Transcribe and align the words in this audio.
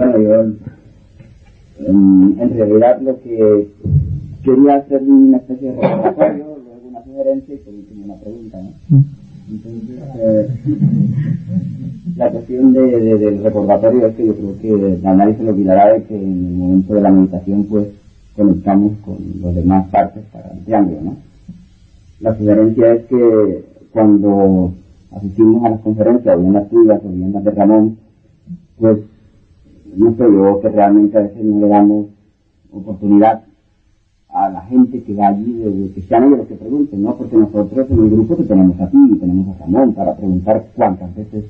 Bueno, 0.00 0.18
yo 0.18 0.42
en, 1.86 2.50
realidad 2.56 3.00
lo 3.02 3.20
que 3.20 3.68
quería 4.42 4.76
hacer 4.76 5.02
una 5.02 5.36
especie 5.36 5.72
de 5.72 5.74
recordatorio, 5.80 6.44
luego 6.64 6.88
una 6.88 7.04
sugerencia 7.04 7.54
y 7.54 7.58
por 7.58 7.74
último 7.74 8.04
una 8.06 8.14
pregunta. 8.14 8.58
¿no? 8.88 9.04
Entonces, 9.50 9.98
eh, 10.16 10.48
la 12.16 12.30
cuestión 12.30 12.72
de, 12.72 12.80
de- 12.80 13.18
del 13.18 13.42
recordatorio 13.42 14.06
es 14.06 14.14
que 14.14 14.26
yo 14.26 14.34
creo 14.34 14.58
que 15.00 15.06
a 15.06 15.14
nadie 15.14 15.36
se 15.36 15.42
le 15.42 15.50
olvidará 15.50 15.92
de 15.92 16.04
que 16.04 16.16
en 16.16 16.46
el 16.46 16.52
momento 16.54 16.94
de 16.94 17.00
la 17.02 17.10
meditación 17.12 17.64
pues 17.64 17.88
conectamos 18.34 18.92
con 19.04 19.16
las 19.42 19.54
demás 19.54 19.86
partes 19.90 20.22
para 20.32 20.50
el 20.54 20.64
triángulo, 20.64 21.00
¿no? 21.02 21.16
La 22.20 22.34
sugerencia 22.38 22.94
es 22.94 23.04
que 23.04 23.64
cuando 23.92 24.72
asistimos 25.14 25.62
a 25.64 25.70
las 25.70 25.80
conferencias, 25.80 26.36
o 26.36 26.40
bien 26.40 26.52
las 26.54 26.70
tuyas, 26.70 27.00
o 27.04 27.08
bien 27.10 27.32
las 27.34 27.44
de 27.44 27.50
Ramón, 27.50 27.96
pues 28.78 28.98
no 29.96 30.10
sé, 30.12 30.18
yo 30.18 30.60
que 30.60 30.68
realmente 30.68 31.18
a 31.18 31.22
veces 31.22 31.44
no 31.44 31.60
le 31.60 31.68
damos 31.68 32.06
oportunidad 32.72 33.42
a 34.28 34.48
la 34.48 34.60
gente 34.62 35.02
que 35.02 35.14
va 35.14 35.28
allí, 35.28 35.52
de, 35.54 35.92
que 35.92 36.02
sean 36.02 36.24
ellos 36.24 36.38
los 36.38 36.46
que 36.48 36.54
pregunten, 36.54 37.02
¿no? 37.02 37.16
Porque 37.16 37.36
nosotros 37.36 37.90
en 37.90 37.98
el 37.98 38.10
grupo 38.10 38.36
que 38.36 38.44
tenemos 38.44 38.80
a 38.80 38.88
ti 38.88 38.96
y 39.12 39.16
tenemos 39.18 39.48
a 39.56 39.58
Ramón 39.60 39.92
para 39.94 40.16
preguntar 40.16 40.66
cuántas 40.76 41.14
veces 41.16 41.44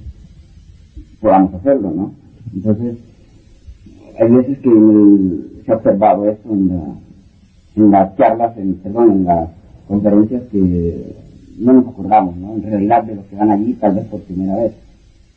podamos 1.20 1.52
hacerlo, 1.54 1.90
¿no? 1.94 2.12
Entonces, 2.54 2.96
hay 4.18 4.30
veces 4.30 4.58
que 4.58 4.68
el- 4.70 5.62
se 5.64 5.72
ha 5.72 5.76
observado 5.76 6.28
eso 6.28 6.48
en, 6.50 6.68
la- 6.68 6.94
en 7.76 7.90
las 7.90 8.16
charlas, 8.16 8.56
en, 8.56 8.74
perdón, 8.74 9.10
en 9.12 9.24
las 9.24 9.50
conferencias 9.86 10.42
que 10.50 11.14
no 11.58 11.72
nos 11.74 11.86
acordamos, 11.88 12.36
¿no? 12.36 12.54
En 12.54 12.62
realidad 12.62 13.04
de 13.04 13.16
los 13.16 13.26
que 13.26 13.36
van 13.36 13.50
allí 13.50 13.74
tal 13.74 13.94
vez 13.94 14.06
por 14.06 14.20
primera 14.20 14.56
vez. 14.56 14.72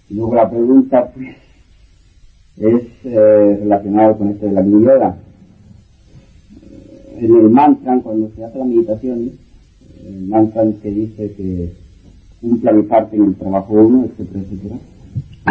Y 0.10 0.16
luego 0.16 0.36
la 0.36 0.50
pregunta, 0.50 1.12
pues, 1.14 1.28
es 2.58 2.84
eh, 3.06 3.58
relacionado 3.62 4.18
con 4.18 4.30
esto 4.30 4.46
de 4.46 4.52
la 4.52 4.64
Yoga. 4.66 5.18
En 7.18 7.36
el 7.36 7.50
mantra, 7.50 8.00
cuando 8.04 8.30
se 8.36 8.44
hace 8.44 8.58
la 8.60 8.66
meditación, 8.66 9.32
el 10.06 10.28
mantra 10.28 10.64
que 10.82 10.92
dice 10.92 11.32
que 11.38 11.72
cumpla 12.42 12.72
mi 12.74 12.84
parte 12.84 13.16
en 13.16 13.24
el 13.26 13.36
trabajo 13.36 13.74
uno, 13.74 14.06
etcétera, 14.06 14.42
etcétera. 14.42 14.76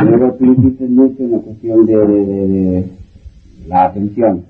Luego 0.05 0.34
tú 0.34 0.45
insistes 0.47 0.91
mucho 0.91 1.23
en 1.23 1.30
la 1.33 1.39
cuestión 1.39 1.86
de, 1.86 1.97
de- 1.97 2.84
la 3.69 3.84
atención. 3.84 4.42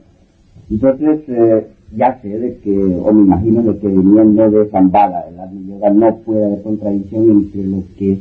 Entonces, 0.70 1.20
eh, 1.28 1.66
ya 1.96 2.18
sé 2.22 2.28
de 2.38 2.56
que, 2.58 2.70
o 2.78 3.12
me 3.12 3.22
imagino 3.22 3.62
de 3.62 3.78
que 3.78 3.88
viniendo 3.88 4.50
de 4.50 4.66
Zambala, 4.70 5.24
el 5.28 5.66
Yoga, 5.68 5.90
no 5.90 6.16
puede 6.18 6.46
haber 6.46 6.62
contradicción 6.62 7.30
entre 7.30 7.64
lo 7.64 7.82
que 7.98 8.12
eh, 8.12 8.20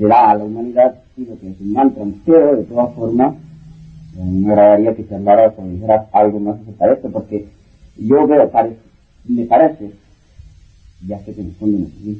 será 0.00 0.30
a 0.30 0.34
la 0.34 0.44
humanidad 0.44 0.94
lo 1.18 1.38
que 1.38 1.50
es 1.50 1.60
un 1.60 1.72
mantra. 1.74 2.04
Pero, 2.24 2.56
de 2.56 2.62
todas 2.64 2.94
formas, 2.94 3.34
eh, 4.16 4.24
me 4.24 4.48
agradaría 4.50 4.94
que 4.96 5.06
charlaras 5.06 5.52
o 5.58 5.66
dijeras 5.68 6.06
algo 6.12 6.40
más 6.40 6.56
acerca 6.60 6.86
de 6.86 6.94
esto, 6.94 7.10
porque 7.10 7.46
yo 7.98 8.26
veo, 8.26 8.50
me 9.28 9.44
parece, 9.44 9.90
ya 11.06 11.18
sé 11.18 11.34
que 11.34 11.42
en 11.42 11.48
el 11.48 11.52
fondo 11.54 11.78
no 11.78 12.14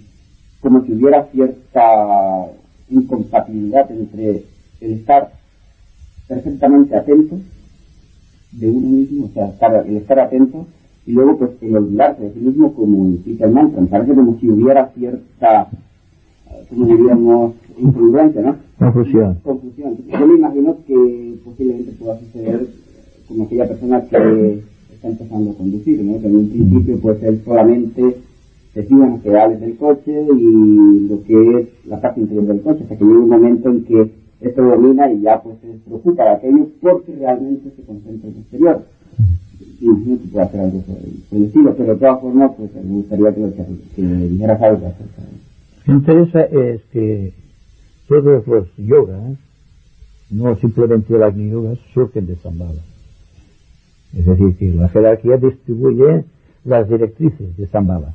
como 0.61 0.85
si 0.85 0.93
hubiera 0.93 1.25
cierta 1.33 2.47
incompatibilidad 2.91 3.91
entre 3.91 4.45
el 4.83 4.93
estar 4.93 5.33
perfectamente 6.29 6.95
atento 6.95 7.39
de 8.53 8.69
uno 8.69 8.89
mismo, 8.89 9.25
o 9.25 9.29
sea, 9.31 9.47
estar- 9.49 9.87
el 9.87 9.97
estar 9.97 10.19
atento 10.21 10.67
y 11.07 11.13
luego 11.13 11.39
pues 11.39 11.53
el 11.63 11.77
olvidarse 11.79 12.25
de 12.25 12.35
sí 12.35 12.41
mismo 12.41 12.75
como 12.75 13.07
implica 13.07 13.47
el 13.47 13.53
mantra. 13.53 13.83
Parece 13.87 14.15
como 14.15 14.39
si 14.39 14.51
hubiera 14.51 14.89
cierta, 14.89 15.69
eh, 16.51 16.65
como 16.69 16.85
diríamos, 16.85 17.55
incongruencia, 17.79 18.43
¿no? 18.43 18.57
Confusión. 18.79 19.39
Confusión. 19.43 19.97
Yo 20.09 20.27
me 20.27 20.35
imagino 20.35 20.77
que 20.87 21.35
posiblemente 21.45 21.93
pueda 21.93 22.19
suceder 22.19 22.67
como 23.29 23.45
aquella 23.45 23.69
persona 23.69 24.03
que 24.03 24.63
está 24.93 25.09
empezando 25.09 25.51
a 25.51 25.55
conducir, 25.55 26.03
¿no? 26.03 26.21
Que 26.21 26.27
en 26.27 26.37
un 26.37 26.49
principio 26.49 26.99
pues 27.01 27.23
él 27.23 27.41
solamente 27.45 28.17
se 28.75 28.83
fija 28.83 29.05
en 29.05 29.11
los 29.11 29.21
pedales 29.21 29.61
del 29.61 29.77
coche 29.77 30.13
y 30.13 31.09
lo 31.09 31.23
que 31.25 31.59
es 31.59 31.69
la 31.87 32.01
parte 32.01 32.21
interior 32.21 32.47
del 32.47 32.61
coche, 32.61 32.83
hasta 32.83 32.97
que 32.97 33.05
llega 33.05 33.19
un 33.19 33.29
momento 33.29 33.69
en 33.69 33.85
que 33.85 34.11
esto 34.41 34.63
domina 34.63 35.11
y 35.13 35.21
ya 35.21 35.43
pues 35.43 35.57
se 35.61 35.69
preocupa 35.87 36.25
de 36.25 36.31
aquello 36.31 36.67
porque 36.81 37.15
realmente 37.17 37.71
se 37.77 37.83
concentra 37.83 38.29
en 38.29 38.35
el 38.35 38.41
exterior. 38.41 38.83
Y 39.81 39.85
imagino 39.85 40.19
que 40.19 40.29
puede 40.29 40.45
hacer 40.45 40.61
algo 40.61 40.81
por 40.81 40.97
el, 40.97 41.13
por 41.29 41.39
el 41.39 41.45
estilo, 41.47 41.75
pero 41.77 41.93
de 41.95 41.99
todas 41.99 42.21
formas 42.21 42.53
pues 42.57 42.71
me 42.75 42.95
gustaría 42.95 43.35
que, 43.35 43.53
que 43.97 44.03
dijeras 44.03 44.63
algo 44.63 44.87
acerca 44.87 45.23
de 45.23 45.29
eso. 45.29 45.41
Lo 45.79 45.85
que 45.85 45.93
interesa 45.93 46.43
es 46.45 46.81
que 46.93 47.33
todos 48.11 48.45
los 48.49 48.67
yogas, 48.77 49.39
no 50.31 50.57
simplemente 50.57 51.15
el 51.15 51.23
Agni 51.23 51.49
Yoga, 51.49 51.77
surgen 51.95 52.27
de 52.27 52.35
Zambala. 52.35 52.83
Es 54.13 54.27
decir, 54.27 54.57
que 54.57 54.73
la 54.73 54.89
jerarquía 54.89 55.37
distribuye 55.37 56.25
las 56.65 56.89
directrices 56.89 57.57
de 57.57 57.67
Zambala. 57.69 58.13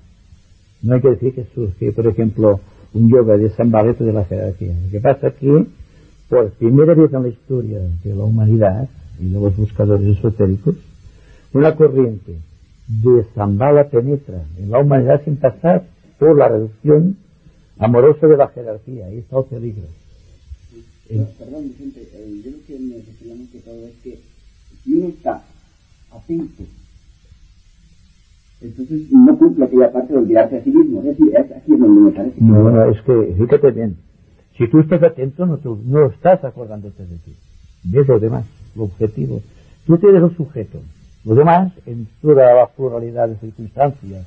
No 0.82 0.96
hay 0.96 1.02
que 1.02 1.12
decir 1.12 1.34
que 1.34 1.46
surge, 1.56 1.94
por 1.94 2.08
ejemplo, 2.08 2.60
un 2.94 3.10
yoga 3.10 3.38
de 3.38 3.50
Zambala 3.52 3.94
de 3.94 4.12
la 4.12 4.26
jerarquía. 4.26 4.74
Lo 4.84 4.92
que 4.92 5.00
pasa 5.00 5.28
es 5.28 5.34
que, 5.36 5.66
por 6.28 6.50
primera 6.52 6.94
vez 6.94 7.14
en 7.14 7.24
la 7.24 7.30
historia 7.30 7.80
de 8.04 8.16
la 8.16 8.24
humanidad 8.26 8.90
y 9.18 9.30
de 9.30 9.40
los 9.40 9.56
buscadores 9.56 10.18
esotéricos, 10.18 10.76
una 11.54 11.74
corriente 11.74 12.36
de 12.90 13.24
Zambala 13.34 13.86
penetra 13.86 14.44
en 14.58 14.72
la 14.72 14.80
humanidad 14.80 15.22
sin 15.24 15.38
pasar 15.38 15.86
por 16.20 16.38
la 16.38 16.50
reducción 16.50 17.16
amorosa 17.80 18.28
de 18.28 18.38
la 18.38 18.47
jerarquía. 18.50 19.06
Ahí 19.08 19.18
está 19.19 19.40
el 19.40 19.46
peligro. 19.46 19.84
Pero, 21.08 21.28
perdón, 21.38 21.63
Vicente, 21.69 22.02
eh, 22.13 22.41
yo 22.44 22.52
lo 22.52 22.58
que 22.66 22.80
más 22.80 23.50
que 23.52 23.59
todo 23.59 23.86
es 23.88 23.94
que 24.03 24.19
si 24.84 24.94
uno 24.96 25.08
está 25.09 25.44
atento, 26.12 26.64
entonces 28.62 29.12
no 29.12 29.38
cumple 29.38 29.66
aquella 29.66 29.91
parte 29.91 30.14
de 30.14 30.19
olvidarse 30.19 30.58
a 30.58 30.64
sí 30.64 30.72
mismo. 30.72 31.00
Es 31.02 31.06
decir, 31.18 31.35
es 31.35 31.52
aquí 31.52 31.72
donde 31.75 32.02
me 32.02 32.12
parece. 32.12 32.35
No, 32.40 32.72
no, 32.72 32.90
es 32.90 33.02
que, 33.02 33.35
fíjate 33.38 33.72
bien, 33.72 33.97
si 34.58 34.68
tú 34.69 34.80
estás 34.80 35.03
atento, 35.03 35.46
no, 35.46 35.58
te- 35.58 35.69
no 35.85 36.06
estás 36.08 36.44
acordándote 36.44 37.06
de 37.06 37.18
ti. 37.18 37.34
Ves 37.84 38.08
lo 38.08 38.19
demás, 38.19 38.46
lo 38.75 38.84
objetivo. 38.85 39.41
Tú 39.85 39.97
tienes 39.97 40.24
el 40.24 40.35
sujeto. 40.35 40.80
Lo 41.24 41.35
demás, 41.35 41.74
en 41.85 42.08
toda 42.22 42.53
la 42.56 42.68
pluralidad 42.68 43.28
de 43.30 43.35
circunstancias, 43.38 44.25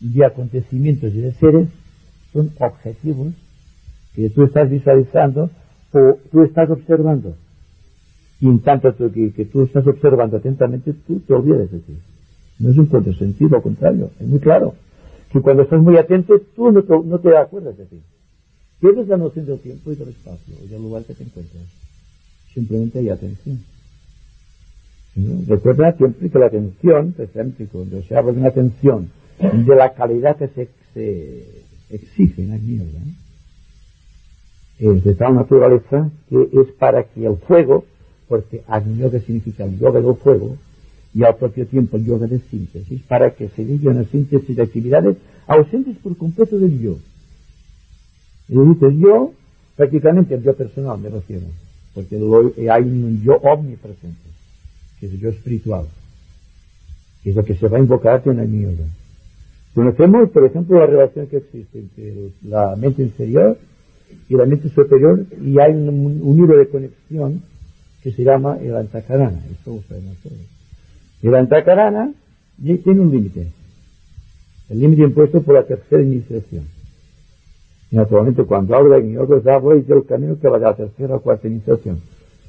de 0.00 0.24
acontecimientos 0.24 1.12
y 1.14 1.20
de 1.20 1.32
seres, 1.32 1.68
son 2.32 2.50
objetivos 2.58 3.34
que 4.14 4.30
tú 4.30 4.44
estás 4.44 4.70
visualizando 4.70 5.50
o 5.92 6.18
tú 6.30 6.42
estás 6.42 6.70
observando. 6.70 7.34
Y 8.40 8.46
en 8.46 8.60
tanto 8.60 8.94
que, 9.12 9.32
que 9.32 9.44
tú 9.44 9.62
estás 9.62 9.86
observando 9.86 10.36
atentamente, 10.36 10.92
tú 11.06 11.20
te 11.20 11.32
olvidas 11.32 11.70
de 11.70 11.78
ti. 11.78 11.96
No 12.58 12.70
es 12.70 12.78
un 12.78 12.86
contrasentido, 12.86 13.56
al 13.56 13.62
contrario, 13.62 14.10
es 14.18 14.26
muy 14.26 14.38
claro. 14.38 14.74
Que 15.30 15.40
cuando 15.40 15.62
estás 15.62 15.80
muy 15.80 15.96
atento, 15.96 16.40
tú 16.54 16.70
no 16.72 17.18
te, 17.18 17.36
acuerdas 17.36 17.76
de 17.76 17.86
ti. 17.86 18.00
Pierdes 18.80 19.08
la 19.08 19.16
noción 19.16 19.46
del 19.46 19.58
tiempo 19.60 19.92
y 19.92 19.96
del 19.96 20.08
espacio, 20.08 20.54
y 20.62 20.68
del 20.68 20.82
lugar 20.82 21.04
que 21.04 21.14
te 21.14 21.24
encuentras. 21.24 21.62
Simplemente 22.52 22.98
hay 22.98 23.08
atención. 23.08 23.60
¿No? 25.14 25.42
Recuerda 25.46 25.92
siempre 25.92 26.30
que 26.30 26.38
la 26.38 26.46
atención, 26.46 27.12
por 27.12 27.24
ejemplo, 27.24 27.66
cuando 27.70 28.02
se 28.02 28.16
habla 28.16 28.32
de 28.32 28.38
una 28.38 28.48
atención 28.48 29.08
de 29.40 29.76
la 29.76 29.92
calidad 29.94 30.36
que 30.36 30.48
se 30.48 31.61
exige 31.92 32.44
la 32.44 32.58
mierda, 32.58 33.00
es 34.78 35.04
de 35.04 35.14
tal 35.14 35.34
naturaleza 35.34 36.10
que 36.28 36.48
es 36.52 36.72
para 36.78 37.04
que 37.04 37.24
el 37.24 37.36
fuego, 37.36 37.84
porque 38.28 38.62
Agni 38.66 39.02
significa 39.20 39.64
el 39.64 39.78
yoga 39.78 40.00
del 40.00 40.16
fuego, 40.16 40.56
y 41.14 41.22
al 41.22 41.36
propio 41.36 41.66
tiempo 41.66 41.98
el 41.98 42.06
yoga 42.06 42.26
de 42.26 42.40
síntesis, 42.50 43.02
para 43.02 43.34
que 43.34 43.48
se 43.50 43.64
diga 43.64 43.90
una 43.90 44.04
síntesis 44.04 44.56
de 44.56 44.62
actividades 44.62 45.16
ausentes 45.46 45.96
por 45.98 46.16
completo 46.16 46.58
del 46.58 46.80
yo. 46.80 46.98
Y 48.48 48.58
dices 48.58 48.94
yo, 48.98 49.32
prácticamente 49.76 50.34
el 50.34 50.42
yo 50.42 50.54
personal 50.54 50.98
me 50.98 51.10
refiero, 51.10 51.46
porque 51.94 52.16
hay 52.70 52.82
un 52.82 53.22
yo 53.22 53.34
omnipresente, 53.34 54.30
que 54.98 55.06
es 55.06 55.12
el 55.12 55.20
yo 55.20 55.28
espiritual, 55.28 55.86
que 57.22 57.30
es 57.30 57.36
lo 57.36 57.44
que 57.44 57.54
se 57.54 57.68
va 57.68 57.76
a 57.76 57.80
invocar 57.80 58.22
en 58.24 58.40
Agni 58.40 58.62
Yoga. 58.62 58.86
Conocemos, 59.74 60.30
por 60.30 60.44
ejemplo, 60.44 60.78
la 60.78 60.86
relación 60.86 61.26
que 61.28 61.38
existe 61.38 61.78
entre 61.78 62.30
la 62.42 62.76
mente 62.76 63.02
inferior 63.02 63.56
y 64.28 64.36
la 64.36 64.44
mente 64.44 64.68
superior 64.68 65.24
y 65.40 65.58
hay 65.58 65.72
un, 65.72 66.20
un 66.22 66.38
hilo 66.38 66.56
de 66.56 66.68
conexión 66.68 67.42
que 68.02 68.12
se 68.12 68.24
llama 68.24 68.58
el 68.60 68.76
antacarana. 68.76 69.40
Eso 69.50 69.80
todos. 69.88 70.02
El 71.22 71.34
antacarana 71.34 72.12
tiene 72.58 73.00
un 73.00 73.10
límite. 73.10 73.46
El 74.68 74.80
límite 74.80 75.02
impuesto 75.02 75.42
por 75.42 75.54
la 75.54 75.64
tercera 75.64 76.02
iniciación. 76.02 76.64
Y 77.90 77.96
naturalmente 77.96 78.44
cuando 78.44 78.74
habla 78.74 78.98
en 78.98 79.12
yoga 79.12 79.54
habla 79.54 79.74
del 79.74 80.04
camino 80.04 80.38
que 80.40 80.48
va 80.48 80.58
de 80.58 80.64
la 80.64 80.74
tercera 80.74 81.16
o 81.16 81.20
cuarta 81.20 81.46
iniciación. 81.46 82.00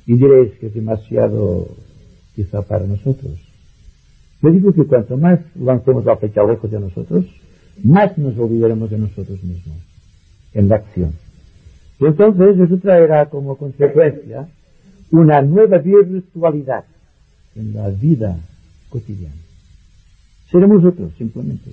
Y 0.05 0.15
diréis 0.15 0.53
que 0.53 0.67
es 0.67 0.73
demasiado 0.73 1.67
quizá 2.35 2.61
para 2.61 2.85
nosotros. 2.85 3.33
Yo 4.43 4.51
digo 4.51 4.73
que 4.73 4.83
cuanto 4.83 5.15
más 5.15 5.39
lancemos 5.55 6.03
la 6.03 6.17
flecha 6.17 6.43
lejos 6.43 6.69
de 6.69 6.77
nosotros, 6.77 7.25
más 7.81 8.17
nos 8.17 8.37
olvidaremos 8.37 8.89
de 8.89 8.99
nosotros 8.99 9.41
mismos 9.41 9.77
en 10.53 10.67
la 10.67 10.75
acción. 10.75 11.13
Y 11.97 12.05
entonces 12.05 12.59
eso 12.59 12.77
traerá 12.77 13.27
como 13.27 13.55
consecuencia 13.55 14.49
una 15.11 15.41
nueva 15.41 15.77
virtualidad 15.77 16.83
en 17.55 17.73
la 17.73 17.87
vida 17.87 18.37
cotidiana. 18.89 19.33
Seremos 20.51 20.83
otros, 20.83 21.13
simplemente. 21.17 21.71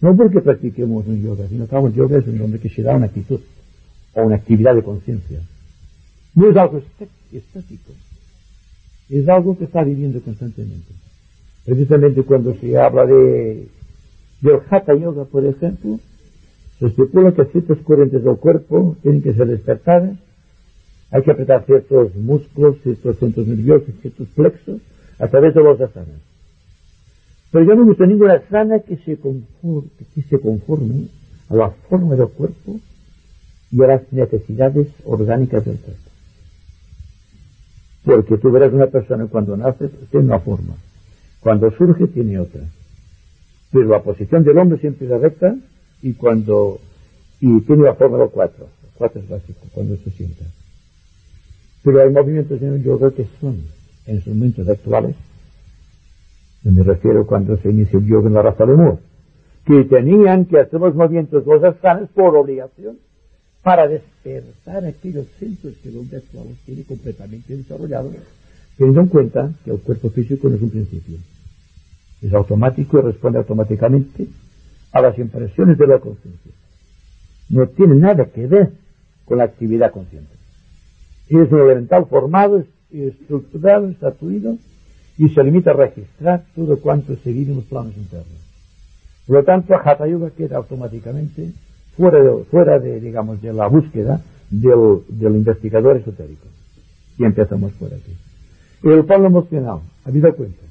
No 0.00 0.16
porque 0.16 0.40
practiquemos 0.40 1.06
un 1.06 1.22
yoga, 1.22 1.46
sino 1.48 1.68
que 1.68 1.76
el 1.76 1.92
yoga 1.92 2.18
es 2.18 2.26
un 2.26 2.38
nombre 2.38 2.60
que 2.60 2.70
se 2.70 2.82
da 2.82 2.96
una 2.96 3.06
actitud 3.06 3.40
o 4.14 4.22
una 4.22 4.36
actividad 4.36 4.74
de 4.74 4.82
conciencia. 4.82 5.40
No 6.34 6.48
es 6.48 6.56
algo 6.56 6.82
estático, 7.30 7.92
es 9.10 9.28
algo 9.28 9.58
que 9.58 9.64
está 9.64 9.84
viviendo 9.84 10.18
constantemente. 10.22 11.03
Precisamente 11.64 12.22
cuando 12.22 12.54
se 12.54 12.78
habla 12.78 13.06
de, 13.06 13.68
del 14.40 14.60
Hatha 14.68 14.94
Yoga, 14.94 15.24
por 15.24 15.44
ejemplo, 15.46 15.98
se 16.78 16.86
estipula 16.86 17.32
que 17.32 17.44
ciertas 17.46 17.78
corrientes 17.78 18.22
del 18.22 18.36
cuerpo 18.36 18.96
tienen 19.02 19.22
que 19.22 19.32
ser 19.32 19.46
despertadas, 19.46 20.16
hay 21.10 21.22
que 21.22 21.30
apretar 21.30 21.64
ciertos 21.64 22.14
músculos, 22.16 22.76
ciertos 22.82 23.18
centros 23.18 23.46
nerviosos, 23.46 23.94
ciertos 24.02 24.28
plexos, 24.28 24.80
a 25.18 25.28
través 25.28 25.54
de 25.54 25.62
los 25.62 25.80
asanas. 25.80 26.20
Pero 27.50 27.66
yo 27.66 27.74
no 27.76 27.84
he 27.84 27.88
visto 27.88 28.04
ninguna 28.04 28.34
asana 28.34 28.80
que 28.80 28.96
se, 28.96 29.16
conforme, 29.16 29.88
que 30.14 30.22
se 30.22 30.40
conforme 30.40 31.06
a 31.48 31.54
la 31.54 31.70
forma 31.70 32.16
del 32.16 32.28
cuerpo 32.28 32.80
y 33.70 33.82
a 33.82 33.86
las 33.86 34.12
necesidades 34.12 34.88
orgánicas 35.04 35.64
del 35.64 35.78
cuerpo. 35.78 36.10
Porque 38.04 38.38
tú 38.38 38.50
verás 38.50 38.72
una 38.72 38.88
persona 38.88 39.26
cuando 39.26 39.56
nace 39.56 39.88
tiene 40.10 40.26
una 40.26 40.40
forma, 40.40 40.74
cuando 41.44 41.70
surge 41.70 42.06
tiene 42.06 42.38
otra. 42.38 42.62
Pero 43.70 43.88
la 43.90 44.02
posición 44.02 44.42
del 44.42 44.56
hombre 44.56 44.78
siempre 44.78 45.06
es 45.06 45.20
recta 45.20 45.54
y 46.02 46.14
cuando 46.14 46.80
y 47.38 47.60
tiene 47.60 47.84
la 47.84 47.94
forma 47.94 48.16
de 48.16 48.28
cuatro. 48.28 48.66
Cuatro 48.96 49.20
es 49.20 49.28
básico, 49.28 49.60
cuando 49.72 49.94
se 49.98 50.10
sienta. 50.10 50.44
Pero 51.82 52.00
hay 52.00 52.10
movimientos 52.10 52.62
en 52.62 52.74
el 52.74 52.82
yoga 52.82 53.10
que 53.10 53.26
son, 53.40 53.60
en 54.06 54.22
sus 54.22 54.34
momentos 54.34 54.66
actuales, 54.66 55.16
me 56.62 56.82
refiero 56.82 57.26
cuando 57.26 57.58
se 57.58 57.68
inició 57.68 57.98
el 57.98 58.06
yoga 58.06 58.28
en 58.28 58.34
la 58.34 58.42
raza 58.42 58.64
de 58.64 58.74
Moore, 58.74 58.98
que 59.66 59.84
tenían 59.84 60.46
que 60.46 60.60
hacer 60.60 60.80
los 60.80 60.94
movimientos 60.94 61.44
los 61.44 61.62
asanas 61.62 62.08
por 62.14 62.34
obligación 62.36 62.96
para 63.62 63.86
despertar 63.86 64.86
aquellos 64.86 65.26
centros 65.38 65.74
que 65.82 65.90
el 65.90 65.98
hombre 65.98 66.18
actual 66.18 66.46
tiene 66.64 66.84
completamente 66.84 67.54
desarrollados, 67.54 68.14
teniendo 68.78 69.02
en 69.02 69.08
cuenta 69.08 69.52
que 69.62 69.72
el 69.72 69.80
cuerpo 69.80 70.08
físico 70.08 70.48
no 70.48 70.56
es 70.56 70.62
un 70.62 70.70
principio. 70.70 71.18
Es 72.24 72.32
automático 72.32 72.98
y 72.98 73.02
responde 73.02 73.38
automáticamente 73.38 74.26
a 74.92 75.02
las 75.02 75.18
impresiones 75.18 75.76
de 75.76 75.86
la 75.86 75.98
conciencia. 75.98 76.52
No 77.50 77.66
tiene 77.66 77.96
nada 77.96 78.24
que 78.24 78.46
ver 78.46 78.70
con 79.26 79.38
la 79.38 79.44
actividad 79.44 79.92
consciente. 79.92 80.32
Es 81.28 81.52
un 81.52 81.60
elemental 81.60 82.06
formado, 82.06 82.64
estructurado, 82.90 83.88
estatuido 83.88 84.56
y 85.18 85.28
se 85.28 85.44
limita 85.44 85.72
a 85.72 85.74
registrar 85.74 86.44
todo 86.54 86.80
cuanto 86.80 87.14
se 87.16 87.30
vive 87.30 87.50
en 87.50 87.56
los 87.56 87.66
planos 87.66 87.94
internos. 87.94 88.40
Por 89.26 89.36
lo 89.36 89.44
tanto, 89.44 89.74
Hatha 89.74 90.06
Yoga 90.06 90.30
queda 90.30 90.56
automáticamente 90.56 91.52
fuera 91.96 92.78
de, 92.78 93.00
digamos, 93.00 93.42
de 93.42 93.52
la 93.52 93.66
búsqueda 93.66 94.22
del, 94.50 95.02
investigador 95.20 95.98
esotérico. 95.98 96.46
Y 97.18 97.24
empezamos 97.24 97.72
por 97.72 97.92
aquí. 97.92 98.16
El 98.82 99.04
plano 99.04 99.26
emocional, 99.26 99.80
habido 100.04 100.34
cuenta 100.34 100.64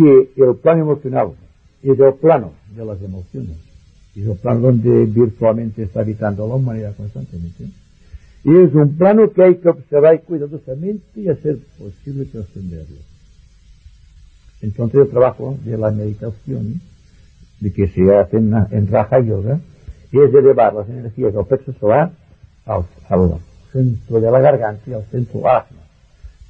que 0.00 0.42
el 0.42 0.56
plano 0.56 0.82
emocional 0.82 1.32
es 1.82 1.98
el 1.98 2.14
plano 2.14 2.52
de 2.74 2.84
las 2.84 3.02
emociones, 3.02 3.56
es 4.16 4.26
el 4.26 4.36
plano 4.36 4.60
donde 4.60 5.04
virtualmente 5.04 5.82
está 5.82 6.00
habitando 6.00 6.48
la 6.48 6.54
humanidad 6.54 6.96
constantemente, 6.96 7.64
y 8.44 8.56
es 8.56 8.74
un 8.74 8.96
plano 8.96 9.30
que 9.30 9.42
hay 9.42 9.56
que 9.56 9.68
observar 9.68 10.22
cuidadosamente 10.22 11.20
y 11.20 11.28
hacer 11.28 11.58
posible 11.78 12.24
trascenderlo. 12.24 12.96
Entonces 14.62 15.00
el 15.02 15.08
trabajo 15.10 15.58
de 15.64 15.76
la 15.76 15.90
meditación, 15.90 16.80
de 17.60 17.72
que 17.72 17.88
se 17.88 18.14
hace 18.14 18.38
en, 18.38 18.54
en 18.70 18.86
Raja 18.86 19.20
Yoga, 19.20 19.60
es 20.12 20.34
elevar 20.34 20.72
las 20.74 20.88
energías 20.88 21.34
del 21.34 21.44
plexo 21.44 21.74
solar 21.74 22.10
al, 22.64 22.84
centro 23.70 24.20
de 24.20 24.30
la 24.30 24.40
garganta 24.40 24.82
y 24.90 24.94
al 24.94 25.04
centro 25.04 25.46
ajna. 25.46 25.78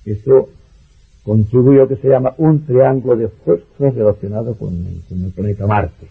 Eso 0.05 0.49
contribuyó 1.31 1.87
que 1.87 1.95
se 1.95 2.09
llama 2.09 2.35
un 2.39 2.67
triángulo 2.67 3.15
de 3.15 3.29
fuerza 3.29 3.65
relacionado 3.79 4.57
con, 4.57 4.85
con 5.09 5.25
el 5.25 5.31
planeta 5.31 5.65
Marte. 5.65 6.09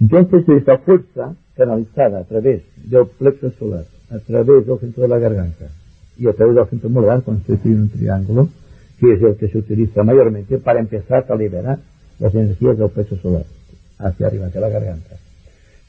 Entonces 0.00 0.48
esta 0.48 0.78
fuerza 0.78 1.34
canalizada 1.54 2.20
a 2.20 2.24
través 2.24 2.62
del 2.86 3.04
plexo 3.18 3.50
solar, 3.58 3.84
a 4.08 4.18
través 4.20 4.66
del 4.66 4.78
centro 4.78 5.02
de 5.02 5.08
la 5.08 5.18
garganta 5.18 5.66
y 6.16 6.26
a 6.26 6.32
través 6.32 6.54
del 6.54 6.66
centro 6.68 6.88
molar 6.88 7.22
constituye 7.22 7.74
un 7.74 7.90
triángulo 7.90 8.48
que 8.98 9.12
es 9.12 9.22
el 9.22 9.36
que 9.36 9.48
se 9.48 9.58
utiliza 9.58 10.02
mayormente 10.02 10.56
para 10.56 10.80
empezar 10.80 11.26
a 11.28 11.36
liberar 11.36 11.78
las 12.18 12.34
energías 12.34 12.78
del 12.78 12.88
plexo 12.88 13.16
solar 13.18 13.44
hacia 13.98 14.26
arriba, 14.26 14.46
hacia 14.46 14.60
la 14.62 14.70
garganta. 14.70 15.16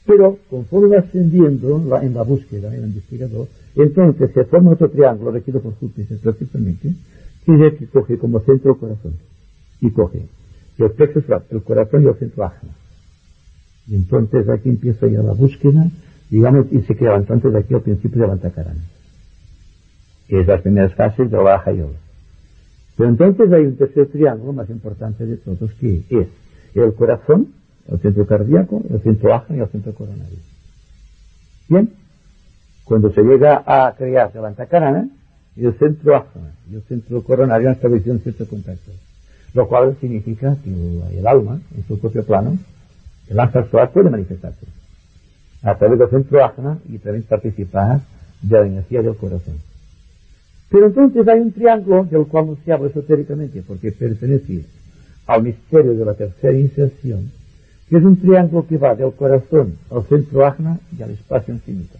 Pero 0.04 0.36
conforme 0.50 0.98
ascendiendo 0.98 1.82
en 2.02 2.12
la 2.12 2.22
búsqueda, 2.22 2.68
en 2.68 2.82
el 2.82 2.90
investigador, 2.90 3.48
entonces 3.76 4.30
se 4.34 4.44
forma 4.44 4.72
otro 4.72 4.90
triángulo 4.90 5.30
regido 5.30 5.62
por 5.62 5.72
Júpiter 5.76 6.18
precisamente, 7.48 7.78
que 7.78 7.86
coge 7.86 8.18
como 8.18 8.40
centro 8.40 8.78
corazón. 8.78 9.14
Y 9.80 9.90
coge 9.90 10.26
el 10.78 10.90
plexo 10.92 11.20
el 11.50 11.62
corazón 11.62 12.04
y 12.04 12.06
el 12.06 12.14
centro 12.14 12.44
ajna. 12.44 12.70
Y 13.88 13.96
entonces 13.96 14.48
aquí 14.48 14.68
empieza 14.68 15.06
ya 15.06 15.22
la 15.22 15.32
búsqueda, 15.32 15.90
digamos, 16.30 16.66
y 16.70 16.80
se 16.82 16.94
queda 16.94 17.16
entonces 17.16 17.54
aquí 17.54 17.74
al 17.74 17.80
principio 17.80 18.22
de 18.22 18.26
la 18.28 18.34
antacarana. 18.34 18.84
Que 20.28 20.40
es 20.40 20.46
las 20.46 20.60
primeras 20.60 20.94
fases 20.94 21.30
de 21.30 21.36
la 21.36 21.42
baja 21.42 21.72
yoga. 21.72 21.98
Pero 22.96 23.08
entonces 23.08 23.52
hay 23.52 23.64
un 23.64 23.76
tercer 23.76 24.08
triángulo 24.08 24.52
más 24.52 24.68
importante 24.70 25.24
de 25.24 25.36
todos, 25.36 25.72
que 25.80 26.04
es 26.10 26.28
el 26.74 26.94
corazón, 26.94 27.48
el 27.88 27.98
centro 28.00 28.26
cardíaco, 28.26 28.82
el 28.90 29.00
centro 29.00 29.34
ajna 29.34 29.56
y 29.56 29.60
el 29.60 29.68
centro 29.68 29.94
coronario. 29.94 30.38
Bien, 31.68 31.90
cuando 32.84 33.12
se 33.12 33.22
llega 33.22 33.62
a 33.66 33.94
crear 33.96 34.34
la 34.34 34.48
antacarana, 35.66 35.66
el 35.66 35.74
centro 35.78 36.16
ajna 36.16 36.52
y 36.70 36.74
el 36.74 36.82
centro 36.82 37.22
coronario 37.22 37.68
han 37.68 37.74
establecido 37.74 38.14
un 38.14 38.20
cierto 38.20 38.46
contacto, 38.46 38.92
lo 39.54 39.68
cual 39.68 39.96
significa 40.00 40.56
que 40.62 41.18
el 41.18 41.26
alma, 41.26 41.60
en 41.76 41.86
su 41.86 41.98
propio 41.98 42.24
plano, 42.24 42.56
el 43.28 43.40
ángel 43.40 43.68
solar 43.70 43.90
puede 43.92 44.10
manifestarse 44.10 44.66
a 45.62 45.76
través 45.76 45.98
del 45.98 46.10
centro 46.10 46.44
ajna 46.44 46.78
y 46.88 46.98
también 46.98 47.24
participar 47.24 48.00
de 48.42 48.60
la 48.60 48.66
energía 48.66 49.02
del 49.02 49.16
corazón. 49.16 49.56
Pero 50.70 50.86
entonces 50.86 51.26
hay 51.26 51.40
un 51.40 51.52
triángulo 51.52 52.04
del 52.04 52.26
cual 52.26 52.46
no 52.46 52.56
se 52.64 52.72
habla 52.72 52.88
esotéricamente 52.88 53.62
porque 53.66 53.90
pertenece 53.90 54.64
al 55.26 55.42
misterio 55.42 55.94
de 55.94 56.04
la 56.04 56.14
tercera 56.14 56.56
inserción 56.56 57.30
que 57.88 57.96
es 57.96 58.04
un 58.04 58.20
triángulo 58.20 58.66
que 58.66 58.76
va 58.76 58.94
del 58.94 59.12
corazón 59.12 59.78
al 59.90 60.04
centro 60.04 60.46
ajna 60.46 60.78
y 60.96 61.02
al 61.02 61.10
espacio 61.10 61.54
infinito. 61.54 61.96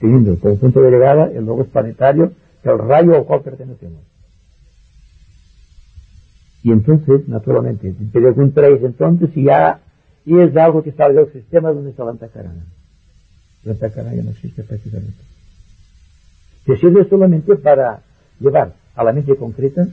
Teniendo 0.00 0.38
como 0.38 0.56
punto 0.56 0.80
de 0.80 0.90
llegada 0.90 1.30
el 1.30 1.44
logos 1.44 1.68
planetario, 1.68 2.32
el 2.64 2.78
rayo 2.78 3.16
al 3.16 3.24
cual 3.24 3.42
pertenecemos. 3.42 4.00
Y 6.62 6.72
entonces, 6.72 7.28
naturalmente, 7.28 7.92
te 7.92 8.20
preguntaréis 8.20 8.82
entonces 8.82 9.30
si 9.32 9.44
ya 9.44 9.80
es 10.26 10.56
algo 10.56 10.82
que 10.82 10.92
sale 10.92 11.14
del 11.14 11.32
sistema 11.32 11.72
donde 11.72 11.90
está 11.90 12.04
la 12.04 12.10
antacarana. 12.10 12.64
La 13.64 13.72
antacarana 13.72 14.22
no 14.22 14.30
existe 14.30 14.62
prácticamente. 14.62 15.18
Se 16.66 16.76
sirve 16.76 17.08
solamente 17.08 17.56
para 17.56 18.02
llevar 18.38 18.74
a 18.94 19.04
la 19.04 19.12
mente 19.12 19.36
concreta 19.36 19.86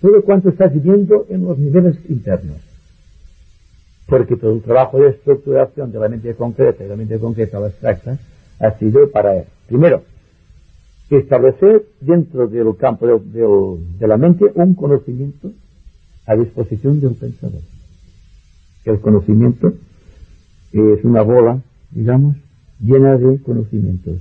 todo 0.00 0.22
cuanto 0.22 0.48
estás 0.48 0.72
viviendo 0.72 1.26
en 1.28 1.44
los 1.44 1.58
niveles 1.58 1.96
internos 2.08 2.70
porque 4.10 4.36
todo 4.36 4.52
el 4.52 4.60
trabajo 4.60 4.98
de 4.98 5.10
estructuración 5.10 5.92
de 5.92 6.00
la 6.00 6.08
mente 6.08 6.34
concreta 6.34 6.84
y 6.84 6.88
la 6.88 6.96
mente 6.96 7.18
concreta 7.18 7.56
a 7.56 7.60
la 7.60 7.66
abstracta 7.68 8.18
ha 8.60 8.78
sido 8.78 9.10
para, 9.10 9.44
primero, 9.66 10.02
establecer 11.08 11.84
dentro 12.00 12.46
del 12.46 12.76
campo 12.76 13.06
de, 13.06 14.06
la 14.06 14.16
mente 14.16 14.44
un 14.54 14.74
conocimiento 14.74 15.50
a 16.26 16.36
disposición 16.36 17.00
del 17.00 17.14
pensador. 17.14 17.62
El 18.84 19.00
conocimiento 19.00 19.72
es 20.72 21.04
una 21.04 21.22
bola, 21.22 21.60
digamos, 21.90 22.36
llena 22.78 23.16
de 23.16 23.40
conocimientos 23.42 24.18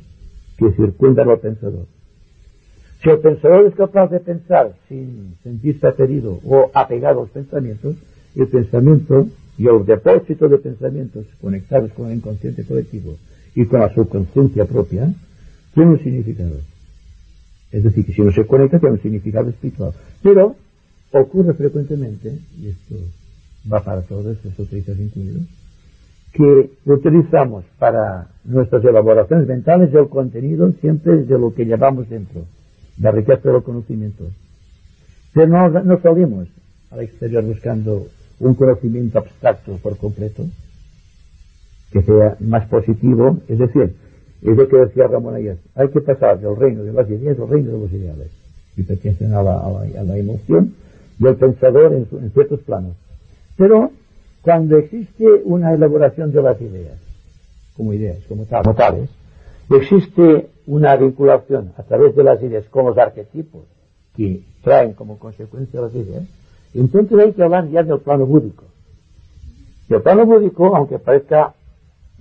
que 0.57 0.71
circundan 0.71 1.29
al 1.29 1.39
pensador. 1.39 1.85
Si 3.03 3.09
el 3.09 3.19
pensador 3.19 3.67
es 3.67 3.75
capaz 3.75 4.07
de 4.07 4.19
pensar 4.19 4.73
sin 4.87 5.35
sentirse 5.43 5.87
aterido 5.87 6.39
o 6.43 6.69
apegado 6.73 7.19
a 7.19 7.23
los 7.23 7.29
pensamientos, 7.29 7.95
el 8.35 8.47
pensamiento 8.47 9.27
y 9.57 9.67
el 9.67 9.85
depósito 9.85 10.49
de 10.49 10.57
pensamientos 10.57 11.25
conectados 11.41 11.91
con 11.91 12.07
el 12.07 12.17
inconsciente 12.17 12.65
colectivo 12.65 13.15
y 13.59 13.65
con 13.65 13.81
la 13.81 13.93
subconsciencia 13.93 14.63
propia, 14.63 15.13
tiene 15.73 15.91
un 15.91 15.99
significado. 15.99 16.55
Es 17.73 17.83
decir, 17.83 18.05
que 18.05 18.13
si 18.13 18.21
no 18.21 18.31
se 18.31 18.45
conecta 18.45 18.79
tiene 18.79 18.95
un 18.95 19.01
significado 19.01 19.49
espiritual. 19.49 19.91
Pero 20.23 20.55
ocurre 21.11 21.53
frecuentemente, 21.55 22.39
y 22.57 22.69
esto 22.69 22.95
va 23.71 23.83
para 23.83 24.01
todos, 24.03 24.37
utilizas 24.57 24.97
incluidos, 24.97 25.41
que 26.31 26.69
utilizamos 26.85 27.65
para 27.77 28.29
nuestras 28.45 28.81
elaboraciones 28.85 29.45
mentales 29.45 29.93
el 29.93 30.07
contenido 30.07 30.71
siempre 30.79 31.23
de 31.23 31.37
lo 31.37 31.53
que 31.53 31.65
llevamos 31.65 32.07
dentro, 32.07 32.45
la 32.97 33.11
riqueza 33.11 33.41
de 33.43 33.51
los 33.51 33.63
conocimientos. 33.65 34.31
Pero 35.33 35.47
no 35.83 36.01
salimos 36.01 36.47
al 36.91 37.01
exterior 37.01 37.43
buscando 37.43 38.07
un 38.39 38.53
conocimiento 38.53 39.19
abstracto 39.19 39.75
por 39.83 39.97
completo, 39.97 40.45
que 41.91 42.01
sea 42.03 42.37
más 42.39 42.67
positivo, 42.67 43.37
es 43.47 43.59
decir, 43.59 43.95
es 44.41 44.55
lo 44.55 44.67
que 44.67 44.77
decía 44.77 45.07
Ramón 45.07 45.35
ayer, 45.35 45.57
hay 45.75 45.89
que 45.89 46.01
pasar 46.01 46.39
del 46.39 46.55
reino 46.55 46.83
de 46.83 46.93
las 46.93 47.09
ideas 47.09 47.37
al 47.39 47.49
reino 47.49 47.71
de 47.71 47.79
los 47.79 47.91
ideales, 47.91 48.29
y 48.77 48.83
pertenecen 48.83 49.33
a 49.33 49.43
la, 49.43 49.59
a 49.59 50.03
la, 50.03 50.17
emoción 50.17 50.73
y 51.19 51.27
al 51.27 51.35
pensador 51.35 51.93
en, 51.93 52.07
en 52.11 52.31
ciertos 52.31 52.61
planos. 52.61 52.95
Pero 53.57 53.91
cuando 54.41 54.77
existe 54.77 55.25
una 55.43 55.73
elaboración 55.73 56.31
de 56.31 56.41
las 56.41 56.61
ideas, 56.61 56.97
como 57.75 57.93
ideas, 57.93 58.17
como 58.27 58.45
tales, 58.45 59.09
existe 59.69 60.47
una 60.67 60.95
vinculación 60.95 61.73
a 61.77 61.83
través 61.83 62.15
de 62.15 62.23
las 62.23 62.41
ideas 62.41 62.65
con 62.69 62.85
los 62.85 62.97
arquetipos 62.97 63.63
que 64.15 64.41
traen 64.63 64.93
como 64.93 65.19
consecuencia 65.19 65.81
las 65.81 65.93
ideas, 65.93 66.23
entonces 66.73 67.17
hay 67.19 67.33
que 67.33 67.43
hablar 67.43 67.67
ya 67.69 67.83
del 67.83 67.99
plano 67.99 68.25
búdico. 68.25 68.65
Y 69.89 69.93
el 69.93 70.01
plano 70.01 70.25
búdico, 70.25 70.75
aunque 70.75 70.99
parezca 70.99 71.53
que 71.53 71.58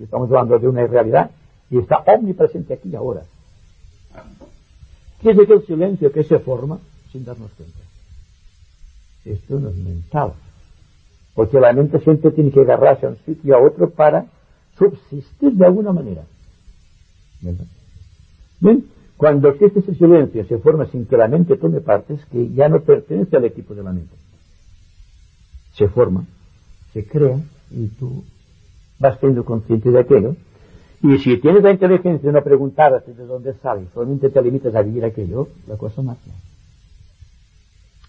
estamos 0.03 0.29
hablando 0.29 0.59
de 0.59 0.67
una 0.67 0.83
irrealidad, 0.83 1.31
y 1.69 1.77
está 1.77 1.97
omnipresente 1.97 2.73
aquí 2.73 2.95
ahora. 2.95 3.23
¿Qué 5.21 5.31
es 5.31 5.39
aquel 5.39 5.65
silencio 5.65 6.11
que 6.11 6.23
se 6.23 6.39
forma 6.39 6.79
sin 7.11 7.25
darnos 7.25 7.51
cuenta? 7.51 7.79
Esto 9.25 9.59
no 9.59 9.69
es 9.69 9.75
mental. 9.75 10.33
Porque 11.35 11.59
la 11.59 11.73
mente 11.73 11.99
siempre 11.99 12.31
tiene 12.31 12.51
que 12.51 12.61
agarrarse 12.61 13.05
a 13.05 13.09
un 13.09 13.17
sitio 13.17 13.41
y 13.43 13.51
a 13.51 13.57
otro 13.57 13.89
para 13.89 14.25
subsistir 14.77 15.53
de 15.53 15.65
alguna 15.65 15.91
manera. 15.91 16.23
¿Verdad? 17.41 17.65
Bien, 18.59 18.85
cuando 19.17 19.49
existe 19.49 19.79
ese 19.79 19.95
silencio 19.95 20.45
se 20.45 20.57
forma 20.57 20.85
sin 20.87 21.05
que 21.05 21.17
la 21.17 21.27
mente 21.27 21.57
tome 21.57 21.81
partes, 21.81 22.19
que 22.31 22.49
ya 22.49 22.67
no 22.67 22.81
pertenece 22.81 23.37
al 23.37 23.45
equipo 23.45 23.75
de 23.75 23.83
la 23.83 23.91
mente 23.91 24.19
se 25.79 25.87
forma, 25.87 26.25
se 26.91 27.05
crea 27.05 27.39
y 27.71 27.87
tú 27.87 28.23
vas 28.99 29.19
siendo 29.19 29.43
consciente 29.43 29.91
de 29.91 29.99
aquello. 29.99 30.35
Y 31.01 31.17
si 31.19 31.37
tienes 31.37 31.63
la 31.63 31.71
inteligencia 31.71 32.27
de 32.27 32.33
no 32.33 32.43
preguntarte 32.43 33.13
de 33.13 33.25
dónde 33.25 33.53
sale, 33.55 33.87
solamente 33.93 34.29
te 34.29 34.41
limitas 34.41 34.75
a 34.75 34.81
vivir 34.81 35.05
aquello, 35.05 35.47
la 35.67 35.77
cosa 35.77 36.01
más. 36.01 36.17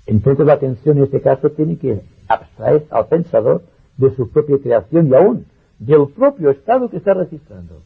Entonces 0.07 0.45
la 0.45 0.55
atención 0.55 0.99
en 0.99 1.05
este 1.05 1.21
caso 1.21 1.51
tiene 1.51 1.77
que 1.79 2.01
abstraer 2.27 2.87
al 2.91 3.07
pensador 3.07 3.63
de 3.97 4.15
su 4.17 4.29
propia 4.29 4.59
creación 4.59 5.09
y 5.09 5.15
aún 5.15 5.47
del 5.79 6.09
propio 6.09 6.51
estado 6.51 6.91
que 6.91 6.97
está 6.97 7.15
registrando. 7.15 7.77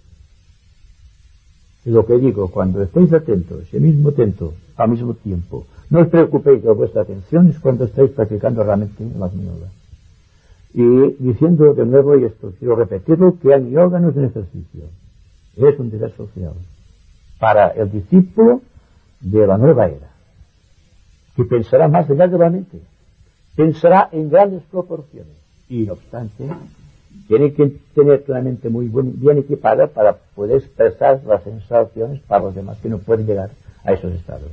Lo 1.84 2.06
que 2.06 2.18
digo, 2.18 2.48
cuando 2.48 2.82
estéis 2.82 3.12
atentos, 3.12 3.72
y 3.72 3.78
mismo 3.78 4.08
atento, 4.08 4.54
al 4.76 4.88
mismo 4.88 5.12
tiempo, 5.14 5.66
no 5.90 6.00
os 6.00 6.08
preocupéis 6.08 6.62
de 6.62 6.72
vuestra 6.72 7.02
atención 7.02 7.48
es 7.48 7.58
cuando 7.58 7.84
estáis 7.84 8.10
practicando 8.12 8.64
realmente 8.64 9.04
las 9.18 9.32
yoga. 9.32 9.68
Y 10.74 11.12
diciendo 11.18 11.72
de 11.72 11.86
nuevo, 11.86 12.18
y 12.18 12.24
esto 12.24 12.52
quiero 12.58 12.76
repetirlo, 12.76 13.38
que 13.40 13.58
no 13.58 14.08
es 14.10 14.16
un 14.16 14.24
ejercicio, 14.24 14.84
es 15.56 15.78
un 15.78 15.90
deber 15.90 16.12
social 16.16 16.54
para 17.38 17.68
el 17.68 17.90
discípulo 17.90 18.60
de 19.20 19.46
la 19.46 19.56
nueva 19.56 19.86
era, 19.86 20.10
que 21.36 21.44
pensará 21.44 21.88
más 21.88 22.08
allá 22.10 22.26
de 22.26 22.38
la 22.38 22.50
mente, 22.50 22.80
pensará 23.54 24.08
en 24.12 24.30
grandes 24.30 24.62
proporciones. 24.64 25.34
Y 25.68 25.84
no 25.84 25.94
obstante 25.94 26.48
tiene 27.28 27.52
que 27.52 27.76
tener 27.94 28.24
la 28.28 28.42
mente 28.42 28.68
muy 28.68 28.88
bien 28.88 29.38
equipada 29.38 29.86
para 29.86 30.16
poder 30.34 30.58
expresar 30.58 31.22
las 31.24 31.42
sensaciones 31.42 32.20
para 32.22 32.44
los 32.44 32.54
demás 32.54 32.78
que 32.78 32.88
no 32.88 32.98
pueden 32.98 33.26
llegar 33.26 33.50
a 33.84 33.92
esos 33.92 34.12
estados. 34.12 34.50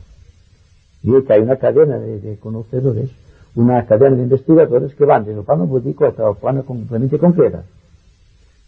Y 1.03 1.21
que 1.23 1.33
hay 1.33 1.41
una 1.41 1.57
cadena 1.57 1.97
de, 1.97 2.37
conocedores, 2.39 3.09
una 3.55 3.85
cadena 3.85 4.15
de 4.15 4.23
investigadores 4.23 4.95
que 4.95 5.05
van 5.05 5.25
desde 5.25 5.39
el 5.39 5.45
plano 5.45 5.65
búdico 5.65 6.05
hasta 6.05 6.27
el 6.27 6.35
plano 6.35 6.63
completamente 6.63 7.17
concreto. 7.17 7.63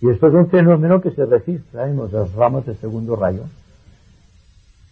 Y 0.01 0.09
esto 0.09 0.27
es 0.27 0.33
un 0.33 0.49
fenómeno 0.49 1.01
que 1.01 1.11
se 1.11 1.25
registra 1.25 1.89
en 1.89 1.95
los 1.95 2.33
ramos 2.33 2.65
del 2.65 2.75
segundo 2.77 3.15
rayo, 3.15 3.43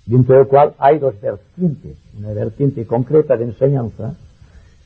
dentro 0.05 0.35
del 0.35 0.47
cual 0.47 0.73
hay 0.77 0.99
dos 0.99 1.19
vertientes, 1.19 1.97
una 2.17 2.31
vertiente 2.31 2.85
concreta 2.85 3.35
de 3.35 3.45
enseñanza 3.45 4.15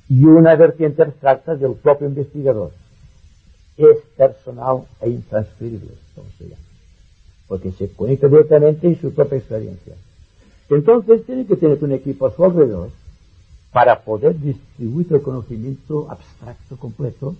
y 0.09 0.23
una 0.25 0.55
vertiente 0.55 1.03
abstracta 1.03 1.55
del 1.55 1.73
propio 1.73 2.07
investigador. 2.07 2.71
Es 3.77 3.97
personal 4.17 4.83
e 5.01 5.09
intransferible, 5.09 5.91
porque 7.47 7.71
se 7.73 7.91
conecta 7.91 8.27
directamente 8.27 8.87
en 8.87 8.99
su 8.99 9.13
propia 9.13 9.37
experiencia. 9.37 9.93
Entonces 10.69 11.23
tiene 11.25 11.45
que 11.45 11.55
tener 11.55 11.83
un 11.83 11.91
equipo 11.91 12.25
a 12.25 12.35
su 12.35 12.43
para 13.75 13.99
poder 13.99 14.39
distribuir 14.39 15.07
el 15.11 15.21
conocimiento 15.21 16.09
abstracto 16.09 16.77
completo 16.77 17.35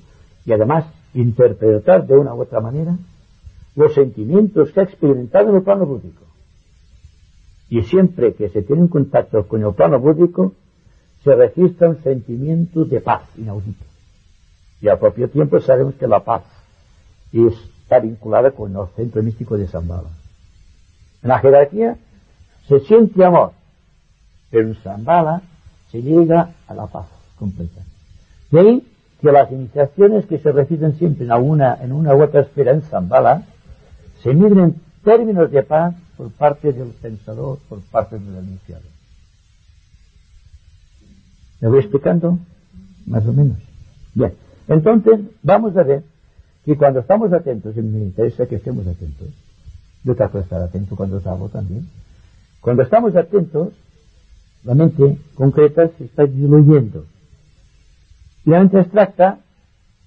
y 0.46 0.52
además 0.52 0.84
interpretar 1.14 2.06
de 2.06 2.18
una 2.18 2.34
u 2.34 2.42
otra 2.42 2.60
manera 2.60 2.98
los 3.78 3.94
sentimientos 3.94 4.70
que 4.74 4.82
ha 4.82 4.84
experimentado 4.84 5.50
en 5.50 5.56
el 5.56 5.62
plano 5.62 5.86
búdico. 5.86 6.26
Y 7.70 7.84
siempre 7.84 8.34
que 8.34 8.50
se 8.50 8.64
tiene 8.64 8.82
un 8.82 8.90
contacto 8.90 9.48
con 9.48 9.64
el 9.64 9.74
plano 9.74 9.98
búdico, 9.98 10.52
se 11.24 11.34
registra 11.36 11.88
un 11.88 12.04
sentimiento 12.04 12.84
de 12.84 13.00
paz 13.00 13.22
inaudito. 13.38 13.86
Y 14.82 14.90
al 14.90 15.00
propio 15.00 15.30
tiempo 15.30 15.62
sabemos 15.62 15.96
que 15.96 16.06
la 16.06 16.20
paz 16.20 16.44
está 17.32 18.00
vinculada 18.00 18.52
con 18.52 18.76
el 18.76 18.88
centro 18.94 19.24
místico 19.24 19.58
de 19.58 19.70
Zambala. 19.70 20.10
En 21.24 21.30
la 21.30 21.40
jerarquía 21.40 21.96
se 22.68 22.82
siente 22.82 23.24
amor, 23.24 23.54
pero 24.52 24.68
en 24.68 24.76
Zambala 24.76 25.42
se 25.92 26.02
llega 26.02 26.52
a 26.68 26.74
la 26.74 26.88
paz 26.88 27.08
completa. 27.38 27.82
De 28.52 28.60
ahí 28.60 28.88
que 29.22 29.32
las 29.32 29.52
iniciaciones 29.52 30.26
que 30.26 30.40
se 30.40 30.52
reciben 30.52 30.98
siempre 30.98 31.26
en 31.26 31.32
una, 31.32 31.76
en 31.82 31.92
una 31.92 32.14
u 32.14 32.24
otra 32.24 32.42
esfera 32.42 32.72
en 32.72 32.82
Zambala 32.84 33.44
se 34.22 34.34
miden 34.34 34.60
en 34.60 34.76
términos 35.04 35.52
de 35.52 35.64
paz 35.64 35.96
por 36.18 36.32
parte 36.32 36.74
del 36.74 36.90
pensador, 36.90 37.60
por 37.70 37.80
parte 37.82 38.18
del 38.18 38.44
iniciado. 38.44 38.84
¿Me 41.62 41.70
voy 41.70 41.80
explicando? 41.80 42.38
Más 43.06 43.26
o 43.26 43.34
menos. 43.34 43.58
Bien. 44.14 44.34
Entonces, 44.68 45.20
vamos 45.44 45.76
a 45.78 45.84
ver 45.84 46.04
que 46.66 46.76
cuando 46.76 47.02
estamos 47.02 47.32
atentos, 47.32 47.78
y 47.78 47.82
me 47.82 48.00
interesa 48.00 48.48
que 48.48 48.56
estemos 48.56 48.86
atentos, 48.88 49.30
yo 50.04 50.16
trato 50.16 50.38
de 50.38 50.44
estar 50.44 50.62
atento 50.62 50.96
cuando 50.96 51.20
salgo 51.22 51.50
también, 51.50 51.88
cuando 52.62 52.84
estamos 52.84 53.16
atentos, 53.16 53.70
la 54.66 54.74
mente 54.74 55.18
concreta 55.36 55.90
se 55.98 56.06
está 56.06 56.26
diluyendo. 56.26 57.06
Y 58.46 58.50
la 58.50 58.60
mente 58.60 58.80
abstracta 58.80 59.40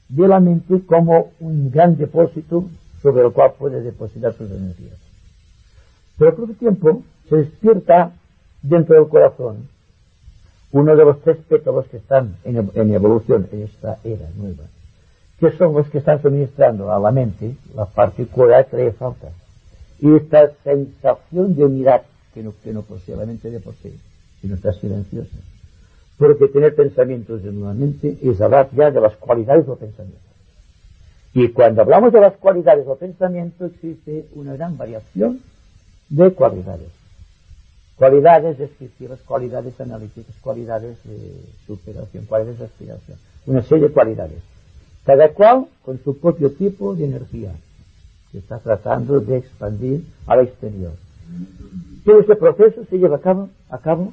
de 0.08 0.28
la 0.28 0.40
mente 0.40 0.82
como 0.84 1.30
un 1.38 1.70
gran 1.70 1.96
depósito 1.96 2.64
sobre 3.00 3.24
el 3.24 3.32
cual 3.32 3.52
puede 3.58 3.82
depositar 3.82 4.34
sus 4.34 4.50
energías. 4.50 4.98
Pero 6.18 6.30
al 6.30 6.36
propio 6.36 6.56
tiempo 6.56 7.02
se 7.28 7.36
despierta 7.36 8.12
dentro 8.62 8.96
del 8.96 9.08
corazón 9.08 9.68
uno 10.72 10.96
de 10.96 11.04
los 11.04 11.20
tres 11.20 11.38
pétalos 11.48 11.86
que 11.86 11.98
están 11.98 12.36
en, 12.44 12.92
evolución 12.92 13.48
en 13.52 13.62
esta 13.62 13.98
era 14.04 14.28
nueva, 14.36 14.64
que 15.38 15.50
son 15.56 15.72
los 15.72 15.88
que 15.88 15.98
están 15.98 16.20
suministrando 16.20 16.92
a 16.92 16.98
la 16.98 17.10
mente 17.10 17.54
la 17.74 17.86
partícula 17.86 18.64
que 18.64 18.76
le 18.76 18.92
falta. 18.92 19.28
Y 20.00 20.14
esta 20.14 20.50
sensación 20.64 21.54
de 21.54 21.64
unidad 21.64 22.02
que 22.34 22.42
no, 22.42 22.52
que 22.62 22.72
no 22.72 22.82
posee 22.82 23.16
la 23.16 23.24
mente 23.24 23.50
de 23.50 23.60
posee, 23.60 23.94
sino 24.40 24.54
está 24.54 24.72
silenciosa. 24.72 25.36
Porque 26.16 26.48
tener 26.48 26.74
pensamientos 26.74 27.44
en 27.44 27.62
una 27.62 27.76
es 28.02 28.40
hablar 28.40 28.68
ya 28.72 28.90
de 28.90 29.00
las 29.00 29.16
cualidades 29.16 29.66
del 29.66 29.76
pensamiento. 29.76 30.18
Y 31.34 31.48
cuando 31.48 31.82
hablamos 31.82 32.12
de 32.12 32.20
las 32.20 32.36
cualidades 32.36 32.86
del 32.86 32.96
pensamiento 32.96 33.66
existe 33.66 34.26
una 34.34 34.54
gran 34.54 34.76
variación 34.76 35.40
de 36.08 36.32
cualidades. 36.32 36.88
Cualidades 37.96 38.58
descriptivas, 38.58 39.20
cualidades 39.20 39.80
analíticas, 39.80 40.34
cualidades 40.40 40.96
de 41.04 41.40
superación, 41.66 42.26
cualidades 42.26 42.58
de 42.58 42.64
aspiración. 42.64 43.18
Una 43.46 43.62
serie 43.62 43.88
de 43.88 43.92
cualidades. 43.92 44.38
Cada 45.04 45.28
cual 45.30 45.66
con 45.84 45.98
su 46.02 46.18
propio 46.18 46.52
tipo 46.52 46.94
de 46.94 47.04
energía. 47.04 47.52
que 48.30 48.38
está 48.38 48.58
tratando 48.58 49.20
de 49.20 49.38
expandir 49.38 50.04
al 50.26 50.40
exterior. 50.40 50.92
Pero 52.04 52.20
este 52.20 52.36
proceso 52.36 52.84
se 52.84 52.98
lleva 52.98 53.16
a 53.16 53.78
cabo 53.78 54.12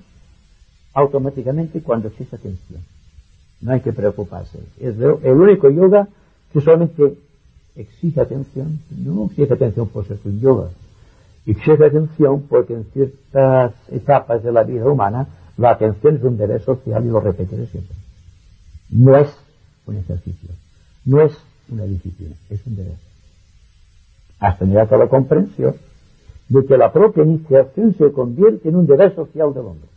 automáticamente 0.95 1.81
cuando 1.81 2.07
existe 2.07 2.37
atención. 2.37 2.81
No 3.61 3.73
hay 3.73 3.81
que 3.81 3.93
preocuparse. 3.93 4.59
Es 4.79 4.95
el 4.97 5.37
único 5.37 5.69
yoga 5.69 6.07
que 6.51 6.61
solamente 6.61 7.17
exige 7.75 8.21
atención, 8.21 8.79
no 8.97 9.25
exige 9.25 9.53
atención 9.53 9.89
por 9.89 10.07
ser 10.07 10.17
un 10.23 10.39
yoga, 10.39 10.69
exige 11.45 11.85
atención 11.85 12.43
porque 12.43 12.73
en 12.73 12.85
ciertas 12.85 13.73
etapas 13.91 14.41
de 14.41 14.51
la 14.51 14.63
vida 14.63 14.85
humana 14.85 15.27
la 15.57 15.71
atención 15.71 16.15
es 16.15 16.23
un 16.23 16.37
deber 16.37 16.61
social 16.63 17.05
y 17.05 17.09
lo 17.09 17.19
repetiré 17.19 17.67
siempre. 17.67 17.95
No 18.89 19.17
es 19.17 19.29
un 19.85 19.97
ejercicio, 19.97 20.49
no 21.03 21.21
es 21.21 21.33
una 21.69 21.83
disciplina, 21.83 22.35
es 22.49 22.65
un 22.65 22.77
deber. 22.77 22.95
Hasta 24.39 24.65
llegar 24.65 24.93
a 24.93 24.97
la 24.97 25.07
comprensión 25.07 25.75
de 26.47 26.65
que 26.65 26.77
la 26.77 26.93
propia 26.93 27.23
iniciación 27.23 27.95
se 27.97 28.11
convierte 28.11 28.69
en 28.69 28.75
un 28.77 28.85
deber 28.85 29.13
social 29.13 29.53
del 29.53 29.65
hombre. 29.65 29.94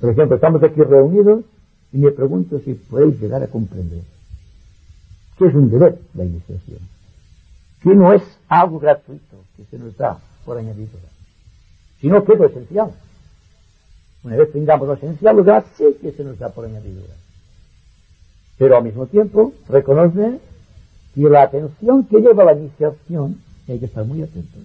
Por 0.00 0.10
ejemplo, 0.10 0.36
estamos 0.36 0.62
aquí 0.62 0.82
reunidos 0.82 1.44
y 1.92 1.98
me 1.98 2.10
pregunto 2.10 2.58
si 2.60 2.74
podéis 2.74 3.20
llegar 3.20 3.42
a 3.42 3.48
comprender 3.48 4.02
que 5.36 5.46
es 5.46 5.54
un 5.54 5.70
deber 5.70 5.98
la 6.14 6.24
iniciación, 6.24 6.80
que 7.82 7.94
no 7.94 8.12
es 8.12 8.22
algo 8.48 8.78
gratuito 8.78 9.36
que 9.56 9.64
se 9.64 9.78
nos 9.78 9.96
da 9.96 10.18
por 10.44 10.58
añadidura, 10.58 11.08
sino 12.00 12.22
que 12.24 12.34
es 12.34 12.38
lo 12.38 12.46
esencial. 12.46 12.92
Una 14.22 14.36
vez 14.36 14.52
tengamos 14.52 14.86
lo 14.86 14.94
esencial, 14.94 15.36
lo 15.36 15.44
demás 15.44 15.64
sí 15.78 15.84
que 16.00 16.12
se 16.12 16.24
nos 16.24 16.38
da 16.38 16.50
por 16.50 16.66
añadidura. 16.66 17.14
Pero 18.58 18.76
al 18.76 18.84
mismo 18.84 19.06
tiempo 19.06 19.54
reconoce 19.68 20.40
que 21.14 21.22
la 21.22 21.42
atención 21.44 22.04
que 22.04 22.20
lleva 22.20 22.44
la 22.44 22.54
iniciación 22.54 23.40
hay 23.66 23.78
que 23.78 23.86
estar 23.86 24.04
muy 24.04 24.22
atentos. 24.22 24.60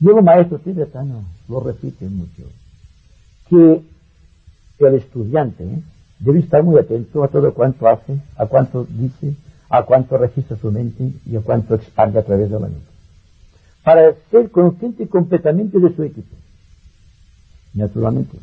Y 0.00 0.04
los 0.06 0.24
maestros 0.24 0.62
tibetanos 0.62 1.24
lo 1.46 1.60
repiten 1.60 2.16
mucho, 2.16 2.44
que 3.50 3.82
el 4.78 4.94
estudiante 4.94 5.64
¿eh? 5.64 5.82
debe 6.18 6.40
estar 6.40 6.62
muy 6.62 6.78
atento 6.78 7.22
a 7.22 7.28
todo 7.28 7.52
cuanto 7.54 7.88
hace, 7.88 8.18
a 8.36 8.46
cuanto 8.46 8.86
dice, 8.88 9.34
a 9.68 9.82
cuanto 9.82 10.16
registra 10.16 10.56
su 10.56 10.70
mente 10.70 11.12
y 11.26 11.36
a 11.36 11.40
cuanto 11.40 11.74
expande 11.74 12.18
a 12.18 12.24
través 12.24 12.50
de 12.50 12.60
la 12.60 12.68
mente. 12.68 12.86
Para 13.82 14.14
ser 14.30 14.50
consciente 14.50 15.06
completamente 15.08 15.78
de 15.78 15.94
su 15.94 16.02
equipo. 16.02 16.34
Naturalmente. 17.74 18.38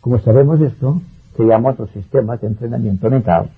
Como 0.00 0.18
sabemos 0.20 0.60
esto, 0.60 1.00
se 1.36 1.44
llama 1.44 1.74
los 1.78 1.90
sistemas 1.90 2.40
de 2.40 2.46
entrenamiento 2.48 3.10
mental 3.10 3.50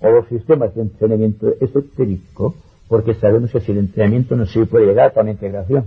o 0.00 0.10
los 0.10 0.26
sistemas 0.28 0.74
de 0.74 0.82
entrenamiento 0.82 1.52
esotérico, 1.60 2.54
porque 2.88 3.14
sabemos 3.14 3.50
que 3.50 3.60
sin 3.60 3.76
entrenamiento 3.76 4.34
no 4.36 4.46
se 4.46 4.64
puede 4.64 4.86
llegar 4.86 5.12
a 5.14 5.22
la 5.22 5.30
integración. 5.30 5.84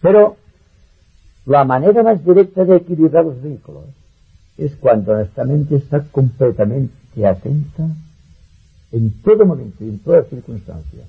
Pero 0.00 0.36
la 1.44 1.64
manera 1.64 2.02
más 2.02 2.24
directa 2.24 2.64
de 2.64 2.76
equilibrar 2.76 3.24
los 3.24 3.42
vehículos 3.42 3.84
es 4.56 4.74
cuando 4.76 5.14
nuestra 5.14 5.44
mente 5.44 5.76
está 5.76 6.04
completamente 6.04 7.26
atenta 7.26 7.88
en 8.92 9.10
todo 9.22 9.44
momento 9.44 9.82
en 9.82 9.98
toda 9.98 10.22
circunstancia. 10.24 11.04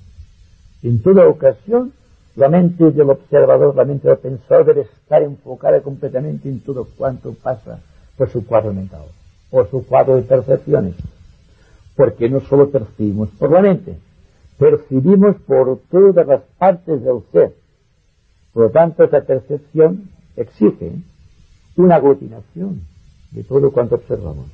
En 0.82 1.00
toda 1.02 1.28
ocasión, 1.28 1.92
la 2.34 2.48
mente 2.48 2.90
del 2.90 3.10
observador, 3.10 3.76
la 3.76 3.84
mente 3.84 4.08
del 4.08 4.18
pensador 4.18 4.66
debe 4.66 4.80
estar 4.82 5.22
enfocada 5.22 5.80
completamente 5.80 6.48
en 6.48 6.60
todo 6.60 6.86
cuanto 6.96 7.32
pasa 7.34 7.80
por 8.16 8.28
su 8.30 8.44
cuadro 8.44 8.72
mental, 8.72 9.04
por 9.50 9.70
su 9.70 9.86
cuadro 9.86 10.16
de 10.16 10.22
percepciones. 10.22 10.94
Porque 11.94 12.28
no 12.28 12.40
solo 12.40 12.70
percibimos 12.70 13.28
por 13.38 13.52
la 13.52 13.62
mente, 13.62 13.96
percibimos 14.58 15.36
por 15.46 15.78
todas 15.90 16.26
las 16.26 16.42
partes 16.58 17.02
del 17.02 17.20
ser. 17.32 17.54
Por 18.52 18.64
lo 18.64 18.70
tanto, 18.70 19.04
esa 19.04 19.20
percepción 19.20 20.08
exige 20.36 20.92
una 21.76 21.96
aglutinación, 21.96 22.80
de 23.36 23.44
todo 23.44 23.70
cuanto 23.70 23.96
observamos. 23.96 24.46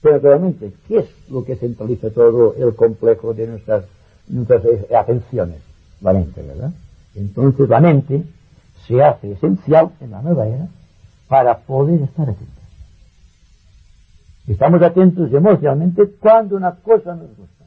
Pero 0.00 0.14
naturalmente, 0.14 0.72
¿qué 0.88 1.00
es 1.00 1.06
lo 1.28 1.44
que 1.44 1.54
centraliza 1.56 2.10
todo 2.10 2.54
el 2.54 2.74
complejo 2.74 3.34
de 3.34 3.46
nuestras, 3.46 3.84
nuestras 4.26 4.62
atenciones? 4.96 5.58
La 6.00 6.14
mente, 6.14 6.42
¿verdad? 6.42 6.72
Entonces 7.14 7.68
la 7.68 7.80
mente 7.80 8.24
se 8.86 9.02
hace 9.02 9.32
esencial 9.32 9.90
en 10.00 10.12
la 10.12 10.22
nueva 10.22 10.46
era 10.46 10.66
para 11.28 11.58
poder 11.58 12.00
estar 12.00 12.30
atentos. 12.30 12.48
Estamos 14.46 14.80
atentos 14.80 15.30
emocionalmente 15.30 16.06
cuando 16.18 16.56
una 16.56 16.74
cosa 16.74 17.14
nos 17.14 17.28
gusta. 17.36 17.64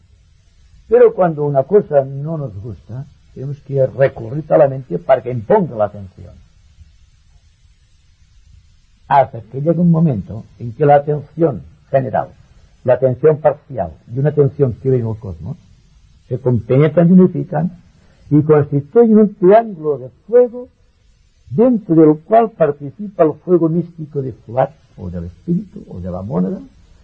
Pero 0.88 1.14
cuando 1.14 1.46
una 1.46 1.64
cosa 1.64 2.04
no 2.06 2.40
nos 2.40 2.60
gusta, 2.60 3.06
tenemos 3.36 3.60
que 3.60 3.86
recurrir 3.86 4.46
a 4.52 4.58
la 4.58 4.68
mente 4.68 4.98
para 4.98 5.22
que 5.22 5.30
imponga 5.30 5.76
la 5.76 5.86
atención 5.86 6.34
hasta 9.12 9.42
que 9.42 9.60
llegue 9.60 9.82
un 9.82 9.92
momento 9.92 10.46
en 10.58 10.72
que 10.72 10.86
la 10.86 10.96
atención 10.96 11.64
general, 11.90 12.30
la 12.86 12.94
atención 12.94 13.40
parcial 13.40 13.92
y 14.10 14.20
una 14.20 14.30
atención 14.30 14.74
que 14.82 14.90
ve 14.90 15.00
en 15.00 15.08
el 15.08 15.18
cosmos 15.18 15.58
se 16.30 16.40
compenetran 16.40 17.10
y 17.10 17.12
unifican 17.12 17.72
y 18.30 18.42
constituyen 18.44 19.18
un 19.18 19.36
triángulo 19.36 19.98
de 19.98 20.08
fuego 20.26 20.70
dentro 21.50 21.94
del 21.96 22.20
cual 22.20 22.52
participa 22.52 23.26
el 23.26 23.34
fuego 23.34 23.68
místico 23.68 24.22
de 24.22 24.32
Fuat 24.32 24.72
o 24.96 25.10
del 25.10 25.26
espíritu 25.26 25.84
o 25.90 26.00
de 26.00 26.10
la 26.10 26.22
mónada 26.22 26.62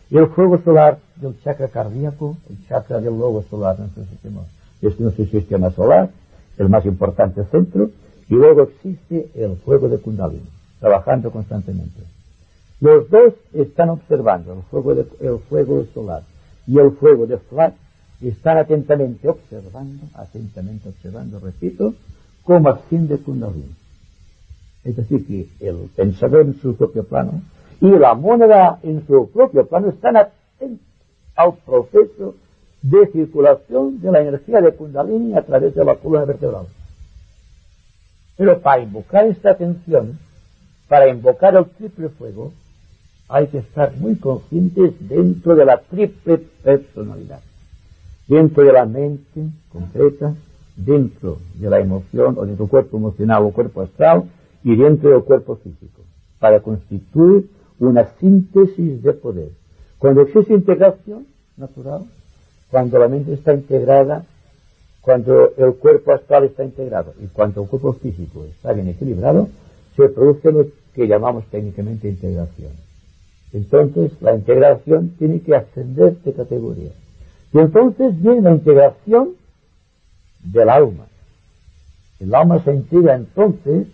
y 0.09 0.15
el 0.15 0.27
fuego 0.27 0.61
solar 0.63 0.99
del 1.17 1.37
chakra 1.43 1.67
cardíaco, 1.67 2.37
el 2.49 2.65
chakra 2.69 3.01
del 3.01 3.17
lobo 3.19 3.43
solar, 3.49 3.77
nuestro 3.77 4.05
sistema, 4.05 4.43
es 4.81 4.97
nuestro 4.97 5.25
sistema 5.25 5.71
solar, 5.71 6.09
el 6.57 6.69
más 6.69 6.85
importante 6.85 7.43
centro, 7.51 7.89
y 8.29 8.35
luego 8.35 8.61
existe 8.61 9.29
el 9.35 9.57
fuego 9.57 9.89
de 9.89 9.97
Kundalini 9.97 10.56
trabajando 10.79 11.31
constantemente. 11.31 12.01
Los 12.79 13.09
dos 13.09 13.33
están 13.53 13.89
observando, 13.89 14.53
el 14.53 14.61
fuego, 14.63 14.95
de, 14.95 15.07
el 15.21 15.39
fuego 15.39 15.85
solar 15.93 16.23
y 16.67 16.77
el 16.77 16.91
fuego 16.91 17.25
de 17.25 17.37
Flat, 17.37 17.73
están 18.21 18.57
atentamente 18.57 19.27
observando, 19.27 20.05
atentamente 20.15 20.89
observando, 20.89 21.39
repito, 21.39 21.93
como 22.43 22.69
acción 22.69 23.07
de 23.07 23.17
Kundalini. 23.17 23.75
Es 24.83 24.95
decir, 24.95 25.25
que 25.27 25.47
el 25.59 25.89
pensador 25.95 26.45
en 26.45 26.59
su 26.59 26.75
propio 26.75 27.03
plano 27.03 27.41
y 27.81 27.89
la 27.89 28.15
moneda 28.15 28.79
en 28.83 29.05
su 29.05 29.29
propio 29.31 29.67
plano 29.67 29.89
están 29.89 30.17
atentos 30.17 30.87
al 31.35 31.53
proceso 31.53 32.35
de 32.81 33.07
circulación 33.07 34.01
de 34.01 34.11
la 34.11 34.21
energía 34.21 34.61
de 34.61 34.73
Kundalini 34.73 35.35
a 35.35 35.41
través 35.43 35.75
de 35.75 35.85
la 35.85 35.95
columna 35.95 36.25
vertebral. 36.25 36.65
Pero 38.37 38.59
para 38.59 38.81
invocar 38.81 39.25
esta 39.25 39.51
atención, 39.51 40.17
para 40.87 41.09
invocar 41.09 41.55
el 41.55 41.65
triple 41.65 42.09
fuego, 42.09 42.53
hay 43.29 43.47
que 43.47 43.57
estar 43.57 43.95
muy 43.97 44.15
conscientes 44.15 44.93
dentro 45.07 45.55
de 45.55 45.65
la 45.65 45.77
triple 45.79 46.37
personalidad. 46.63 47.41
Dentro 48.27 48.63
de 48.63 48.73
la 48.73 48.85
mente 48.85 49.47
concreta, 49.71 50.33
dentro 50.75 51.39
de 51.55 51.69
la 51.69 51.79
emoción 51.79 52.35
o 52.37 52.45
de 52.45 52.55
tu 52.55 52.67
cuerpo 52.67 52.97
emocional 52.97 53.43
o 53.43 53.51
cuerpo 53.51 53.81
astral 53.81 54.23
y 54.63 54.75
dentro 54.75 55.09
del 55.09 55.23
cuerpo 55.23 55.55
físico, 55.57 56.01
para 56.39 56.59
constituir 56.61 57.49
una 57.79 58.07
síntesis 58.19 59.01
de 59.01 59.13
poder. 59.13 59.49
Cuando 59.97 60.21
existe 60.21 60.53
integración 60.53 61.25
natural, 61.57 62.05
cuando 62.69 62.99
la 62.99 63.07
mente 63.07 63.33
está 63.33 63.53
integrada, 63.53 64.25
cuando 65.01 65.53
el 65.57 65.73
cuerpo 65.75 66.11
astral 66.11 66.43
está 66.43 66.63
integrado 66.63 67.13
y 67.21 67.27
cuando 67.27 67.63
el 67.63 67.69
cuerpo 67.69 67.93
físico 67.93 68.43
está 68.45 68.73
bien 68.73 68.89
equilibrado, 68.89 69.47
se 69.97 70.09
produce 70.09 70.51
lo 70.51 70.67
que 70.93 71.07
llamamos 71.07 71.45
técnicamente 71.47 72.07
integración. 72.07 72.71
Entonces, 73.51 74.11
la 74.21 74.35
integración 74.35 75.09
tiene 75.17 75.41
que 75.41 75.55
ascender 75.55 76.17
de 76.17 76.33
categoría. 76.33 76.91
Y 77.51 77.57
entonces 77.57 78.21
viene 78.21 78.41
la 78.41 78.51
integración 78.51 79.31
del 80.43 80.69
alma. 80.69 81.07
El 82.19 82.33
alma 82.35 82.63
se 82.63 82.73
integra 82.73 83.15
entonces 83.15 83.87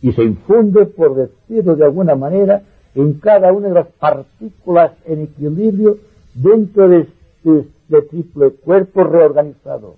y 0.00 0.12
se 0.12 0.22
infunde, 0.22 0.86
por 0.86 1.14
decirlo 1.14 1.76
de 1.76 1.84
alguna 1.84 2.14
manera, 2.14 2.62
en 2.94 3.14
cada 3.14 3.52
una 3.52 3.68
de 3.68 3.74
las 3.74 3.88
partículas 3.88 4.92
en 5.06 5.22
equilibrio 5.22 5.98
dentro 6.34 6.88
de 6.88 7.08
este 7.44 8.02
triple 8.10 8.50
cuerpo 8.50 9.04
reorganizado 9.04 9.96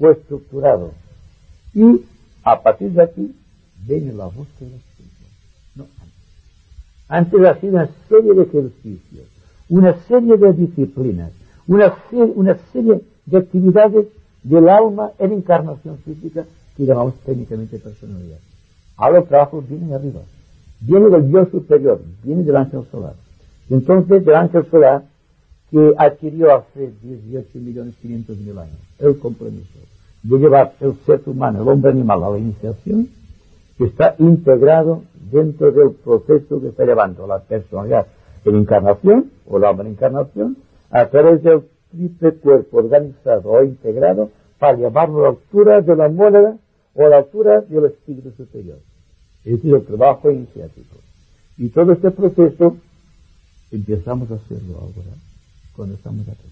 o 0.00 0.10
estructurado. 0.10 0.92
Y 1.74 2.02
a 2.42 2.62
partir 2.62 2.90
de 2.92 3.02
aquí 3.02 3.34
viene 3.86 4.12
la 4.12 4.26
búsqueda 4.26 4.76
espiritual. 4.76 5.30
No, 5.76 5.86
antes. 6.00 7.40
Antes 7.40 7.44
ha 7.44 7.60
sido 7.60 7.72
una 7.74 7.88
serie 8.08 8.34
de 8.34 8.42
ejercicios, 8.42 9.26
una 9.68 9.94
serie 10.08 10.36
de 10.36 10.52
disciplinas, 10.52 11.32
una, 11.66 11.94
una 12.34 12.58
serie 12.72 13.02
de 13.26 13.38
actividades 13.38 14.06
del 14.42 14.68
alma 14.68 15.12
en 15.18 15.32
encarnación 15.32 15.98
física 15.98 16.44
que 16.76 16.84
llamamos 16.84 17.14
técnicamente 17.24 17.78
personalidad. 17.78 18.38
Ahora 18.96 19.18
el 19.18 19.24
trabajo 19.24 19.62
viene 19.66 19.86
de 19.86 19.94
arriba, 19.94 20.20
viene 20.80 21.08
del 21.08 21.28
Dios 21.28 21.48
superior, 21.50 22.00
viene 22.22 22.42
del 22.42 22.56
ángel 22.56 22.84
solar. 22.90 23.14
Entonces 23.70 24.26
el 24.26 24.34
ángel 24.34 24.66
solar 24.70 25.04
que 25.70 25.94
adquirió 25.96 26.54
hace 26.54 26.92
18 27.02 27.58
millones 27.58 27.94
500 28.02 28.36
mil 28.38 28.58
años 28.58 28.76
el 28.98 29.18
compromiso 29.18 29.78
de 30.22 30.38
llevar 30.38 30.74
el 30.80 30.94
ser 31.06 31.20
humano, 31.26 31.62
el 31.62 31.68
hombre 31.68 31.90
animal 31.90 32.22
a 32.22 32.30
la 32.30 32.38
iniciación, 32.38 33.08
que 33.82 33.88
está 33.88 34.14
integrado 34.20 35.02
dentro 35.32 35.72
del 35.72 35.90
proceso 35.90 36.60
que 36.60 36.68
está 36.68 36.84
llevando 36.84 37.26
la 37.26 37.40
personalidad 37.40 38.06
en 38.44 38.54
encarnación, 38.54 39.32
o 39.46 39.58
la 39.58 39.70
en 39.70 39.88
encarnación, 39.88 40.56
a 40.90 41.06
través 41.06 41.42
del 41.42 41.64
triple 41.90 42.34
cuerpo 42.34 42.76
organizado 42.78 43.50
o 43.50 43.64
integrado 43.64 44.30
para 44.60 44.78
llevarlo 44.78 45.18
a 45.18 45.22
la 45.22 45.28
altura 45.30 45.80
de 45.80 45.96
la 45.96 46.08
moneda 46.08 46.56
o 46.94 47.06
a 47.06 47.08
la 47.08 47.16
altura 47.18 47.60
del 47.62 47.86
espíritu 47.86 48.30
superior. 48.36 48.78
Es 49.44 49.54
decir, 49.54 49.74
el 49.74 49.84
trabajo 49.84 50.30
iniciático. 50.30 50.96
Y 51.58 51.68
todo 51.70 51.92
este 51.92 52.12
proceso 52.12 52.76
empezamos 53.72 54.30
a 54.30 54.34
hacerlo 54.34 54.78
ahora, 54.78 55.16
cuando 55.74 55.96
estamos 55.96 56.22
atentos. 56.22 56.50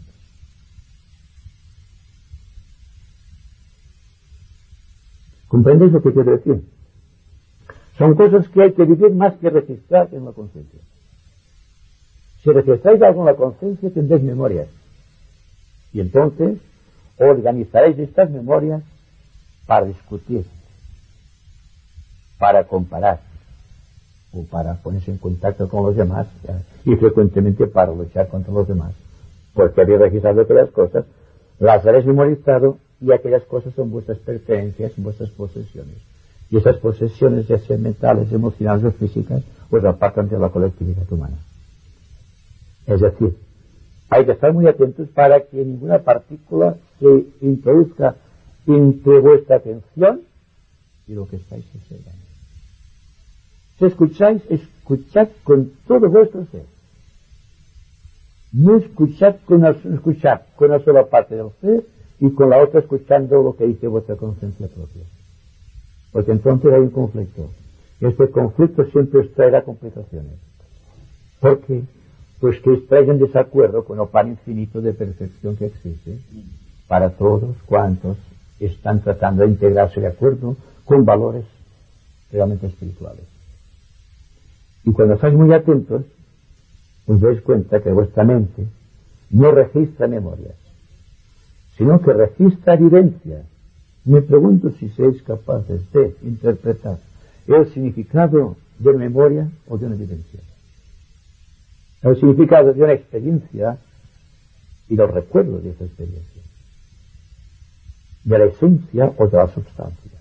¿Comprendéis 5.46 5.92
lo 5.92 6.02
que 6.02 6.12
quiero 6.12 6.32
decir? 6.32 6.79
Son 8.00 8.14
cosas 8.14 8.48
que 8.48 8.62
hay 8.62 8.72
que 8.72 8.86
vivir 8.86 9.10
más 9.10 9.34
que 9.34 9.50
registrar 9.50 10.08
en 10.12 10.24
la 10.24 10.32
conciencia. 10.32 10.80
Si 12.42 12.50
registráis 12.50 13.02
algo 13.02 13.20
en 13.20 13.26
la 13.26 13.34
conciencia, 13.34 13.90
tendréis 13.90 14.22
memorias. 14.22 14.68
Y 15.92 16.00
entonces 16.00 16.56
organizaréis 17.18 17.98
estas 17.98 18.30
memorias 18.30 18.82
para 19.66 19.84
discutir, 19.84 20.46
para 22.38 22.64
comparar 22.64 23.20
o 24.32 24.44
para 24.44 24.76
ponerse 24.76 25.10
en 25.10 25.18
contacto 25.18 25.68
con 25.68 25.84
los 25.84 25.94
demás 25.94 26.26
y 26.86 26.96
frecuentemente 26.96 27.66
para 27.66 27.92
luchar 27.92 28.28
contra 28.28 28.50
los 28.50 28.66
demás. 28.66 28.94
Porque 29.52 29.82
habéis 29.82 30.00
registrado 30.00 30.40
aquellas 30.40 30.70
cosas, 30.70 31.04
las 31.58 31.84
habéis 31.84 32.06
memorizado 32.06 32.78
y 32.98 33.12
aquellas 33.12 33.42
cosas 33.42 33.74
son 33.74 33.90
vuestras 33.90 34.16
pertenencias, 34.16 34.92
vuestras 34.96 35.28
posesiones. 35.28 36.09
Y 36.50 36.56
esas 36.56 36.76
posesiones, 36.78 37.46
ya 37.46 37.58
sean 37.58 37.82
mentales, 37.82 38.32
emocionales 38.32 38.84
o 38.84 38.92
físicas, 38.92 39.42
pues 39.68 39.84
apartan 39.84 40.28
de 40.28 40.38
la 40.38 40.48
colectividad 40.48 41.10
humana. 41.10 41.38
Es 42.86 43.00
decir, 43.00 43.36
hay 44.08 44.26
que 44.26 44.32
estar 44.32 44.52
muy 44.52 44.66
atentos 44.66 45.08
para 45.10 45.40
que 45.42 45.64
ninguna 45.64 46.00
partícula 46.00 46.76
se 46.98 47.26
introduzca 47.40 48.16
entre 48.66 49.20
vuestra 49.20 49.56
atención 49.56 50.22
y 51.06 51.14
lo 51.14 51.28
que 51.28 51.36
estáis 51.36 51.64
observando. 51.74 52.20
Si 53.78 53.84
escucháis, 53.84 54.42
escuchad 54.50 55.28
con 55.44 55.72
todo 55.86 56.08
vuestro 56.10 56.44
ser. 56.46 56.64
No 58.52 58.76
escuchad 58.76 59.36
con, 59.44 59.64
escuchad 59.64 60.40
con 60.56 60.70
una 60.70 60.80
sola 60.80 61.06
parte 61.06 61.36
del 61.36 61.50
ser 61.60 61.84
y 62.18 62.30
con 62.30 62.50
la 62.50 62.58
otra 62.58 62.80
escuchando 62.80 63.42
lo 63.42 63.56
que 63.56 63.66
dice 63.66 63.86
vuestra 63.86 64.16
conciencia 64.16 64.66
propia. 64.66 65.02
Porque 66.12 66.32
entonces 66.32 66.72
hay 66.72 66.80
un 66.80 66.90
conflicto. 66.90 67.50
Este 68.00 68.30
conflicto 68.30 68.84
siempre 68.90 69.22
traerá 69.28 69.62
complicaciones. 69.62 70.34
¿Por 71.40 71.60
qué? 71.60 71.82
pues 72.40 72.58
que 72.60 72.72
extraen 72.72 73.18
desacuerdo 73.18 73.84
con 73.84 74.00
el 74.00 74.08
pan 74.08 74.28
infinito 74.28 74.80
de 74.80 74.94
perfección 74.94 75.56
que 75.56 75.66
existe 75.66 76.18
para 76.88 77.10
todos 77.10 77.54
cuantos 77.66 78.16
están 78.58 79.02
tratando 79.02 79.42
de 79.42 79.50
integrarse 79.50 80.00
de 80.00 80.08
acuerdo 80.08 80.56
con 80.84 81.04
valores 81.04 81.44
realmente 82.32 82.66
espirituales. 82.66 83.24
Y 84.84 84.92
cuando 84.92 85.14
estáis 85.14 85.34
muy 85.34 85.52
atentos, 85.52 86.04
os 87.06 87.20
dais 87.20 87.42
cuenta 87.42 87.82
que 87.82 87.92
vuestra 87.92 88.24
mente 88.24 88.64
no 89.30 89.50
registra 89.52 90.08
memorias, 90.08 90.56
sino 91.76 92.00
que 92.00 92.12
registra 92.12 92.74
evidencias. 92.74 93.44
Me 94.04 94.22
pregunto 94.22 94.70
si 94.78 94.88
sois 94.90 95.22
capaces 95.22 95.80
de 95.92 96.16
interpretar 96.22 96.98
el 97.46 97.72
significado 97.72 98.56
de 98.78 98.92
memoria 98.94 99.48
o 99.68 99.76
de 99.76 99.86
una 99.86 99.94
evidencia. 99.94 100.40
El 102.02 102.16
significado 102.16 102.72
de 102.72 102.82
una 102.82 102.94
experiencia 102.94 103.78
y 104.88 104.96
los 104.96 105.10
recuerdos 105.10 105.62
de 105.62 105.70
esa 105.70 105.84
experiencia, 105.84 106.42
de 108.24 108.38
la 108.38 108.44
esencia 108.46 109.12
o 109.18 109.28
de 109.28 109.36
la 109.36 109.48
sustancia, 109.48 110.12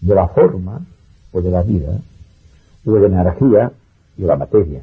de 0.00 0.14
la 0.14 0.28
forma 0.28 0.86
o 1.32 1.42
de 1.42 1.50
la 1.50 1.62
vida, 1.62 2.00
o 2.84 2.92
de 2.92 3.00
la 3.00 3.20
energía 3.20 3.72
y 4.16 4.22
la 4.22 4.36
materia. 4.36 4.82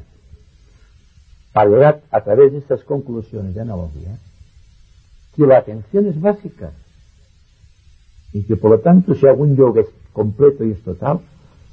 Para 1.54 1.70
llegar 1.70 2.02
a 2.10 2.20
través 2.20 2.52
de 2.52 2.58
estas 2.58 2.84
conclusiones 2.84 3.54
de 3.54 3.62
analogía, 3.62 4.18
que 5.34 5.46
la 5.46 5.58
atención 5.58 6.06
es 6.06 6.20
básica 6.20 6.70
y 8.36 8.42
que 8.42 8.56
por 8.56 8.70
lo 8.70 8.80
tanto 8.80 9.14
si 9.14 9.26
algún 9.26 9.56
yoga 9.56 9.82
completo 10.12 10.62
y 10.62 10.72
es 10.72 10.82
total, 10.82 11.20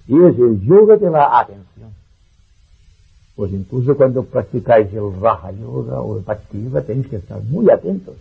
y 0.08 0.16
es 0.16 0.40
el 0.40 0.62
yoga 0.62 0.96
de 0.96 1.10
la 1.10 1.40
atención. 1.40 1.92
Pues 3.36 3.52
incluso 3.52 3.98
cuando 3.98 4.24
practicáis 4.24 4.94
el 4.94 5.20
Raja 5.20 5.52
Yoga 5.52 6.00
o 6.00 6.18
el 6.18 6.24
Bhakti 6.24 6.64
Yoga 6.64 6.82
tenéis 6.82 7.08
que 7.08 7.18
estar 7.18 7.42
muy 7.44 7.70
atentos. 7.70 8.16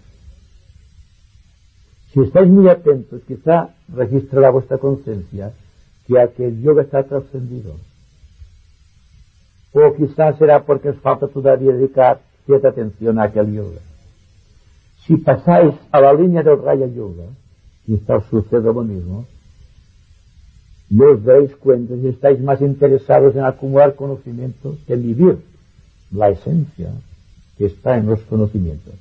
Si 2.12 2.20
estáis 2.20 2.48
muy 2.48 2.68
atentos, 2.68 3.22
quizá 3.28 3.68
registrará 3.94 4.50
vuestra 4.50 4.78
conciencia 4.78 5.52
que 6.06 6.18
aquel 6.18 6.60
yoga 6.60 6.82
está 6.82 7.04
trascendido. 7.04 7.76
O 9.72 9.94
quizá 9.94 10.32
será 10.36 10.64
porque 10.64 10.88
os 10.88 10.98
falta 10.98 11.28
todavía 11.28 11.72
dedicar 11.72 12.20
cierta 12.44 12.68
atención 12.68 13.18
a 13.18 13.24
aquel 13.24 13.52
yoga. 13.52 13.80
Si 15.06 15.16
pasáis 15.16 15.74
a 15.92 16.00
la 16.00 16.12
línea 16.12 16.42
del 16.42 16.60
Raya 16.60 16.86
Yoga, 16.86 17.24
quizá 17.86 18.16
os 18.16 18.26
suceda 18.26 18.72
lo 18.72 18.82
mismo, 18.82 19.26
y 20.90 21.00
os 21.00 21.24
daréis 21.24 21.56
cuenta 21.56 21.94
si 21.96 22.08
estáis 22.08 22.40
más 22.40 22.60
interesados 22.60 23.34
en 23.34 23.44
acumular 23.44 23.94
conocimientos 23.94 24.78
que 24.86 24.92
en 24.94 25.02
vivir 25.02 25.38
la 26.10 26.28
esencia 26.28 26.92
que 27.56 27.66
está 27.66 27.96
en 27.96 28.06
los 28.06 28.20
conocimientos. 28.22 28.94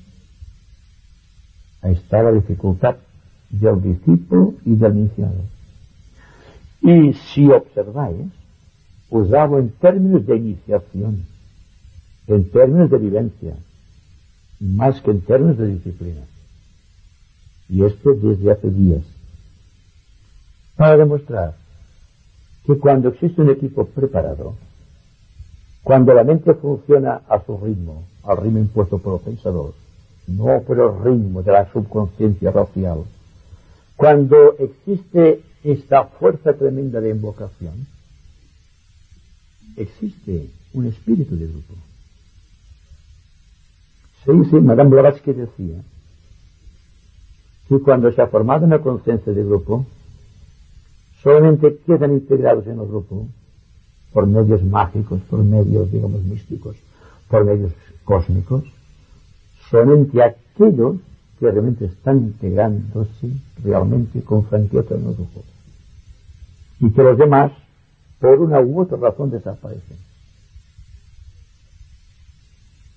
Ahí 1.82 1.94
está 1.94 2.24
la 2.24 2.32
dificultad 2.32 2.96
del 3.50 3.82
discípulo 3.82 4.54
y 4.66 4.76
del 4.76 4.98
iniciado. 4.98 5.44
Y 6.82 7.14
si 7.14 7.50
observáis, 7.50 8.28
os 9.10 9.34
hablo 9.34 9.60
en 9.60 9.70
términos 9.72 10.26
de 10.26 10.38
iniciación, 10.38 11.26
en 12.28 12.50
términos 12.52 12.90
de 12.90 12.98
vivencia, 12.98 13.56
más 14.60 15.02
que 15.02 15.12
en 15.12 15.22
términos 15.22 15.58
de 15.58 15.68
disciplina. 15.68 16.22
Y 17.72 17.86
esto 17.86 18.14
desde 18.14 18.52
hace 18.52 18.70
días. 18.70 19.02
Para 20.76 20.98
demostrar 20.98 21.56
que 22.66 22.78
cuando 22.78 23.10
existe 23.10 23.42
un 23.42 23.50
equipo 23.50 23.86
preparado, 23.86 24.56
cuando 25.82 26.14
la 26.14 26.26
mente 26.26 26.54
funciona 26.54 27.22
a 27.30 27.42
su 27.46 27.58
ritmo, 27.58 28.04
al 28.24 28.38
ritmo 28.38 28.60
impuesto 28.60 28.98
por 28.98 29.20
el 29.20 29.26
pensador, 29.26 29.74
no 30.28 30.62
por 30.62 30.80
el 30.80 31.02
ritmo 31.02 31.42
de 31.42 31.52
la 31.54 31.72
subconsciencia 31.72 32.52
racial, 32.52 33.06
cuando 33.96 34.58
existe 34.60 35.42
esta 35.64 36.04
fuerza 36.04 36.54
tremenda 36.54 37.00
de 37.00 37.12
invocación, 37.12 37.88
existe 39.78 40.50
un 40.74 40.88
espíritu 40.88 41.38
de 41.38 41.48
grupo. 41.48 41.74
Se 44.26 44.34
dice, 44.34 44.60
Madame 44.60 44.90
Blavatsky 44.90 45.32
decía, 45.32 45.82
que 47.72 47.80
cuando 47.80 48.12
se 48.12 48.22
ha 48.22 48.28
formado 48.28 48.66
una 48.66 48.80
conciencia 48.80 49.32
de 49.32 49.46
grupo, 49.46 49.86
solamente 51.24 51.78
quedan 51.86 52.12
integrados 52.12 52.68
en 52.68 52.78
el 52.78 52.86
grupo 52.86 53.30
por 54.12 54.28
medios 54.28 54.62
mágicos, 54.62 55.22
por 55.30 55.42
medios, 55.42 55.90
digamos, 55.90 56.22
místicos, 56.22 56.76
por 57.30 57.46
medios 57.46 57.72
cósmicos, 58.04 58.66
solamente 59.70 60.22
aquellos 60.22 60.98
que 61.40 61.50
realmente 61.50 61.86
están 61.86 62.18
integrándose 62.18 63.32
realmente 63.64 64.22
con 64.22 64.44
franqueza 64.44 64.96
en 64.96 65.08
el 65.08 65.14
grupo. 65.16 65.42
Y 66.82 66.90
que 66.92 67.04
los 67.04 67.18
demás, 67.18 67.54
por 68.20 68.38
una 68.38 68.60
u 68.60 68.82
otra 68.82 68.98
razón, 68.98 69.32
desaparecen. 69.32 69.98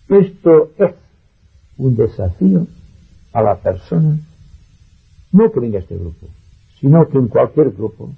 Esto 0.08 0.72
es 0.78 0.94
un 1.78 1.94
desafío 1.94 2.66
a 3.32 3.40
la 3.40 3.54
persona, 3.54 4.18
no 5.34 5.50
que 5.50 5.58
venga 5.58 5.80
este 5.80 5.96
grupo, 5.96 6.28
sino 6.80 7.08
que 7.08 7.18
en 7.18 7.26
cualquier 7.26 7.72
grupo 7.72 8.12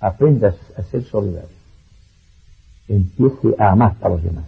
aprendas 0.00 0.56
a 0.76 0.82
ser 0.82 1.04
solidario, 1.04 1.56
empiece 2.88 3.54
a 3.56 3.70
amar 3.70 3.96
a 4.00 4.08
los 4.08 4.20
demás, 4.20 4.46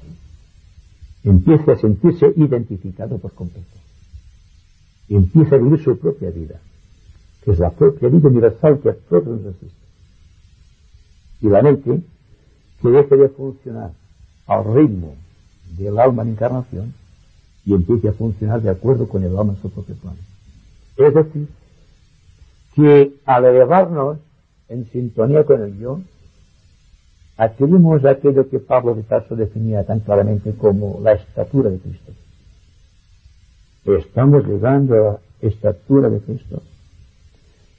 empiece 1.23 1.71
a 1.71 1.77
sentirse 1.77 2.33
identificado 2.35 3.19
por 3.19 3.33
completo, 3.35 3.79
empiece 5.09 5.55
a 5.55 5.59
vivir 5.59 5.81
su 5.81 5.97
propia 5.97 6.31
vida, 6.31 6.59
que 7.45 7.53
es 7.53 7.61
la 7.61 7.71
propia 7.71 8.09
vida 8.09 8.29
universal 8.29 8.81
que 8.81 8.91
a 8.91 8.95
todos 8.95 9.41
nos 9.41 9.55
asiste. 9.55 9.83
Y 11.41 11.49
la 11.49 11.63
mente, 11.63 12.01
que 12.81 12.89
deje 12.89 13.17
de 13.17 13.29
funcionar 13.29 13.93
al 14.49 14.75
ritmo 14.75 15.15
del 15.79 16.01
alma 16.01 16.23
en 16.23 16.31
encarnación 16.31 16.95
y 17.65 17.75
empiece 17.75 18.09
a 18.09 18.13
funcionar 18.13 18.61
de 18.61 18.71
acuerdo 18.71 19.09
con 19.09 19.23
el 19.23 19.37
alma 19.39 19.53
en 19.53 19.63
su 19.63 19.71
propio 19.71 19.95
plano. 19.95 20.19
Es 20.97 21.15
decir, 21.15 21.49
que 22.75 23.15
al 23.27 23.45
elevarnos 23.45 24.19
en 24.69 24.87
sintonía 24.91 25.45
con 25.45 25.63
el 25.63 25.79
yo, 25.79 26.01
adquirimos 27.37 28.05
aquello 28.05 28.49
que 28.49 28.59
Pablo 28.59 28.95
de 28.95 29.03
Tarso 29.03 29.37
definía 29.37 29.85
tan 29.85 30.01
claramente 30.01 30.53
como 30.55 31.01
la 31.03 31.13
estatura 31.13 31.71
de 31.71 31.79
Cristo. 31.79 32.13
Estamos 33.85 34.47
llegando 34.47 34.95
a 34.95 34.99
la 34.99 35.49
estatura 35.49 36.09
de 36.09 36.21
Cristo. 36.21 36.63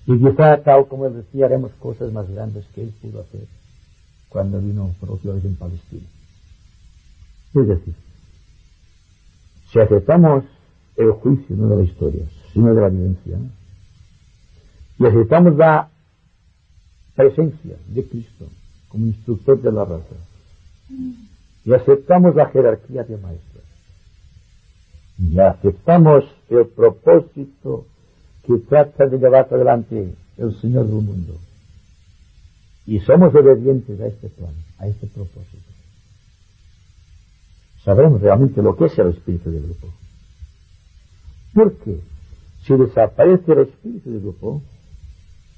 Y 0.05 0.19
quizá, 0.19 0.57
tal 0.57 0.87
como 0.87 1.05
él 1.05 1.15
decía, 1.15 1.45
haremos 1.45 1.71
cosas 1.79 2.11
más 2.11 2.29
grandes 2.29 2.65
que 2.75 2.83
él 2.83 2.93
pudo 3.01 3.21
hacer 3.21 3.47
cuando 4.27 4.59
vino 4.59 4.93
por 4.99 5.11
última 5.11 5.33
vez 5.35 5.45
en 5.45 5.55
Palestina. 5.55 6.07
Es 7.53 7.67
decir, 7.67 7.93
si 9.71 9.79
aceptamos 9.79 10.43
el 10.97 11.11
juicio 11.11 11.55
no 11.55 11.69
de 11.69 11.77
la 11.77 11.83
historia, 11.83 12.25
sino 12.51 12.73
de 12.73 12.81
la 12.81 12.89
vivencia, 12.89 13.37
y 15.03 15.05
aceptamos 15.05 15.57
la 15.57 15.89
presencia 17.13 17.75
de 17.87 18.07
Cristo 18.07 18.47
como 18.87 19.07
instructor 19.07 19.61
de 19.61 19.71
la 19.71 19.83
raza, 19.83 20.15
y 21.65 21.73
aceptamos 21.73 22.35
la 22.35 22.49
jerarquía 22.49 23.03
de 23.03 23.17
maestros, 23.17 23.63
y 25.17 25.37
aceptamos 25.39 26.23
el 26.49 26.67
propósito 26.67 27.85
que 28.45 28.57
trata 28.59 29.07
de 29.07 29.17
llevar 29.17 29.47
adelante 29.51 30.13
el 30.37 30.55
Señor 30.61 30.85
del 30.85 31.01
mundo, 31.01 31.37
y 32.85 32.99
somos 33.01 33.35
obedientes 33.35 33.99
a 33.99 34.07
este 34.07 34.29
plan, 34.29 34.53
a 34.77 34.87
este 34.87 35.07
propósito, 35.07 35.71
sabremos 37.83 38.21
realmente 38.21 38.61
lo 38.61 38.77
que 38.77 38.85
es 38.85 38.97
el 38.99 39.09
espíritu 39.09 39.51
del 39.51 39.63
grupo. 39.63 39.87
Porque 41.53 41.99
si 42.65 42.73
desaparece 42.75 43.51
el 43.51 43.59
espíritu 43.59 44.11
del 44.11 44.21
grupo, 44.21 44.61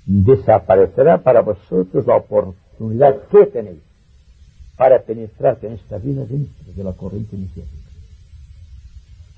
desaparecerá 0.05 1.21
para 1.23 1.41
vosotros 1.41 2.05
la 2.05 2.17
oportunidad 2.17 3.27
que 3.27 3.45
tenéis 3.47 3.81
para 4.77 5.01
penetrar 5.01 5.57
en 5.61 5.73
esta 5.73 5.97
vida 5.97 6.25
dentro 6.25 6.73
de 6.75 6.83
la 6.83 6.93
corriente 6.93 7.35
iniciática. 7.35 7.89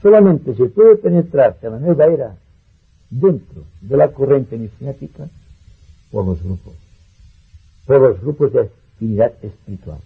Solamente 0.01 0.55
se 0.55 0.65
puede 0.65 0.95
penetrar 0.95 1.57
en 1.61 1.71
la 1.71 1.79
nueva 1.79 2.05
era 2.05 2.35
dentro 3.09 3.63
de 3.81 3.97
la 3.97 4.09
corriente 4.09 4.55
iniciática 4.55 5.27
por 6.11 6.25
los 6.25 6.41
grupos, 6.41 6.73
por 7.85 8.01
los 8.01 8.21
grupos 8.21 8.53
de 8.53 8.61
actividad 8.61 9.33
espiritual 9.41 9.99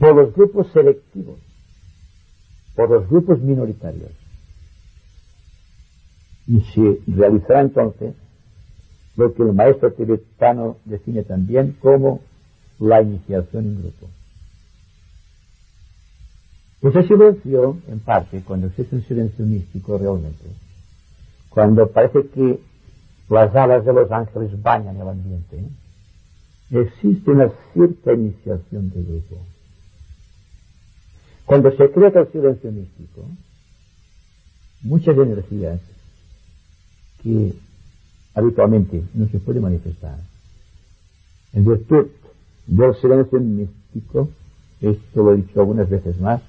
por 0.00 0.16
los 0.16 0.34
grupos 0.34 0.66
selectivos, 0.72 1.38
por 2.74 2.90
los 2.90 3.08
grupos 3.08 3.38
minoritarios. 3.40 4.10
Y 6.46 6.60
se 6.60 7.00
realizará 7.06 7.60
entonces 7.60 8.14
lo 9.20 9.34
que 9.34 9.42
el 9.42 9.52
maestro 9.52 9.92
tibetano 9.92 10.78
define 10.86 11.22
también 11.24 11.76
como 11.78 12.22
la 12.78 13.02
iniciación 13.02 13.66
en 13.66 13.82
grupo. 13.82 14.08
Ese 16.80 17.06
silencio, 17.06 17.76
en 17.88 18.00
parte, 18.00 18.42
cuando 18.42 18.68
existe 18.68 18.96
un 18.96 19.04
silencio 19.04 19.44
místico 19.44 19.98
realmente, 19.98 20.46
cuando 21.50 21.90
parece 21.90 22.28
que 22.28 22.60
las 23.28 23.54
alas 23.54 23.84
de 23.84 23.92
los 23.92 24.10
ángeles 24.10 24.50
bañan 24.62 24.96
el 24.96 25.08
ambiente, 25.08 25.64
existe 26.70 27.30
una 27.30 27.50
cierta 27.74 28.14
iniciación 28.14 28.88
de 28.88 29.02
grupo. 29.02 29.36
Cuando 31.44 31.70
se 31.76 31.90
crea 31.90 32.08
el 32.08 32.32
silencio 32.32 32.72
místico, 32.72 33.26
muchas 34.80 35.18
energías 35.18 35.78
que 37.22 37.52
habitualmente 38.40 39.02
no 39.14 39.28
se 39.28 39.38
pueden 39.38 39.62
manifestar, 39.62 40.18
en 41.52 41.64
virtud 41.64 42.08
del 42.66 42.94
silencio 42.96 43.40
místico, 43.40 44.28
esto 44.80 45.22
lo 45.22 45.32
he 45.32 45.36
dicho 45.36 45.60
algunas 45.60 45.88
veces 45.88 46.20
más, 46.20 46.42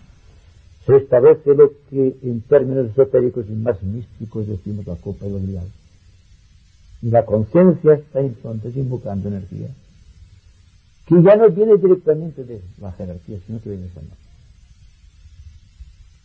se 0.85 0.97
establece 0.97 1.53
lo 1.55 1.71
que 1.89 2.17
en 2.23 2.41
términos 2.41 2.89
esotéricos 2.89 3.45
y 3.47 3.53
más 3.53 3.81
místicos 3.83 4.47
decimos 4.47 4.85
la 4.87 4.95
copa 4.95 5.27
y 5.27 5.31
grial. 5.31 5.67
Y 7.03 7.09
la 7.09 7.25
conciencia 7.25 7.93
está 7.93 8.19
entonces 8.19 8.75
invocando 8.75 9.29
energía 9.29 9.67
que 11.07 11.21
ya 11.21 11.35
no 11.35 11.49
viene 11.49 11.77
directamente 11.77 12.43
de 12.43 12.61
la 12.79 12.91
jerarquía, 12.93 13.37
sino 13.45 13.61
que 13.61 13.69
viene 13.69 13.83
de 13.83 13.89
esa 13.89 14.01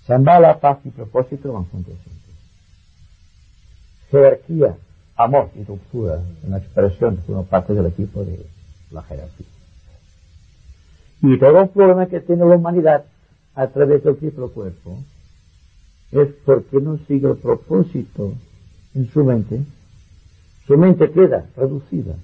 Shambhala, 0.06 0.60
paz 0.60 0.78
y 0.84 0.90
propósito 0.90 1.52
van 1.52 1.64
juntos 1.64 1.94
Jerarquía, 4.10 4.76
amor 5.16 5.50
y 5.54 5.64
ruptura, 5.64 6.20
una 6.42 6.58
expresión 6.58 7.16
que 7.18 7.32
una 7.32 7.42
parte 7.42 7.74
del 7.74 7.86
equipo 7.86 8.24
de 8.24 8.46
la 8.90 9.02
jerarquía. 9.02 9.46
Y 11.22 11.38
todo 11.38 11.62
el 11.62 11.68
problema 11.70 12.06
que 12.06 12.20
tiene 12.20 12.44
la 12.44 12.56
humanidad 12.56 13.04
a 13.54 13.66
través 13.68 14.04
del 14.04 14.16
triple 14.16 14.48
cuerpo 14.48 14.98
es 16.12 16.28
porque 16.44 16.80
no 16.80 16.98
sigue 17.08 17.28
el 17.28 17.36
propósito 17.36 18.32
en 18.94 19.10
su 19.10 19.24
mente. 19.24 19.60
Su 20.66 20.76
mente 20.76 21.10
queda 21.10 21.46
reducida 21.56 22.14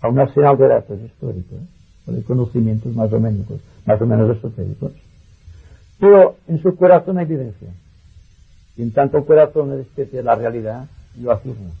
a 0.00 0.08
un 0.08 0.18
arsenal 0.18 0.58
de 0.58 0.68
datos 0.68 1.00
históricos, 1.00 1.58
de 2.06 2.22
conocimientos 2.22 2.94
más 2.94 3.12
o 3.12 3.20
menos, 3.20 3.46
más 3.84 4.00
o 4.00 4.06
menos 4.06 4.36
esotéricos 4.36 4.92
pero 5.98 6.36
en 6.46 6.62
su 6.62 6.76
corazón 6.76 7.18
hay 7.18 7.24
evidencia. 7.24 7.68
Y 8.76 8.82
en 8.82 8.92
tanto 8.92 9.24
corazón 9.24 9.84
es 9.96 10.12
de 10.12 10.22
la 10.22 10.34
realidad, 10.34 10.86
yo 11.18 11.32
afirmo 11.32 11.72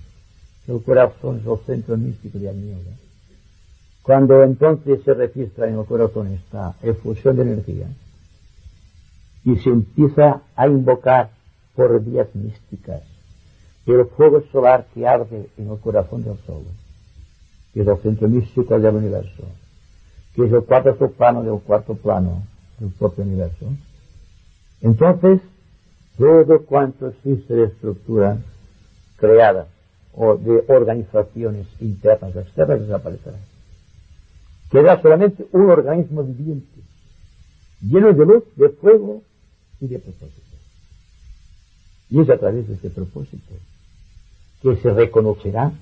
el 0.66 0.82
corazón 0.82 1.40
es 1.40 1.46
el 1.46 1.58
centro 1.66 1.96
místico 1.96 2.38
de 2.38 2.48
Agniota. 2.48 2.90
Cuando 4.02 4.42
entonces 4.42 5.00
se 5.04 5.14
registra 5.14 5.68
en 5.68 5.78
el 5.78 5.84
corazón 5.84 6.28
esta 6.32 6.76
efusión 6.82 7.36
de 7.36 7.42
energía 7.42 7.88
y 9.44 9.56
se 9.56 9.70
empieza 9.70 10.42
a 10.54 10.66
invocar 10.66 11.30
por 11.74 12.00
vías 12.02 12.28
místicas 12.34 13.02
el 13.86 14.04
fuego 14.06 14.42
solar 14.50 14.86
que 14.92 15.06
arde 15.06 15.48
en 15.56 15.70
el 15.70 15.78
corazón 15.78 16.24
del 16.24 16.36
sol, 16.38 16.64
que 17.72 17.82
es 17.82 17.86
el 17.86 17.96
centro 17.98 18.28
místico 18.28 18.78
del 18.78 18.96
universo, 18.96 19.44
que 20.34 20.44
es 20.46 20.52
el 20.52 20.64
cuarto 20.64 21.08
plano 21.10 21.42
del 21.44 21.60
cuarto 21.60 21.94
plano 21.94 22.42
del 22.80 22.90
propio 22.90 23.22
universo, 23.22 23.66
entonces, 24.80 25.40
todo 26.18 26.64
cuanto 26.64 27.08
existe 27.08 27.54
de 27.54 27.64
estructura 27.64 28.38
creada 29.16 29.66
o 30.16 30.36
de 30.36 30.64
organizaciones 30.68 31.66
internas 31.80 32.34
o 32.34 32.40
externas 32.40 32.80
desaparecerá. 32.80 33.36
Queda 34.70 35.00
solamente 35.00 35.46
un 35.52 35.70
organismo 35.70 36.24
viviente, 36.24 36.80
lleno 37.82 38.12
de 38.12 38.26
luz, 38.26 38.44
de 38.56 38.70
fuego 38.70 39.22
y 39.80 39.86
de 39.86 39.98
propósito. 39.98 40.40
Y 42.10 42.20
es 42.20 42.30
a 42.30 42.38
través 42.38 42.66
de 42.66 42.74
ese 42.74 42.90
propósito 42.90 43.54
que 44.62 44.76
se 44.76 44.90
reconocerá 44.90 45.72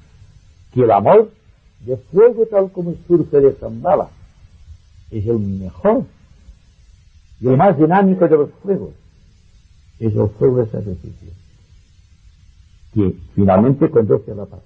que 0.72 0.82
el 0.82 0.90
amor 0.90 1.30
de 1.80 1.96
fuego 1.96 2.46
tal 2.46 2.72
como 2.72 2.94
surge 3.06 3.40
de 3.40 3.52
Zambala 3.52 4.08
es 5.10 5.26
el 5.26 5.38
mejor 5.38 6.04
y 7.40 7.48
el 7.48 7.56
más 7.56 7.78
dinámico 7.78 8.26
de 8.26 8.36
los 8.36 8.50
fuegos 8.62 8.94
es 10.00 10.14
el 10.14 10.28
fuego 10.30 10.58
del 10.58 10.70
sacrificio, 10.70 11.30
que 12.94 13.16
finalmente 13.34 13.90
conduce 13.90 14.30
a 14.32 14.34
la 14.34 14.46
paz. 14.46 14.60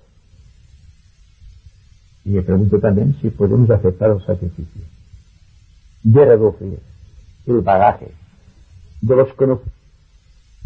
Y 2.24 2.30
me 2.30 2.42
pregunto 2.42 2.78
también 2.78 3.16
si 3.20 3.30
podemos 3.30 3.70
aceptar 3.70 4.10
el 4.10 4.24
sacrificio 4.24 4.82
de 6.02 6.24
reducir 6.24 6.78
el 7.46 7.60
bagaje 7.60 8.12
de 9.00 9.16
los 9.16 9.32
conocimientos 9.32 9.78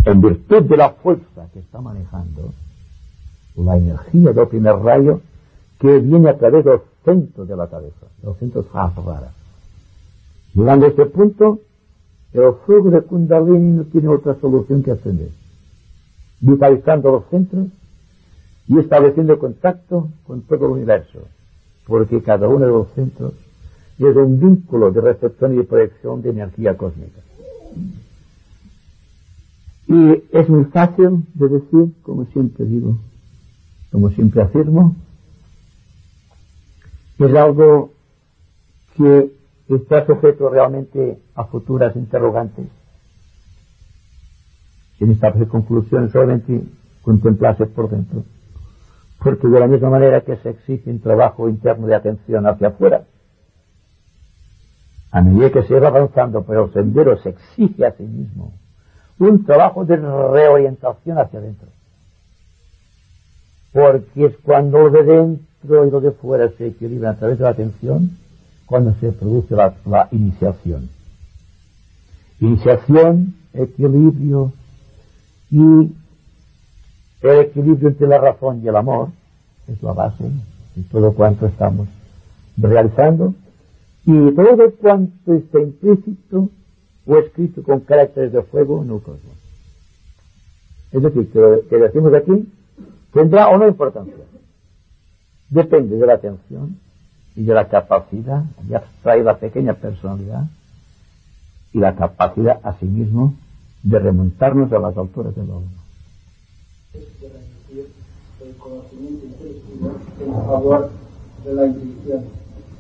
en 0.05 0.21
virtud 0.21 0.63
de 0.63 0.77
la 0.77 0.91
fuerza 0.91 1.49
que 1.53 1.61
está 1.61 1.81
manejando 1.81 2.53
la 3.57 3.77
energía 3.77 4.33
del 4.33 4.49
primer 4.49 4.77
rayo 4.77 5.21
que 5.79 5.99
viene 5.99 6.29
a 6.29 6.39
través 6.39 6.65
del 6.65 6.81
centro 7.05 7.45
de 7.45 7.57
la 7.57 7.69
cabeza, 7.69 8.07
del 8.23 8.35
centro 8.37 8.65
Sahasrara. 8.73 9.33
Llegando 10.55 10.87
a 10.87 10.89
este 10.89 11.07
punto, 11.07 11.61
el 12.33 12.53
fuego 12.67 12.91
de 12.91 13.03
Kundalini 13.03 13.77
no 13.77 13.85
tiene 13.85 14.09
otra 14.09 14.35
solución 14.41 14.83
que 14.83 14.93
ascender, 14.93 15.31
vitalizando 16.43 17.11
los 17.13 17.25
centros 17.31 17.69
y 18.69 18.79
estableciendo 18.79 19.39
contacto 19.39 20.11
con 20.27 20.43
todo 20.43 20.67
el 20.67 20.73
universo, 20.73 21.21
porque 21.87 22.21
cada 22.21 22.49
uno 22.49 22.67
de 22.67 22.73
los 22.73 22.89
centros 22.95 23.33
es 23.99 24.17
un 24.17 24.41
vínculo 24.41 24.91
de 24.91 25.01
recepción 25.01 25.55
y 25.55 25.59
de 25.59 25.65
proyección 25.65 26.23
de 26.23 26.31
energía 26.31 26.77
cósmica. 26.77 27.21
Y 29.87 30.23
es 30.33 30.49
muy 30.49 30.65
fácil 30.67 31.25
de 31.35 31.49
decir, 31.49 31.95
como 32.03 32.25
siempre 32.27 32.65
digo, 32.65 32.99
como 33.91 34.11
siempre 34.11 34.43
afirmo, 34.43 34.97
es 37.19 37.35
algo 37.35 37.93
que 38.97 39.31
está 39.69 40.07
sujeto 40.07 40.49
realmente 40.49 41.19
a 41.35 41.45
futuras 41.45 41.95
interrogantes. 41.95 42.67
Sin 45.03 45.11
establecer 45.11 45.49
conclusiones, 45.49 46.13
solamente 46.13 46.63
contemplarse 47.03 47.67
por 47.67 47.91
dentro. 47.91 48.23
Porque 49.19 49.49
de 49.49 49.59
la 49.59 49.67
misma 49.67 49.91
manera 49.91 50.21
que 50.21 50.37
se 50.37 50.51
exige 50.51 50.91
un 50.93 51.01
trabajo 51.01 51.49
interno 51.49 51.89
de 51.89 51.97
atención 51.97 52.47
hacia 52.47 52.69
afuera, 52.69 53.03
a 55.11 55.21
medida 55.21 55.51
que 55.51 55.65
se 55.65 55.81
va 55.81 55.89
avanzando 55.89 56.45
por 56.45 56.57
el 56.57 56.73
sendero 56.73 57.19
se 57.19 57.31
exige 57.31 57.85
a 57.85 57.91
sí 57.97 58.05
mismo 58.05 58.53
un 59.19 59.45
trabajo 59.45 59.85
de 59.85 59.97
reorientación 59.97 61.19
hacia 61.19 61.41
adentro. 61.41 61.67
Porque 63.73 64.27
es 64.27 64.37
cuando 64.37 64.83
lo 64.83 64.91
de 64.91 65.03
dentro 65.03 65.85
y 65.85 65.91
lo 65.91 66.01
de 66.01 66.13
fuera 66.13 66.49
se 66.57 66.69
equilibran 66.69 67.17
a 67.17 67.19
través 67.19 67.39
de 67.39 67.45
la 67.45 67.51
atención, 67.51 68.19
cuando 68.67 68.95
se 69.01 69.11
produce 69.11 69.57
la, 69.57 69.75
la 69.85 70.07
iniciación. 70.13 70.91
Iniciación, 72.39 73.35
equilibrio 73.53 74.53
y 75.53 75.93
el 77.21 77.41
equilibrio 77.41 77.91
entre 77.91 78.09
la 78.09 78.19
razón 78.19 78.63
y 78.65 78.69
el 78.69 78.75
amor 78.75 79.11
es 79.69 79.83
la 79.83 79.93
base 79.93 80.25
de 80.25 80.83
todo 80.91 81.13
cuanto 81.13 81.47
estamos 81.47 81.89
realizando 82.57 83.35
y 84.07 84.31
todo 84.33 84.73
cuanto 84.81 85.35
está 85.35 85.61
implícito 85.61 86.49
o 87.07 87.17
escrito 87.19 87.63
con 87.63 87.81
caracteres 87.81 88.33
de 88.33 88.43
fuego 88.43 88.83
el 88.83 88.99
cosmos. 88.99 89.37
Es 90.91 91.03
decir, 91.03 91.31
que 91.31 91.39
lo 91.39 91.69
que 91.69 91.77
decimos 91.77 92.15
aquí 92.15 92.49
tendrá 93.13 93.49
o 93.49 93.59
no 93.59 93.69
importancia. 93.69 94.15
Depende 95.51 95.97
de 95.97 96.07
la 96.07 96.15
atención 96.15 96.79
y 97.37 97.45
de 97.45 97.55
la 97.55 97.69
capacidad 97.69 98.43
de 98.63 98.77
abstraer 98.77 99.25
la 99.25 99.37
pequeña 99.37 99.75
personalidad 99.75 100.45
y 101.75 101.79
la 101.79 101.95
capacidad 101.95 102.59
asimismo 102.63 103.35
de 103.83 103.99
remontarnos 103.99 104.73
a 104.73 104.79
las 104.79 104.97
alturas 104.97 105.35
del 105.35 105.51
alma. 105.51 105.69
El 108.45 108.57
conocimiento 108.57 109.27
intuitivo 109.27 109.93
en 110.21 110.33
favor 110.47 110.91
de 111.45 111.55
la 111.55 111.67
intuición 111.67 112.25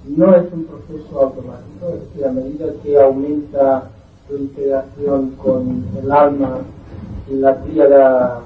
no 0.08 0.34
es 0.34 0.52
un 0.52 0.64
proceso 0.64 1.20
automático, 1.20 1.88
es 1.94 2.00
decir, 2.00 2.26
a 2.26 2.32
medida 2.32 2.66
que 2.82 3.00
aumenta 3.00 3.90
tu 4.28 4.36
integración 4.36 5.30
con 5.36 5.84
el 5.96 6.10
alma 6.10 6.58
y 7.30 7.34
la 7.36 7.62
tríada 7.62 8.40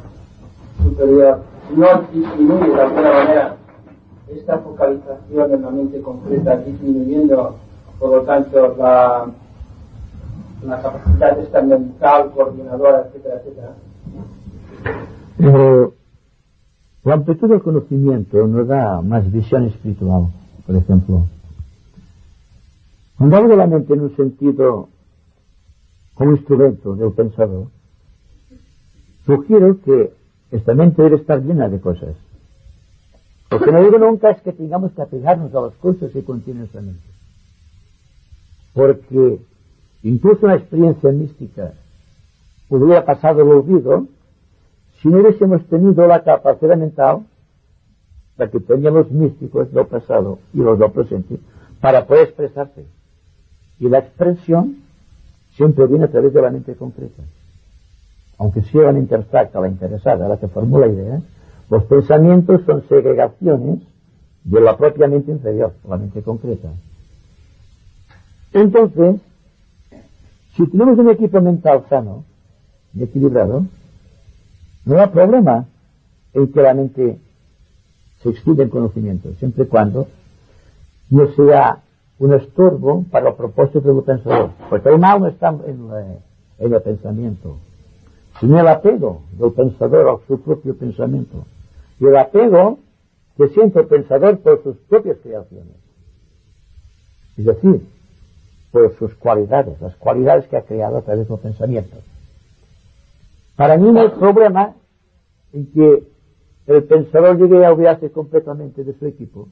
superior, 0.82 1.40
no 1.74 1.86
disminuye 2.12 2.74
de 2.74 2.80
alguna 2.80 3.12
manera 3.12 3.56
esta 4.28 4.58
focalización 4.58 5.54
en 5.54 5.62
la 5.62 5.70
mente 5.70 6.00
concreta, 6.00 6.56
disminuyendo, 6.58 7.56
por 7.98 8.10
lo 8.10 8.22
tanto, 8.22 8.74
la, 8.78 9.26
la 10.62 10.82
capacidad 10.82 11.38
esta 11.38 11.62
mental, 11.62 12.32
coordinadora, 12.32 13.06
etcétera, 13.06 13.36
etcétera. 13.36 13.74
Pero 15.36 15.94
la 17.04 17.14
amplitud 17.14 17.48
del 17.48 17.62
conocimiento 17.62 18.46
nos 18.46 18.66
da 18.66 19.00
más 19.02 19.30
visión 19.30 19.66
espiritual, 19.66 20.28
por 20.66 20.76
ejemplo. 20.76 21.26
Cuando 23.18 23.36
hablo 23.36 23.48
de 23.50 23.56
la 23.56 23.66
mente 23.66 23.94
en 23.94 24.00
un 24.00 24.16
sentido 24.16 24.88
como 26.14 26.32
instrumento 26.32 26.96
del 26.96 27.12
pensador, 27.12 27.68
sugiero 29.24 29.80
que 29.82 30.12
esta 30.50 30.74
mente 30.74 31.02
debe 31.02 31.16
estar 31.16 31.42
llena 31.42 31.68
de 31.68 31.80
cosas. 31.80 32.14
Lo 33.50 33.60
que 33.60 33.70
no 33.70 33.82
digo 33.82 33.98
nunca 33.98 34.30
es 34.30 34.42
que 34.42 34.52
tengamos 34.52 34.92
que 34.92 35.02
apegarnos 35.02 35.54
a 35.54 35.60
las 35.60 35.74
cosas 35.74 36.10
que 36.10 36.24
contiene 36.24 36.64
esta 36.64 36.80
mente. 36.80 37.06
Porque 38.74 39.40
incluso 40.02 40.46
una 40.46 40.56
experiencia 40.56 41.10
mística 41.10 41.72
hubiera 42.68 43.04
pasado 43.04 43.42
el 43.42 43.48
olvido 43.48 44.06
si 45.00 45.08
no 45.08 45.20
hubiésemos 45.20 45.64
tenido 45.66 46.06
la 46.06 46.22
capacidad 46.24 46.76
mental, 46.76 47.26
la 48.36 48.50
que 48.50 48.60
tenían 48.60 48.94
los 48.94 49.10
místicos 49.10 49.72
del 49.72 49.86
pasado 49.86 50.38
y 50.52 50.58
los 50.58 50.78
del 50.78 50.90
presente, 50.90 51.38
para 51.80 52.06
poder 52.06 52.24
expresarse. 52.24 52.86
Y 53.78 53.88
la 53.88 53.98
expresión 53.98 54.76
siempre 55.54 55.86
viene 55.86 56.06
a 56.06 56.10
través 56.10 56.32
de 56.32 56.42
la 56.42 56.50
mente 56.50 56.74
concreta. 56.74 57.22
Aunque 58.38 58.62
sea 58.62 58.82
la 58.82 58.92
mente 58.92 59.14
abstracta, 59.14 59.60
la 59.60 59.68
interesada, 59.68 60.28
la 60.28 60.38
que 60.38 60.48
formula 60.48 60.86
ideas, 60.86 61.22
los 61.70 61.84
pensamientos 61.84 62.62
son 62.64 62.86
segregaciones 62.88 63.80
de 64.44 64.60
la 64.60 64.76
propia 64.76 65.08
mente 65.08 65.32
inferior, 65.32 65.72
la 65.88 65.96
mente 65.96 66.22
concreta. 66.22 66.68
Entonces, 68.52 69.20
si 70.56 70.66
tenemos 70.66 70.98
un 70.98 71.10
equipo 71.10 71.40
mental 71.40 71.84
sano 71.88 72.24
y 72.94 73.02
equilibrado, 73.02 73.66
no 74.84 75.00
hay 75.00 75.08
problema 75.08 75.66
en 76.32 76.52
que 76.52 76.62
la 76.62 76.74
mente 76.74 77.18
se 78.22 78.30
extienda 78.30 78.62
en 78.62 78.70
conocimiento, 78.70 79.32
siempre 79.38 79.64
y 79.64 79.66
cuando 79.66 80.08
no 81.10 81.28
sea 81.34 81.82
un 82.18 82.32
estorbo 82.32 83.04
para 83.10 83.26
los 83.26 83.34
propósitos 83.34 83.84
del 83.84 84.02
pensador. 84.02 84.50
Porque 84.70 84.88
el 84.88 84.98
mal 84.98 85.20
no 85.20 85.28
está 85.28 85.48
en, 85.48 85.90
en 86.58 86.72
el 86.72 86.82
pensamiento, 86.82 87.58
sino 88.40 88.58
el 88.58 88.68
apego 88.68 89.22
del 89.32 89.52
pensador 89.52 90.08
a 90.08 90.26
su 90.26 90.40
propio 90.40 90.76
pensamiento. 90.76 91.44
Y 92.00 92.06
el 92.06 92.16
apego 92.16 92.78
que 93.36 93.48
siente 93.48 93.80
el 93.80 93.86
pensador 93.86 94.38
por 94.38 94.62
sus 94.62 94.76
propias 94.88 95.18
creaciones. 95.22 95.74
Es 97.36 97.44
decir, 97.44 97.86
por 98.76 98.94
sus 98.98 99.14
cualidades, 99.14 99.80
las 99.80 99.96
cualidades 99.96 100.46
que 100.48 100.56
ha 100.58 100.62
creado 100.62 100.98
a 100.98 101.02
través 101.02 101.26
del 101.26 101.38
pensamiento. 101.38 101.96
Para 103.56 103.78
mí 103.78 103.90
no 103.90 104.02
hay 104.02 104.10
problema 104.10 104.74
en 105.54 105.72
que 105.72 106.02
el 106.66 106.84
pensador 106.84 107.38
llegue 107.38 107.64
a 107.64 107.72
olvidarse 107.72 108.10
completamente 108.10 108.84
de 108.84 108.92
su 108.98 109.06
equipo 109.06 109.48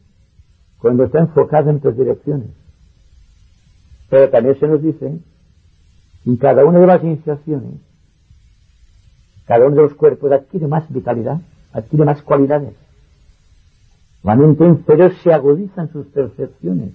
cuando 0.79 1.05
está 1.05 1.21
enfocado 1.21 1.71
en 1.71 1.77
otras 1.77 1.97
direcciones. 1.97 2.51
Pero 4.11 4.29
también 4.29 4.61
se 4.61 4.69
nos 4.69 4.83
dice 4.83 5.19
que 6.23 6.31
en 6.31 6.37
cada 6.37 6.67
una 6.67 6.81
de 6.81 6.87
las 6.87 7.03
iniciaciones, 7.03 7.81
cada 9.47 9.67
uno 9.67 9.77
de 9.77 9.83
los 9.85 9.95
cuerpos 9.95 10.33
adquiere 10.33 10.67
más 10.67 10.85
vitalidad, 10.93 11.41
adquiere 11.73 12.05
más 12.05 12.21
cualidades. 12.21 12.75
La 14.23 14.37
mente 14.37 14.67
inferior 14.67 15.15
se 15.23 15.33
agudiza 15.33 15.81
en 15.81 15.93
sus 15.93 16.07
percepciones, 16.09 16.93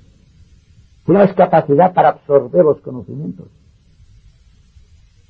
tiene 1.09 1.25
más 1.25 1.33
capacidad 1.33 1.91
para 1.91 2.09
absorber 2.09 2.63
los 2.63 2.81
conocimientos. 2.81 3.47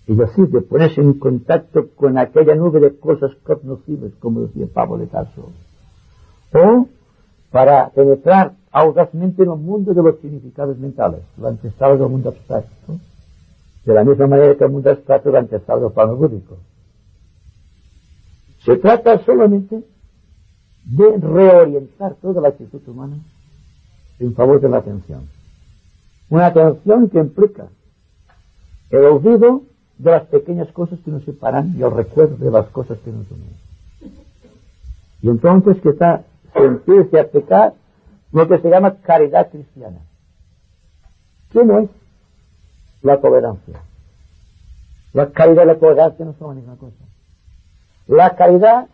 Es 0.08 0.18
decir, 0.18 0.50
de 0.50 0.60
ponerse 0.60 1.00
en 1.00 1.18
contacto 1.18 1.88
con 1.96 2.18
aquella 2.18 2.54
nube 2.54 2.82
de 2.82 3.00
cosas 3.00 3.32
cognoscibles, 3.44 4.14
como 4.16 4.42
decía 4.42 4.68
Pablo 4.74 4.98
de 4.98 5.08
Tarso. 5.08 5.50
O 6.54 6.86
para 7.52 7.90
penetrar 7.92 8.56
audazmente 8.72 9.44
en 9.44 9.52
el 9.52 9.58
mundo 9.58 9.94
de 9.94 10.04
los 10.04 10.20
significados 10.20 10.78
mentales, 10.78 11.22
lo 11.38 11.48
antestado 11.48 11.98
del 11.98 12.10
mundo 12.10 12.28
abstracto, 12.28 12.98
de 13.86 13.94
la 13.94 14.04
misma 14.04 14.28
manera 14.28 14.56
que 14.56 14.66
el 14.66 14.72
mundo 14.72 14.90
abstracto 14.90 15.32
lo 15.32 15.38
antestado 15.38 15.80
del 15.80 15.94
plano. 15.94 16.18
Se 18.66 18.76
trata 18.76 19.24
solamente 19.24 19.82
de 20.84 21.18
reorientar 21.20 22.16
toda 22.16 22.42
la 22.42 22.50
actitud 22.50 22.82
humana 22.86 23.16
en 24.20 24.34
favor 24.34 24.60
de 24.60 24.68
la 24.68 24.80
atención. 24.80 25.39
Una 26.30 26.48
atención 26.48 27.10
que 27.10 27.20
implica 27.20 27.68
el 28.92 29.04
olvido 29.06 29.64
de 29.98 30.12
las 30.12 30.26
pequeñas 30.28 30.72
cosas 30.72 31.00
que 31.04 31.12
nos 31.12 31.24
separan 31.24 31.74
y 31.78 31.84
el 31.84 31.92
recuerdo 31.92 32.38
de 32.38 32.52
las 32.52 32.68
cosas 32.68 32.98
que 33.00 33.12
nos 33.12 33.30
unen. 33.30 33.60
Y 35.22 35.30
entonces 35.30 35.82
que 35.82 35.90
está, 35.90 36.24
se 36.54 36.64
empiece 36.64 37.20
a 37.20 37.28
pecar 37.28 37.74
lo 38.32 38.48
que 38.48 38.60
se 38.60 38.70
llama 38.70 38.96
caridad 39.02 39.50
cristiana. 39.50 40.00
¿Qué 41.52 41.64
no 41.66 41.80
es? 41.80 41.90
La 43.02 43.20
tolerancia. 43.20 43.82
La 45.14 45.32
caridad 45.32 45.64
y 45.64 45.68
la 45.68 45.80
tolerancia 45.80 46.26
no 46.26 46.34
son 46.38 46.50
la 46.50 46.56
misma 46.56 46.76
cosa. 46.78 46.96
La 48.08 48.36
caridad 48.36 48.88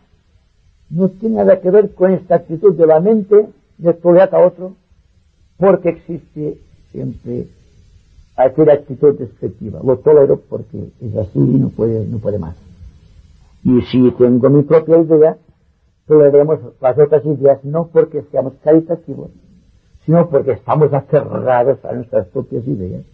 no 0.90 1.08
tiene 1.08 1.36
nada 1.36 1.60
que 1.60 1.70
ver 1.70 1.94
con 1.94 2.12
esta 2.12 2.36
actitud 2.36 2.74
de 2.74 2.86
la 2.86 3.00
mente 3.00 3.48
de 3.78 3.92
tolerar 3.92 4.34
a 4.34 4.38
otro 4.38 4.74
porque 5.58 5.90
existe 5.90 6.58
siempre 6.96 7.46
aquella 8.36 8.72
actitud 8.72 9.18
despectiva. 9.18 9.80
Lo 9.84 9.98
tolero 9.98 10.40
porque 10.48 10.90
es 11.00 11.16
así 11.16 11.38
y 11.38 11.58
no 11.58 11.68
puede, 11.68 12.06
no 12.06 12.18
puede 12.18 12.38
más. 12.38 12.56
Y 13.64 13.82
si 13.82 14.10
tengo 14.12 14.48
mi 14.48 14.62
propia 14.62 14.98
idea, 14.98 15.36
toleremos 16.06 16.60
las 16.80 16.98
otras 16.98 17.24
ideas 17.26 17.62
no 17.64 17.88
porque 17.88 18.22
seamos 18.30 18.54
caritativos, 18.62 19.30
sino 20.04 20.28
porque 20.30 20.52
estamos 20.52 20.92
aferrados 20.92 21.84
a 21.84 21.92
nuestras 21.92 22.28
propias 22.28 22.66
ideas, 22.66 23.04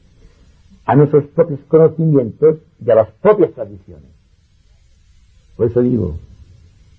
a 0.84 0.94
nuestros 0.94 1.24
propios 1.26 1.60
conocimientos 1.68 2.58
y 2.84 2.90
a 2.90 2.94
las 2.94 3.10
propias 3.20 3.52
tradiciones. 3.52 4.10
Por 5.56 5.66
eso 5.66 5.80
digo, 5.80 6.14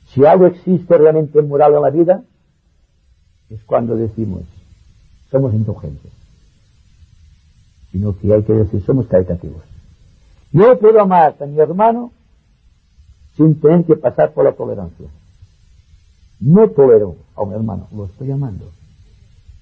si 0.07 0.25
algo 0.25 0.47
existe 0.47 0.97
realmente 0.97 1.41
moral 1.41 1.75
en 1.75 1.81
la 1.81 1.89
vida, 1.89 2.23
es 3.49 3.63
cuando 3.63 3.95
decimos, 3.95 4.41
somos 5.29 5.53
indulgentes. 5.53 6.22
Sino 7.93 8.17
que 8.17 8.33
hay 8.33 8.43
que 8.43 8.51
decir, 8.51 8.83
somos 8.83 9.07
caritativos. 9.07 9.63
Yo 10.51 10.77
puedo 10.79 10.99
amar 10.99 11.37
a 11.39 11.45
mi 11.45 11.57
hermano 11.59 12.11
sin 13.37 13.59
tener 13.61 13.85
que 13.85 13.95
pasar 13.95 14.33
por 14.33 14.43
la 14.43 14.51
tolerancia. 14.53 15.07
No 16.39 16.69
tolero 16.71 17.15
a 17.35 17.43
un 17.43 17.53
hermano, 17.53 17.87
lo 17.95 18.05
estoy 18.05 18.31
amando. 18.31 18.65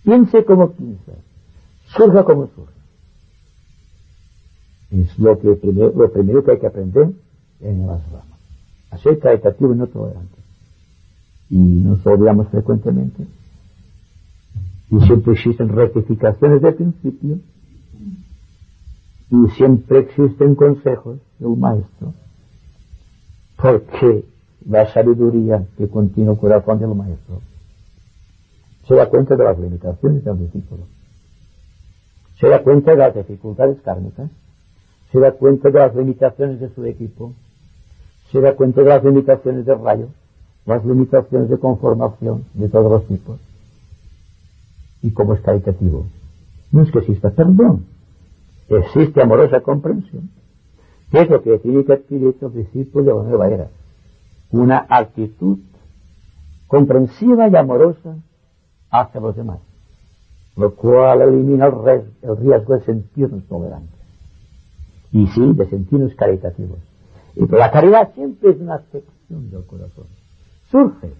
Piense 0.03 0.43
como 0.45 0.71
piensa, 0.71 1.11
surja 1.95 2.23
como 2.23 2.47
surja. 2.47 2.71
Es 4.89 5.19
lo, 5.19 5.39
que 5.39 5.53
primero, 5.53 5.93
lo 5.95 6.11
primero 6.11 6.43
que 6.43 6.51
hay 6.51 6.59
que 6.59 6.67
aprender 6.67 7.11
en 7.59 7.88
las 7.88 8.03
ramas. 8.11 8.39
A 8.89 8.97
ser 8.97 9.19
caritativo 9.19 9.73
y 9.73 9.77
no 9.77 9.88
tolerante. 9.88 10.38
Y 11.49 11.57
nos 11.57 12.05
olvidamos 12.05 12.47
frecuentemente. 12.49 13.25
Y 14.89 14.99
siempre 15.05 15.34
existen 15.34 15.69
rectificaciones 15.69 16.61
de 16.61 16.71
principio. 16.73 17.39
Y 19.32 19.49
siempre 19.51 19.99
existen 19.99 20.55
consejos 20.55 21.19
de 21.39 21.45
un 21.45 21.59
maestro. 21.59 22.13
Porque 23.55 24.25
la 24.67 24.91
sabiduría 24.91 25.65
que 25.77 25.88
contiene 25.88 26.32
el 26.32 26.38
corazón 26.38 26.79
del 26.79 26.93
maestro 26.93 27.41
se 28.88 28.95
da 28.95 29.09
cuenta 29.09 29.36
de 29.36 29.43
las 29.43 29.57
limitaciones 29.57 30.23
del 30.23 30.39
discípulo, 30.39 30.84
se 32.39 32.47
da 32.47 32.61
cuenta 32.63 32.91
de 32.91 32.97
las 32.97 33.15
dificultades 33.15 33.79
kármicas, 33.82 34.29
se 35.11 35.19
da 35.19 35.32
cuenta 35.32 35.69
de 35.69 35.79
las 35.79 35.95
limitaciones 35.95 36.59
de 36.59 36.69
su 36.73 36.86
equipo, 36.86 37.34
se 38.32 38.41
da 38.41 38.55
cuenta 38.55 38.82
de 38.82 38.89
las 38.89 39.03
limitaciones 39.03 39.65
del 39.65 39.79
rayo, 39.79 40.07
las 40.65 40.84
limitaciones 40.86 41.49
de 41.49 41.57
conformación 41.57 42.45
de 42.53 42.69
todos 42.69 42.91
los 42.91 43.05
tipos. 43.07 43.39
Y 45.01 45.11
como 45.11 45.36
es 45.36 45.41
caritativo, 45.41 46.05
no 46.71 46.84
es 46.84 46.91
que 46.91 46.99
exista 46.99 47.29
perdón, 47.29 47.86
existe 48.78 49.22
amorosa 49.22 49.61
comprensión. 49.61 50.30
¿Qué 51.11 51.22
es 51.22 51.30
lo 51.30 51.41
que 51.41 51.59
tiene 51.59 51.84
que 51.84 51.93
adquirir 51.93 52.36
el 52.41 52.53
discípulo 52.53 53.03
de 53.03 53.24
la 53.24 53.30
nueva 53.30 53.49
era? 53.49 53.67
Una 54.51 54.86
actitud 54.89 55.59
comprensiva 56.67 57.49
y 57.49 57.55
amorosa 57.55 58.15
hacia 58.89 59.19
los 59.19 59.36
demás, 59.36 59.59
lo 60.55 60.74
cual 60.76 61.22
elimina 61.22 61.65
el, 61.65 62.38
riesgo 62.38 62.76
de 62.76 62.86
sentirnos 62.86 63.43
tolerantes 63.45 63.99
y 65.11 65.28
sí, 65.28 65.53
de 65.53 65.69
sentirnos 65.69 66.15
caritativos. 66.15 66.80
Y 67.36 67.45
la 67.47 67.72
caridad 67.72 68.13
siempre 68.13 68.51
es 68.51 68.61
una 68.61 68.76
afección 68.76 69.51
del 69.51 69.65
corazón. 69.65 70.05
Surge 70.69 71.11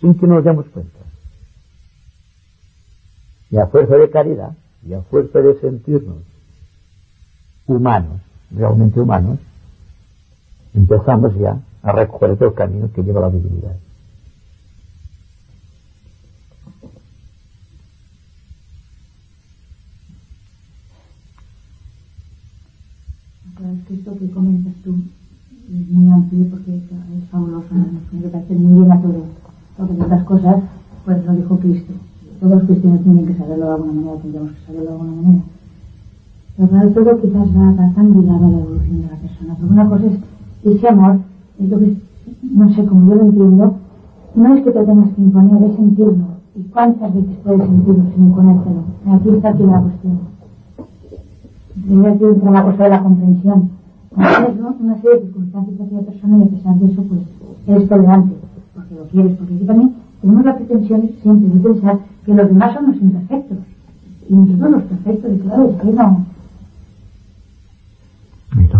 sin 0.00 0.14
que 0.14 0.26
nos 0.26 0.42
demos 0.42 0.66
cuenta. 0.68 0.98
Y 3.50 3.58
a 3.58 3.66
fuerza 3.66 3.96
de 3.96 4.08
caridad 4.08 4.56
y 4.86 4.94
a 4.94 5.02
fuerza 5.02 5.40
de 5.40 5.60
sentirnos 5.60 6.31
humanos, 7.72 8.20
realmente 8.50 9.00
humanos, 9.00 9.38
empezamos 10.74 11.34
ya 11.38 11.58
a 11.82 11.92
recorrer 11.92 12.38
el 12.40 12.54
camino 12.54 12.90
que 12.92 13.02
lleva 13.02 13.20
la 13.22 13.30
divinidad. 13.30 13.76
es 23.70 23.86
que 23.86 23.94
esto 23.94 24.18
que 24.18 24.30
comentas 24.30 24.74
tú 24.84 24.94
es 25.72 25.88
muy 25.90 26.12
amplio 26.12 26.46
porque 26.50 26.76
es 26.76 27.30
fabuloso, 27.30 27.66
me 28.12 28.28
parece 28.28 28.54
muy 28.54 28.80
bien 28.80 28.92
a 28.92 29.00
todos. 29.00 29.24
Porque 29.76 30.02
otras 30.02 30.24
cosas, 30.24 30.56
pues 31.04 31.24
lo 31.24 31.32
dijo 31.32 31.58
Cristo. 31.58 31.92
Todos 32.40 32.54
los 32.54 32.64
cristianos 32.64 33.02
tienen 33.02 33.26
que 33.26 33.34
saberlo 33.34 33.66
de 33.66 33.72
alguna 33.72 33.92
manera, 33.92 34.20
tendríamos 34.20 34.52
que 34.52 34.66
saberlo 34.66 34.84
de 34.84 34.92
alguna 34.92 35.22
manera. 35.22 35.42
Pero 36.56 36.68
claro, 36.68 36.90
todo 36.90 37.20
quizás 37.20 37.48
va, 37.56 37.92
tan 37.94 38.12
ligado 38.12 38.46
a 38.46 38.50
la 38.50 38.58
evolución 38.58 39.02
de 39.02 39.08
la 39.08 39.16
persona. 39.16 39.54
Porque 39.54 39.72
una 39.72 39.88
cosa 39.88 40.04
es 40.06 40.74
ese 40.76 40.88
amor, 40.88 41.18
es 41.58 41.68
lo 41.68 41.78
que, 41.78 41.96
no 42.42 42.74
sé, 42.74 42.84
como 42.84 43.08
yo 43.08 43.14
lo 43.16 43.22
entiendo, 43.22 43.74
no 44.34 44.54
es 44.54 44.64
que 44.64 44.70
te 44.70 44.84
tengas 44.84 45.14
que 45.14 45.22
imponer, 45.22 45.70
es 45.70 45.76
sentirlo. 45.76 46.24
¿Y 46.54 46.62
cuántas 46.64 47.14
veces 47.14 47.36
puedes 47.42 47.66
sentirlo 47.66 48.04
sin 48.14 48.24
imponértelo? 48.26 48.82
Aquí 49.06 49.28
está 49.30 49.48
aquí 49.50 49.62
la 49.62 49.80
cuestión 49.80 50.32
primero 51.82 52.18
que 52.18 52.24
entra 52.26 52.50
la 52.50 52.64
cosa 52.64 52.84
de 52.84 52.90
la 52.90 53.02
comprensión. 53.02 53.70
Tienes 54.14 54.80
una 54.80 54.96
serie 54.96 55.16
de 55.16 55.26
circunstancias 55.26 55.78
de 55.78 55.84
aquella 55.84 56.02
persona 56.02 56.38
y 56.38 56.42
a 56.42 56.46
pesar 56.46 56.74
de 56.76 56.92
eso, 56.92 57.02
pues 57.02 57.20
eres 57.66 57.88
tolerante, 57.88 58.34
porque 58.74 58.94
lo 58.94 59.04
quieres, 59.04 59.36
porque 59.36 59.54
aquí 59.54 59.64
también 59.64 59.94
tenemos 60.20 60.44
la 60.44 60.56
pretensión 60.56 61.10
siempre 61.22 61.48
de 61.48 61.60
pensar 61.60 61.98
que 62.24 62.34
los 62.34 62.48
demás 62.48 62.74
son 62.74 62.86
los 62.86 62.96
imperfectos. 62.96 63.58
Y 64.28 64.34
nosotros 64.34 64.70
los 64.70 64.82
perfectos, 64.84 65.32
y 65.32 65.38
claro, 65.38 65.70
es 65.70 65.76
que 65.76 65.92
no. 65.92 66.26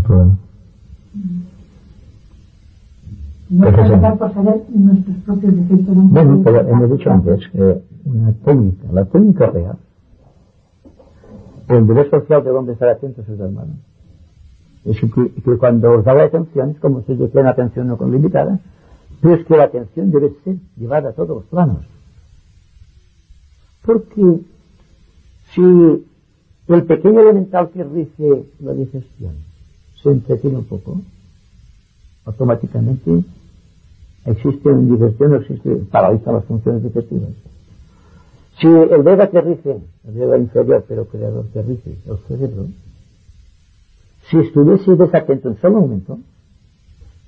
Problema. 0.02 0.38
No 3.50 3.68
es 3.68 3.78
empezar 3.78 4.18
por 4.18 4.32
saber 4.32 4.62
nuestros 4.70 5.16
propios 5.26 5.56
defectos. 5.56 5.94
Bueno, 5.94 6.40
pero 6.42 6.68
hemos 6.68 6.90
dicho 6.90 7.10
antes 7.10 7.48
que 7.50 7.82
una 8.04 8.32
técnica, 8.32 8.92
la 8.92 9.04
técnica 9.04 9.46
real, 9.50 9.76
el 11.68 11.86
deber 11.86 12.10
social 12.10 12.42
de 12.42 12.50
hombre 12.50 12.72
estar 12.72 12.88
atento 12.88 13.20
a 13.20 13.24
sus 13.26 13.38
hermanos. 13.38 13.76
Es 14.86 14.98
que, 14.98 15.56
cuando 15.58 15.92
os 15.92 16.04
da 16.04 16.14
la 16.14 16.24
atención, 16.24 16.70
es 16.70 16.80
como 16.80 17.02
si 17.02 17.16
yo 17.16 17.28
atención 17.46 17.88
no 17.88 17.98
con 17.98 18.10
limitada, 18.10 18.58
pero 19.20 19.34
es 19.34 19.46
que 19.46 19.56
la 19.56 19.64
atención 19.64 20.10
debe 20.10 20.32
ser 20.44 20.56
llevada 20.76 21.10
a 21.10 21.12
todos 21.12 21.28
los 21.28 21.44
planos. 21.44 21.84
Porque 23.84 24.40
si 25.54 26.06
el 26.68 26.84
pequeño 26.84 27.20
elemental 27.20 27.68
que 27.70 27.84
rige 27.84 28.46
la 28.60 28.72
digestión 28.72 29.51
se 30.02 30.10
entretiene 30.10 30.58
un 30.58 30.64
poco, 30.64 31.00
automáticamente 32.24 33.24
existe 34.24 34.68
una 34.68 34.94
digestión, 34.94 35.30
no 35.30 35.36
existe, 35.38 35.76
paraliza 35.90 36.32
las 36.32 36.44
funciones 36.44 36.82
digestivas. 36.82 37.30
Si 38.60 38.66
el 38.66 39.02
dedo 39.02 39.30
que 39.30 39.40
rige, 39.40 39.80
el 40.06 40.14
dedo 40.14 40.36
inferior, 40.36 40.84
pero 40.86 41.06
creador 41.06 41.46
que 41.46 41.62
rige 41.62 41.96
el 42.06 42.18
cerebro, 42.28 42.66
si 44.30 44.38
estuviese 44.38 44.94
desatento 44.94 45.48
en 45.48 45.60
solo 45.60 45.80
momento, 45.80 46.18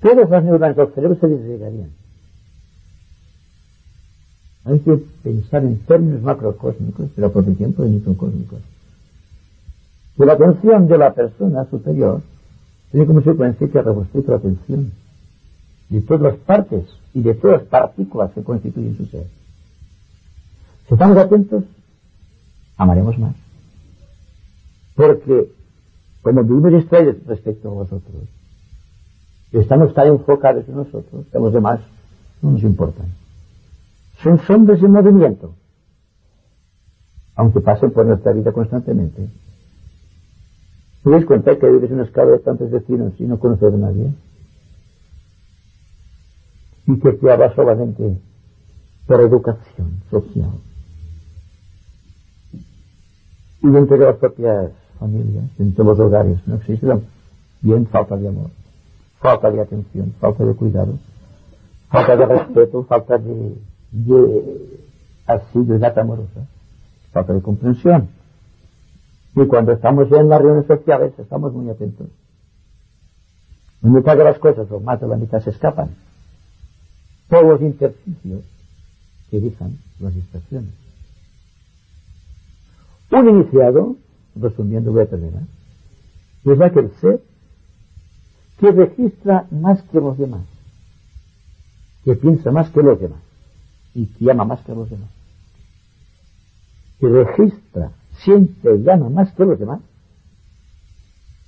todas 0.01 0.29
las 0.29 0.43
neuronas 0.43 0.75
del 0.75 0.93
cerebro 0.93 1.17
se 1.19 1.27
desligarían. 1.27 1.89
Hay 4.65 4.79
que 4.79 4.97
pensar 5.23 5.63
en 5.63 5.77
términos 5.79 6.21
macrocósmicos, 6.21 7.09
pero 7.15 7.31
por 7.31 7.45
el 7.45 7.55
tiempo 7.55 7.83
de 7.83 7.89
microcósmicos. 7.89 8.59
Que 10.17 10.25
la 10.25 10.33
atención 10.33 10.87
de 10.87 10.97
la 10.97 11.13
persona 11.13 11.65
superior 11.65 12.21
tiene 12.95 13.07
como 13.07 13.21
secuencia 13.21 13.67
que 13.67 13.81
rebuste 13.81 14.23
la 14.25 14.37
atención 14.37 14.93
de 15.89 15.99
todas 15.99 16.21
las 16.21 16.35
partes 16.37 16.85
y 17.13 17.21
de 17.23 17.33
todas 17.33 17.59
las 17.59 17.67
partículas 17.67 18.31
que 18.31 18.41
constituyen 18.41 18.95
su 18.95 19.05
ser. 19.07 19.27
Si 20.87 20.93
estamos 20.93 21.17
atentos, 21.17 21.65
amaremos 22.77 23.19
más. 23.19 23.35
Porque 24.95 25.51
como 26.21 26.41
vivimos 26.45 26.71
distraídos 26.71 27.17
respecto 27.27 27.69
a 27.69 27.73
vosotros, 27.73 28.15
estamos 29.51 29.93
tan 29.93 30.07
enfocados 30.07 30.65
en 30.69 30.75
nosotros 30.75 31.25
que 31.29 31.37
los 31.37 31.51
demás 31.51 31.81
no 32.41 32.51
nos 32.51 32.63
importan. 32.63 33.07
Son 34.23 34.39
sombras 34.47 34.81
en 34.81 34.91
movimiento, 34.91 35.53
aunque 37.35 37.59
pasen 37.59 37.91
por 37.91 38.05
nuestra 38.05 38.31
vida 38.31 38.53
constantemente. 38.53 39.27
¿Te 41.05 41.11
das 41.11 41.23
cuenta 41.23 41.57
que 41.57 41.69
vives 41.69 41.91
en 41.91 41.97
una 41.97 42.05
escala 42.05 42.31
de 42.31 42.39
tantos 42.39 42.69
vecinos 42.69 43.13
y 43.19 43.25
no 43.25 43.39
conoces 43.39 43.73
a 43.73 43.77
nadie? 43.77 44.11
Y 46.87 46.99
que 46.99 47.13
te 47.13 47.31
habla 47.31 47.55
solamente 47.55 48.17
por 49.07 49.21
educación 49.21 50.01
social 50.09 50.49
y 53.61 53.69
dentro 53.69 53.97
de 53.97 54.05
las 54.05 54.17
propias 54.17 54.71
familias, 54.99 55.45
dentro 55.57 55.83
de 55.83 55.89
los 55.91 55.99
hogares, 55.99 56.37
no 56.47 56.55
existe 56.55 56.87
bien 57.61 57.85
falta 57.87 58.15
de 58.15 58.27
amor, 58.27 58.49
falta 59.19 59.51
de 59.51 59.61
atención, 59.61 60.11
falta 60.19 60.43
de 60.43 60.53
cuidado, 60.55 60.97
falta 61.89 62.15
de 62.15 62.25
respeto, 62.25 62.83
falta 62.83 63.17
de, 63.17 63.55
de 63.91 64.81
asiduidad 65.27 65.97
amorosa, 65.97 66.47
falta 67.11 67.33
de 67.33 67.41
comprensión. 67.41 68.09
Y 69.35 69.45
cuando 69.47 69.73
estamos 69.73 70.09
en 70.11 70.29
las 70.29 70.41
reuniones 70.41 70.67
sociales 70.67 71.13
estamos 71.17 71.53
muy 71.53 71.69
atentos. 71.69 72.07
En 73.83 73.93
mitad 73.93 74.17
de 74.17 74.23
las 74.23 74.39
cosas, 74.39 74.69
o 74.71 74.79
más 74.79 74.99
de 75.01 75.07
la 75.07 75.17
mitad 75.17 75.43
se 75.43 75.49
escapan. 75.49 75.89
Todos 77.29 77.43
los 77.43 77.61
intersticios 77.61 78.43
que 79.29 79.39
dejan 79.39 79.77
las 79.99 80.15
distracciones. 80.15 80.71
Un 83.11 83.29
iniciado, 83.29 83.95
resumiendo 84.35 84.91
voy 84.91 85.03
a 85.03 85.09
terminar, 85.09 85.43
es 86.43 86.61
aquel 86.61 86.91
ser 87.01 87.21
que 88.59 88.71
registra 88.71 89.47
más 89.51 89.81
que 89.83 89.99
los 89.99 90.17
demás, 90.17 90.45
que 92.03 92.15
piensa 92.15 92.51
más 92.51 92.69
que 92.69 92.81
los 92.81 92.99
demás 92.99 93.19
y 93.93 94.07
que 94.07 94.31
ama 94.31 94.45
más 94.45 94.61
que 94.61 94.73
los 94.73 94.89
demás. 94.89 95.09
Que 96.99 97.07
registra, 97.07 97.91
siempre 98.23 98.77
llama 98.79 99.09
más 99.09 99.31
que 99.33 99.45
los 99.45 99.59
demás, 99.59 99.81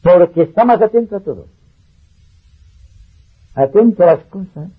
porque 0.01 0.43
está 0.43 0.65
más 0.65 0.81
atento 0.81 1.15
a 1.15 1.19
todo. 1.19 1.47
Atento 3.55 4.03
a 4.03 4.07
las 4.07 4.23
cosas 4.25 4.69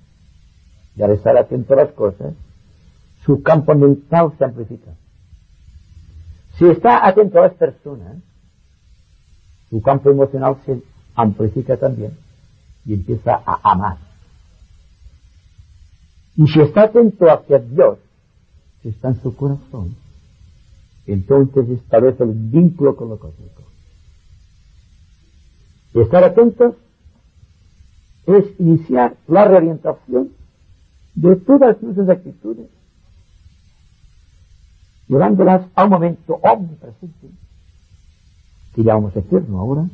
y 0.97 1.03
al 1.03 1.13
estar 1.13 1.37
atento 1.37 1.75
a 1.75 1.77
las 1.77 1.93
cosas, 1.93 2.35
su 3.25 3.43
campo 3.43 3.75
mental 3.75 4.33
se 4.39 4.45
amplifica. 4.45 4.93
Si 6.57 6.67
está 6.67 7.07
atento 7.07 7.39
a 7.39 7.43
las 7.43 7.55
personas, 7.55 8.17
su 9.71 9.83
campo 9.83 10.11
emocional 10.11 10.57
se 10.65 10.83
amplifica 11.15 11.77
también 11.77 12.17
y 12.85 12.95
empieza 12.95 13.43
a 13.45 13.73
amar. 13.73 13.99
Y 16.37 16.47
si 16.47 16.61
está 16.61 16.85
atento 16.85 17.31
hacia 17.31 17.59
Dios, 17.59 17.99
si 18.83 18.89
está 18.91 19.09
en 19.09 19.21
su 19.21 19.35
corazón, 19.37 19.97
entonces 21.13 21.69
establece 21.71 22.23
el 22.23 22.33
vínculo 22.33 22.95
con 22.95 23.09
lo 23.09 23.19
cósmico. 23.19 23.63
Y 25.95 26.01
estar 26.01 26.23
atentos 26.23 26.75
es 28.27 28.45
iniciar 28.61 29.17
la 29.27 29.47
reorientación 29.47 30.33
de 31.15 31.37
todas 31.37 31.83
nuestras 31.83 32.11
actitudes, 32.11 32.69
llevándolas 35.07 35.67
a 35.75 35.85
un 35.85 35.91
momento 35.91 36.35
omnipresente, 36.43 37.31
que 38.75 38.83
llamamos 38.83 39.17
eterno 39.17 39.61
ahora, 39.61 39.89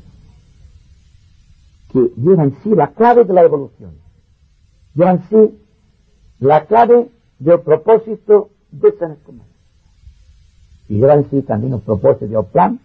que 1.92 2.10
lleva 2.16 2.50
sí 2.64 2.70
la 2.70 2.88
clave 2.88 3.24
de 3.24 3.32
la 3.32 3.42
evolución, 3.42 3.94
lleva 4.94 5.12
en 5.12 5.28
sí 5.28 5.58
la 6.40 6.66
clave 6.66 7.08
del 7.38 7.60
propósito 7.60 8.50
de 8.72 8.98
San 8.98 9.12
Escomán. 9.12 9.53
Y 10.88 10.96
lleva 10.96 11.14
en 11.14 11.42
también 11.44 11.74
el 11.74 11.80
propósito 11.80 12.26
del 12.26 12.44
plan 12.46 12.80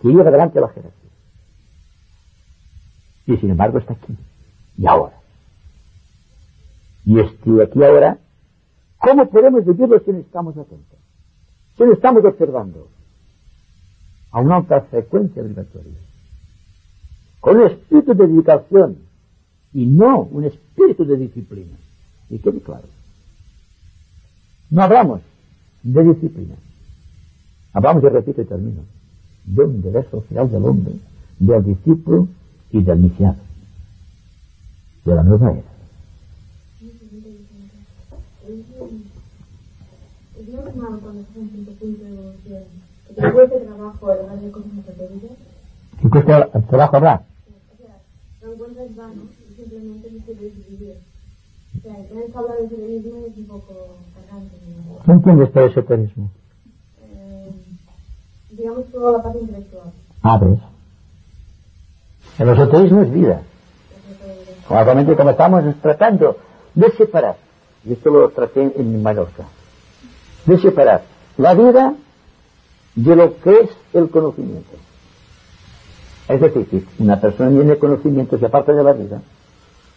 que 0.00 0.08
lleva 0.08 0.28
adelante 0.28 0.60
la 0.60 0.68
jerarquía. 0.68 1.10
Y 3.26 3.36
sin 3.36 3.50
embargo 3.50 3.78
está 3.78 3.94
aquí 3.94 4.16
y 4.76 4.86
ahora. 4.86 5.14
Y 7.04 7.20
estoy 7.20 7.60
aquí 7.60 7.82
ahora, 7.82 8.18
¿cómo 8.98 9.28
podemos 9.28 9.64
vivirlo 9.64 10.00
si 10.00 10.12
no 10.12 10.18
estamos 10.18 10.56
atentos? 10.56 10.98
Si 11.76 11.82
no 11.82 11.92
estamos 11.92 12.24
observando 12.24 12.88
a 14.30 14.40
una 14.40 14.56
alta 14.56 14.80
frecuencia 14.82 15.42
vibratoria, 15.42 15.98
con 17.40 17.56
un 17.58 17.66
espíritu 17.66 18.14
de 18.14 18.26
dedicación 18.26 18.98
y 19.74 19.86
no 19.86 20.22
un 20.22 20.44
espíritu 20.44 21.04
de 21.04 21.16
disciplina. 21.18 21.76
Y 22.30 22.38
quede 22.38 22.60
claro. 22.60 22.88
No 24.70 24.82
hablamos 24.82 25.20
de 25.82 26.02
disciplina. 26.04 26.54
Hablamos, 27.74 28.02
y 28.02 28.08
repito 28.08 28.40
y 28.40 28.44
termino, 28.44 28.82
de 29.44 29.62
un 29.62 29.82
deber 29.82 30.08
social 30.10 30.50
del 30.50 30.64
hombre, 30.64 30.94
del 31.38 31.64
discípulo 31.64 32.28
y 32.70 32.82
del 32.82 33.00
iniciado 33.00 33.36
de 35.04 35.14
la 35.14 35.22
nueva 35.22 35.52
era. 35.52 35.62
¿Qué 46.02 46.10
cuesta 46.10 46.46
trabajo 46.68 46.96
hablar? 46.96 47.24
Vano 48.96 49.22
simplemente 49.56 50.10
no 50.10 50.24
quieres 50.24 50.68
vivir. 50.68 50.96
O 51.76 51.80
sea, 51.80 52.08
tener 52.08 52.30
que 52.30 52.38
hablar 52.38 52.58
de 52.58 52.66
esoterismo 52.66 53.26
es 53.26 53.36
un 53.38 53.46
poco 53.46 53.96
cargante. 54.14 54.56
¿no? 54.66 55.04
¿Qué 55.04 55.12
entiendes 55.12 55.48
por 55.50 55.62
esoterismo? 55.62 56.30
Digamos 58.56 58.84
toda 58.92 59.12
la 59.12 59.22
parte 59.22 59.40
intelectual. 59.40 59.92
Ah, 60.22 60.38
ves. 60.38 60.58
El 62.38 62.48
esoterismo 62.48 63.02
es 63.02 63.12
vida. 63.12 63.42
Como 64.68 65.30
estamos 65.30 65.64
tratando 65.82 66.36
de 66.74 66.90
separar, 66.92 67.36
y 67.84 67.92
esto 67.92 68.10
lo 68.10 68.28
traté 68.30 68.72
en 68.76 69.02
Mallorca, 69.02 69.44
de 70.46 70.58
separar 70.58 71.02
la 71.36 71.54
vida 71.54 71.94
de 72.94 73.16
lo 73.16 73.36
que 73.38 73.60
es 73.60 73.70
el 73.92 74.08
conocimiento. 74.08 74.76
Es 76.28 76.40
decir, 76.40 76.66
que 76.66 76.84
una 76.98 77.20
persona 77.20 77.50
tiene 77.50 77.76
conocimiento 77.76 78.38
se 78.38 78.46
aparta 78.46 78.72
de 78.72 78.82
la 78.82 78.92
vida, 78.92 79.20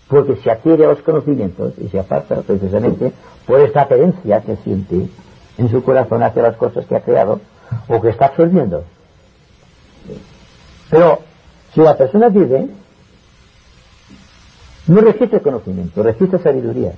porque 0.10 0.36
se 0.38 0.52
adquiere 0.52 0.86
a 0.86 0.90
los 0.90 1.02
conocimientos 1.02 1.74
y 1.78 1.90
se 1.90 2.00
aparta 2.00 2.42
precisamente 2.42 3.14
por 3.46 3.62
esta 3.62 3.88
creencia 3.88 4.42
que 4.42 4.58
siente 4.58 5.08
en 5.58 5.70
su 5.70 5.84
corazón 5.84 6.24
hacia 6.24 6.42
las 6.42 6.58
cosas 6.58 6.86
que 6.86 6.96
ha 6.96 7.02
creado 7.02 7.40
o 7.88 8.02
que 8.02 8.10
está 8.10 8.28
absorbiendo. 8.28 8.84
Pero 10.90 11.20
si 11.74 11.82
la 11.82 11.96
persona 11.98 12.30
vive 12.30 12.68
no 14.88 15.02
registra 15.02 15.40
conocimiento, 15.42 16.02
registra 16.02 16.40
sabiduría, 16.40 16.94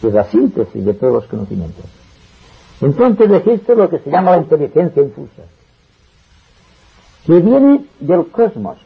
que 0.00 0.08
es 0.08 0.14
la 0.14 0.24
síntesis 0.24 0.84
de 0.84 0.94
todos 0.94 1.12
los 1.12 1.26
conocimientos. 1.26 1.84
Entonces 2.80 3.28
registra 3.28 3.74
lo 3.74 3.90
que 3.90 3.98
se 3.98 4.10
llama 4.10 4.32
la 4.32 4.38
inteligencia 4.38 5.02
infusa, 5.02 5.42
que 7.26 7.40
viene 7.40 7.84
del 7.98 8.26
cosmos, 8.28 8.78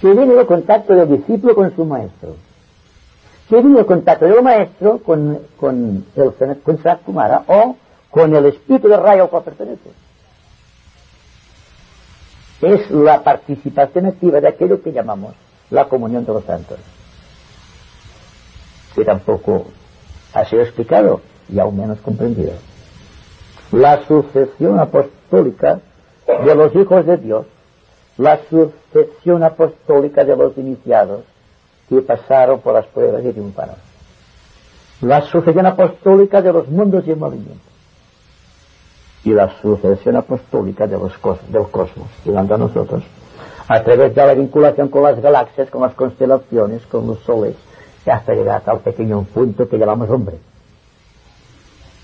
que 0.00 0.12
viene 0.12 0.34
del 0.34 0.46
contacto 0.46 0.94
del 0.94 1.08
discípulo 1.08 1.54
con 1.54 1.74
su 1.74 1.84
maestro, 1.84 2.36
que 3.48 3.56
viene 3.56 3.76
del 3.76 3.86
contacto 3.86 4.24
del 4.24 4.42
maestro 4.42 4.98
con, 4.98 5.40
con, 5.58 6.04
el, 6.14 6.32
con 6.62 6.78
Kumara 7.04 7.44
o 7.48 7.76
con 8.16 8.34
el 8.34 8.46
espíritu 8.46 8.88
del 8.88 9.02
rayo 9.02 9.24
al 9.24 9.28
cual 9.28 9.42
pertenece. 9.42 9.90
Es 12.62 12.90
la 12.90 13.22
participación 13.22 14.06
activa 14.06 14.40
de 14.40 14.48
aquello 14.48 14.80
que 14.82 14.90
llamamos 14.90 15.34
la 15.68 15.84
comunión 15.84 16.24
de 16.24 16.32
los 16.32 16.44
santos, 16.44 16.78
que 18.94 19.04
tampoco 19.04 19.66
ha 20.32 20.46
sido 20.46 20.62
explicado 20.62 21.20
y 21.50 21.58
aún 21.58 21.76
menos 21.76 22.00
comprendido. 22.00 22.54
La 23.72 24.02
sucesión 24.06 24.80
apostólica 24.80 25.80
de 26.42 26.54
los 26.54 26.74
hijos 26.74 27.04
de 27.04 27.18
Dios, 27.18 27.44
la 28.16 28.40
sucesión 28.48 29.42
apostólica 29.42 30.24
de 30.24 30.36
los 30.38 30.56
iniciados 30.56 31.20
que 31.90 32.00
pasaron 32.00 32.60
por 32.60 32.72
las 32.72 32.86
pruebas 32.86 33.22
y 33.26 33.32
triunfaron. 33.32 33.76
La 35.02 35.20
sucesión 35.20 35.66
apostólica 35.66 36.40
de 36.40 36.54
los 36.54 36.66
mundos 36.68 37.06
y 37.06 37.10
el 37.10 37.18
movimiento. 37.18 37.75
Y 39.26 39.32
la 39.32 39.60
sucesión 39.60 40.16
apostólica 40.16 40.86
de 40.86 40.96
los 40.96 41.12
del 41.50 41.66
cosmos, 41.68 42.08
llegando 42.24 42.54
a 42.54 42.58
nosotros 42.58 43.02
a 43.68 43.82
través 43.82 44.14
de 44.14 44.26
la 44.26 44.34
vinculación 44.34 44.88
con 44.88 45.02
las 45.02 45.20
galaxias, 45.20 45.70
con 45.70 45.82
las 45.82 45.94
constelaciones, 45.94 46.86
con 46.86 47.06
los 47.06 47.18
soles, 47.20 47.56
hasta 48.06 48.34
llegar 48.34 48.62
al 48.66 48.80
pequeño 48.80 49.22
punto 49.22 49.68
que 49.68 49.78
llamamos 49.78 50.08
hombre. 50.10 50.38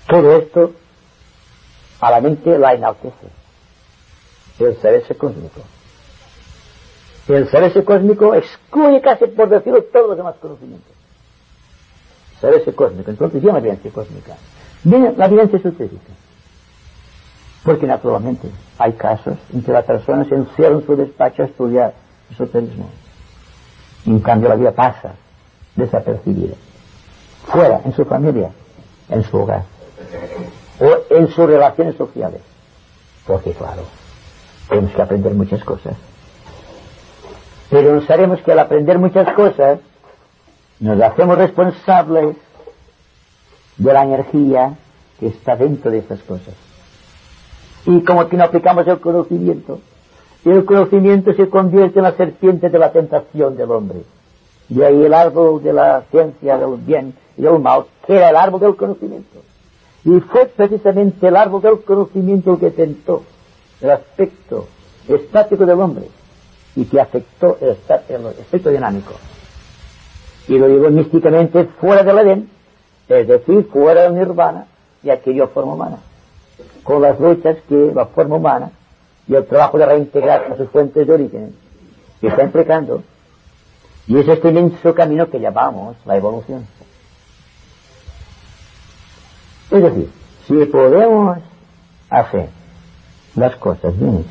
Todo 0.07 0.35
esto 0.37 0.71
a 2.01 2.11
la 2.11 2.19
mente 2.19 2.57
la 2.57 2.73
enaltece. 2.73 3.27
El 4.59 4.75
ser 4.77 4.95
ese 4.95 5.15
cósmico. 5.15 5.61
El 7.29 7.49
ser 7.49 7.63
ese 7.63 7.83
cósmico 7.85 8.35
excluye 8.35 9.01
casi 9.01 9.27
por 9.27 9.47
decirlo 9.47 9.81
todos 9.83 10.09
los 10.09 10.17
demás 10.17 10.35
conocimientos. 10.41 10.91
Ser 12.41 12.55
ese 12.55 12.73
cósmico. 12.73 13.09
Entonces 13.09 13.41
llama 13.41 13.59
evidencia 13.59 13.89
cósmica. 13.91 14.35
Viene 14.83 15.13
la 15.15 15.25
evidencia 15.27 15.59
esotérica. 15.59 16.11
Porque 17.63 17.87
naturalmente 17.87 18.49
hay 18.77 18.93
casos 18.93 19.37
en 19.53 19.63
que 19.63 19.71
la 19.71 19.83
persona 19.83 20.25
se 20.25 20.35
encierra 20.35 20.75
en 20.75 20.85
su 20.85 20.95
despacho 20.95 21.43
a 21.43 21.45
estudiar 21.45 21.93
esoterismo. 22.29 22.89
Y 24.05 24.09
en 24.09 24.19
cambio 24.19 24.49
la 24.49 24.55
vida 24.55 24.71
pasa 24.71 25.13
desapercibida. 25.75 26.55
Fuera, 27.45 27.81
en 27.85 27.93
su 27.93 28.05
familia, 28.05 28.51
en 29.09 29.23
su 29.23 29.37
hogar. 29.37 29.63
O 30.79 31.15
en 31.15 31.27
sus 31.27 31.45
relaciones 31.45 31.95
sociales. 31.95 32.41
Porque 33.25 33.53
claro, 33.53 33.83
tenemos 34.69 34.91
que 34.93 35.01
aprender 35.01 35.33
muchas 35.33 35.63
cosas. 35.63 35.95
Pero 37.69 38.01
sabemos 38.05 38.41
que 38.41 38.51
al 38.51 38.59
aprender 38.59 38.99
muchas 38.99 39.33
cosas, 39.33 39.79
nos 40.79 41.01
hacemos 41.01 41.37
responsables 41.37 42.35
de 43.77 43.93
la 43.93 44.03
energía 44.03 44.75
que 45.19 45.27
está 45.27 45.55
dentro 45.55 45.89
de 45.89 45.99
esas 45.99 46.19
cosas. 46.23 46.53
Y 47.85 48.01
como 48.01 48.27
que 48.29 48.37
no 48.37 48.45
aplicamos 48.45 48.87
el 48.87 48.99
conocimiento, 48.99 49.79
el 50.45 50.65
conocimiento 50.65 51.33
se 51.33 51.49
convierte 51.49 51.99
en 51.99 52.03
la 52.03 52.13
serpiente 52.13 52.69
de 52.69 52.79
la 52.79 52.91
tentación 52.91 53.55
del 53.55 53.71
hombre. 53.71 54.03
Y 54.69 54.81
ahí 54.81 55.03
el 55.03 55.13
árbol 55.13 55.61
de 55.61 55.73
la 55.73 56.03
ciencia 56.11 56.57
del 56.57 56.77
bien 56.77 57.13
y 57.37 57.41
del 57.41 57.59
mal, 57.59 57.85
que 58.05 58.15
era 58.15 58.29
el 58.29 58.35
árbol 58.35 58.61
del 58.61 58.75
conocimiento. 58.75 59.39
Y 60.05 60.19
fue 60.19 60.45
precisamente 60.45 61.27
el 61.27 61.35
árbol 61.35 61.61
del 61.61 61.81
conocimiento 61.81 62.53
el 62.53 62.59
que 62.59 62.71
tentó 62.71 63.23
el 63.81 63.91
aspecto 63.91 64.67
estático 65.07 65.65
del 65.65 65.79
hombre 65.79 66.07
y 66.75 66.85
que 66.85 66.99
afectó 66.99 67.57
el, 67.61 67.71
aspecto 67.71 68.69
dinámico. 68.69 69.13
Y 70.47 70.57
lo 70.57 70.67
llevó 70.67 70.89
místicamente 70.89 71.65
fuera 71.79 72.03
del 72.03 72.17
Edén, 72.19 72.49
es 73.07 73.27
decir, 73.27 73.67
fuera 73.71 74.03
del 74.03 74.15
nirvana, 74.15 74.65
y 75.03 75.09
adquirió 75.09 75.47
forma 75.49 75.73
humana 75.73 75.97
con 76.83 77.01
las 77.01 77.19
luchas 77.19 77.57
que 77.67 77.91
la 77.93 78.05
forma 78.05 78.35
humana 78.35 78.71
y 79.27 79.35
el 79.35 79.45
trabajo 79.45 79.77
de 79.77 79.85
reintegrar 79.85 80.51
a 80.51 80.57
sus 80.57 80.69
fuentes 80.69 81.07
de 81.07 81.13
origen 81.13 81.55
está 82.21 82.43
implicando. 82.43 83.03
Y 84.07 84.17
es 84.17 84.27
este 84.27 84.49
inmenso 84.49 84.93
camino 84.93 85.29
que 85.29 85.39
llamamos 85.39 85.95
la 86.05 86.17
evolución. 86.17 86.67
Es 89.71 89.81
decir, 89.81 90.09
si 90.47 90.65
podemos 90.65 91.37
hacer 92.09 92.49
las 93.35 93.55
cosas 93.55 93.97
bien 93.97 94.25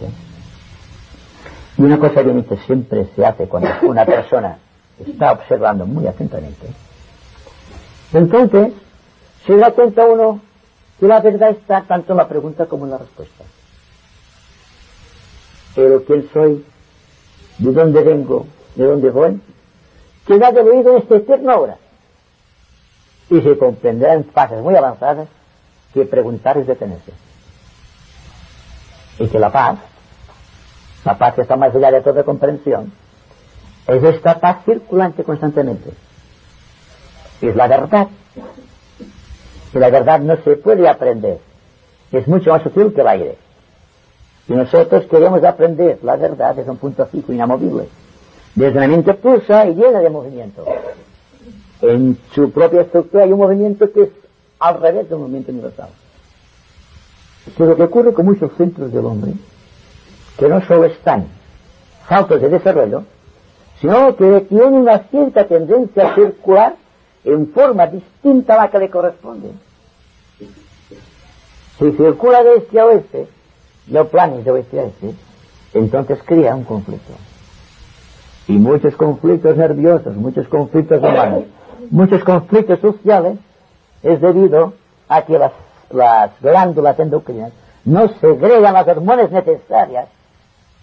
y 1.78 1.82
una 1.82 1.98
cosa 1.98 2.22
bien 2.22 2.38
hecha 2.38 2.56
siempre 2.66 3.08
se 3.16 3.24
hace 3.24 3.48
cuando 3.48 3.70
una 3.82 4.04
persona 4.04 4.58
está 5.04 5.32
observando 5.32 5.86
muy 5.86 6.06
atentamente, 6.06 6.66
entonces 8.12 8.74
se 9.46 9.56
da 9.56 9.72
cuenta 9.72 10.04
uno 10.04 10.40
que 11.02 11.08
la 11.08 11.18
verdad 11.18 11.50
está 11.50 11.82
tanto 11.82 12.12
en 12.12 12.18
la 12.18 12.28
pregunta 12.28 12.66
como 12.66 12.84
en 12.84 12.92
la 12.92 12.98
respuesta. 12.98 13.42
Pero 15.74 16.04
quién 16.04 16.30
soy, 16.32 16.64
de 17.58 17.72
dónde 17.72 18.04
vengo, 18.04 18.46
de 18.76 18.84
dónde 18.84 19.10
voy, 19.10 19.40
queda 20.24 20.52
del 20.52 20.68
oído 20.68 20.92
en 20.92 21.02
este 21.02 21.16
eterno 21.16 21.50
ahora. 21.50 21.76
Y 23.30 23.40
se 23.40 23.58
comprenderá 23.58 24.14
en 24.14 24.26
fases 24.26 24.62
muy 24.62 24.76
avanzadas 24.76 25.26
que 25.92 26.04
preguntar 26.04 26.56
es 26.58 26.68
detenerse. 26.68 27.12
Y 29.18 29.26
que 29.26 29.40
la 29.40 29.50
paz, 29.50 29.80
la 31.04 31.18
paz 31.18 31.34
que 31.34 31.42
está 31.42 31.56
más 31.56 31.74
allá 31.74 31.90
de 31.90 32.02
toda 32.02 32.22
comprensión, 32.22 32.92
es 33.88 34.04
esta 34.04 34.38
paz 34.38 34.64
circulante 34.64 35.24
constantemente. 35.24 35.90
Es 37.40 37.56
la 37.56 37.66
verdad. 37.66 38.06
Y 39.74 39.78
la 39.78 39.90
verdad 39.90 40.20
no 40.20 40.36
se 40.36 40.56
puede 40.56 40.88
aprender. 40.88 41.38
Es 42.10 42.28
mucho 42.28 42.50
más 42.50 42.62
sutil 42.62 42.92
que 42.92 43.00
el 43.00 43.08
aire. 43.08 43.36
Y 44.48 44.52
nosotros 44.52 45.04
queremos 45.06 45.42
aprender 45.44 45.98
la 46.02 46.16
verdad 46.16 46.54
desde 46.54 46.70
un 46.70 46.76
punto 46.76 47.06
fijo, 47.06 47.32
inamovible. 47.32 47.88
Desde 48.54 48.76
una 48.76 48.88
mente 48.88 49.14
pulsa 49.14 49.66
y 49.66 49.74
llena 49.74 50.00
de 50.00 50.10
movimiento. 50.10 50.64
En 51.80 52.18
su 52.34 52.50
propia 52.50 52.82
estructura 52.82 53.24
hay 53.24 53.32
un 53.32 53.38
movimiento 53.38 53.90
que 53.90 54.02
es 54.02 54.08
al 54.58 54.80
revés 54.80 55.08
del 55.08 55.18
movimiento 55.18 55.52
universal. 55.52 55.88
Que 57.56 57.64
lo 57.64 57.76
que 57.76 57.82
ocurre 57.82 58.12
con 58.12 58.26
muchos 58.26 58.52
centros 58.56 58.92
del 58.92 59.04
hombre, 59.04 59.32
que 60.38 60.48
no 60.48 60.60
solo 60.66 60.84
están 60.84 61.26
faltos 62.06 62.40
de 62.40 62.48
desarrollo, 62.48 63.04
sino 63.80 64.14
que 64.16 64.40
tienen 64.42 64.74
una 64.74 64.98
cierta 65.10 65.46
tendencia 65.46 66.14
circular 66.14 66.76
en 67.24 67.48
forma 67.52 67.86
distinta 67.86 68.54
a 68.54 68.64
la 68.64 68.70
que 68.70 68.78
le 68.78 68.90
corresponde. 68.90 69.50
Si 71.78 71.92
circula 71.92 72.42
de 72.42 72.56
este 72.56 72.80
a 72.80 72.86
oeste, 72.86 73.26
no 73.88 74.06
planes 74.06 74.44
de 74.44 74.50
oeste 74.50 74.80
a 74.80 74.84
este, 74.84 75.14
entonces 75.74 76.20
crea 76.24 76.54
un 76.54 76.64
conflicto. 76.64 77.12
Y 78.48 78.52
muchos 78.52 78.94
conflictos 78.96 79.56
nerviosos, 79.56 80.16
muchos 80.16 80.48
conflictos 80.48 80.98
humanos, 80.98 81.44
muchos 81.90 82.22
conflictos 82.24 82.80
sociales, 82.80 83.38
es 84.02 84.20
debido 84.20 84.74
a 85.08 85.22
que 85.22 85.38
las, 85.38 85.52
las 85.90 86.30
glándulas 86.40 86.98
endocrinas 86.98 87.52
no 87.84 88.08
segregan 88.20 88.74
las 88.74 88.86
hormonas 88.86 89.30
necesarias 89.30 90.08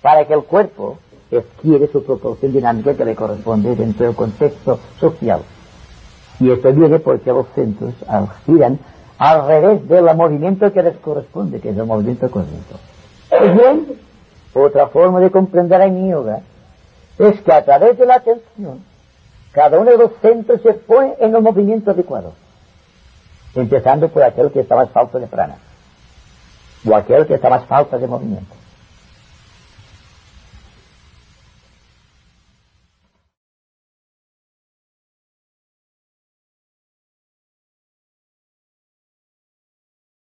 para 0.01 0.25
que 0.25 0.33
el 0.33 0.43
cuerpo 0.43 0.97
adquiere 1.31 1.87
su 1.87 2.03
proporción 2.03 2.51
dinámica 2.51 2.95
que 2.95 3.05
le 3.05 3.15
corresponde 3.15 3.75
dentro 3.75 4.07
del 4.07 4.15
contexto 4.15 4.79
social. 4.99 5.41
Y 6.39 6.51
esto 6.51 6.71
viene 6.71 6.99
porque 6.99 7.31
los 7.31 7.47
centros 7.53 7.93
giran 8.45 8.79
al 9.17 9.45
revés 9.45 9.87
del 9.87 10.15
movimiento 10.15 10.71
que 10.71 10.81
les 10.81 10.97
corresponde, 10.97 11.59
que 11.59 11.69
es 11.69 11.77
el 11.77 11.85
movimiento 11.85 12.31
cósmico. 12.31 12.79
Pues 13.29 13.53
bien, 13.53 13.87
otra 14.53 14.87
forma 14.87 15.19
de 15.19 15.29
comprender 15.29 15.81
en 15.81 16.09
yoga 16.09 16.39
es 17.17 17.41
que 17.41 17.51
a 17.51 17.63
través 17.65 17.97
de 17.97 18.05
la 18.05 18.15
atención, 18.15 18.79
cada 19.51 19.77
uno 19.79 19.91
de 19.91 19.97
los 19.97 20.11
centros 20.21 20.61
se 20.61 20.73
pone 20.73 21.15
en 21.19 21.35
el 21.35 21.41
movimiento 21.41 21.91
adecuado, 21.91 22.33
empezando 23.55 24.07
por 24.07 24.23
aquel 24.23 24.51
que 24.51 24.61
está 24.61 24.77
más 24.77 24.89
falto 24.89 25.19
de 25.19 25.27
prana, 25.27 25.57
o 26.87 26.95
aquel 26.95 27.27
que 27.27 27.35
está 27.35 27.49
más 27.49 27.65
falta 27.65 27.97
de 27.97 28.07
movimiento. 28.07 28.55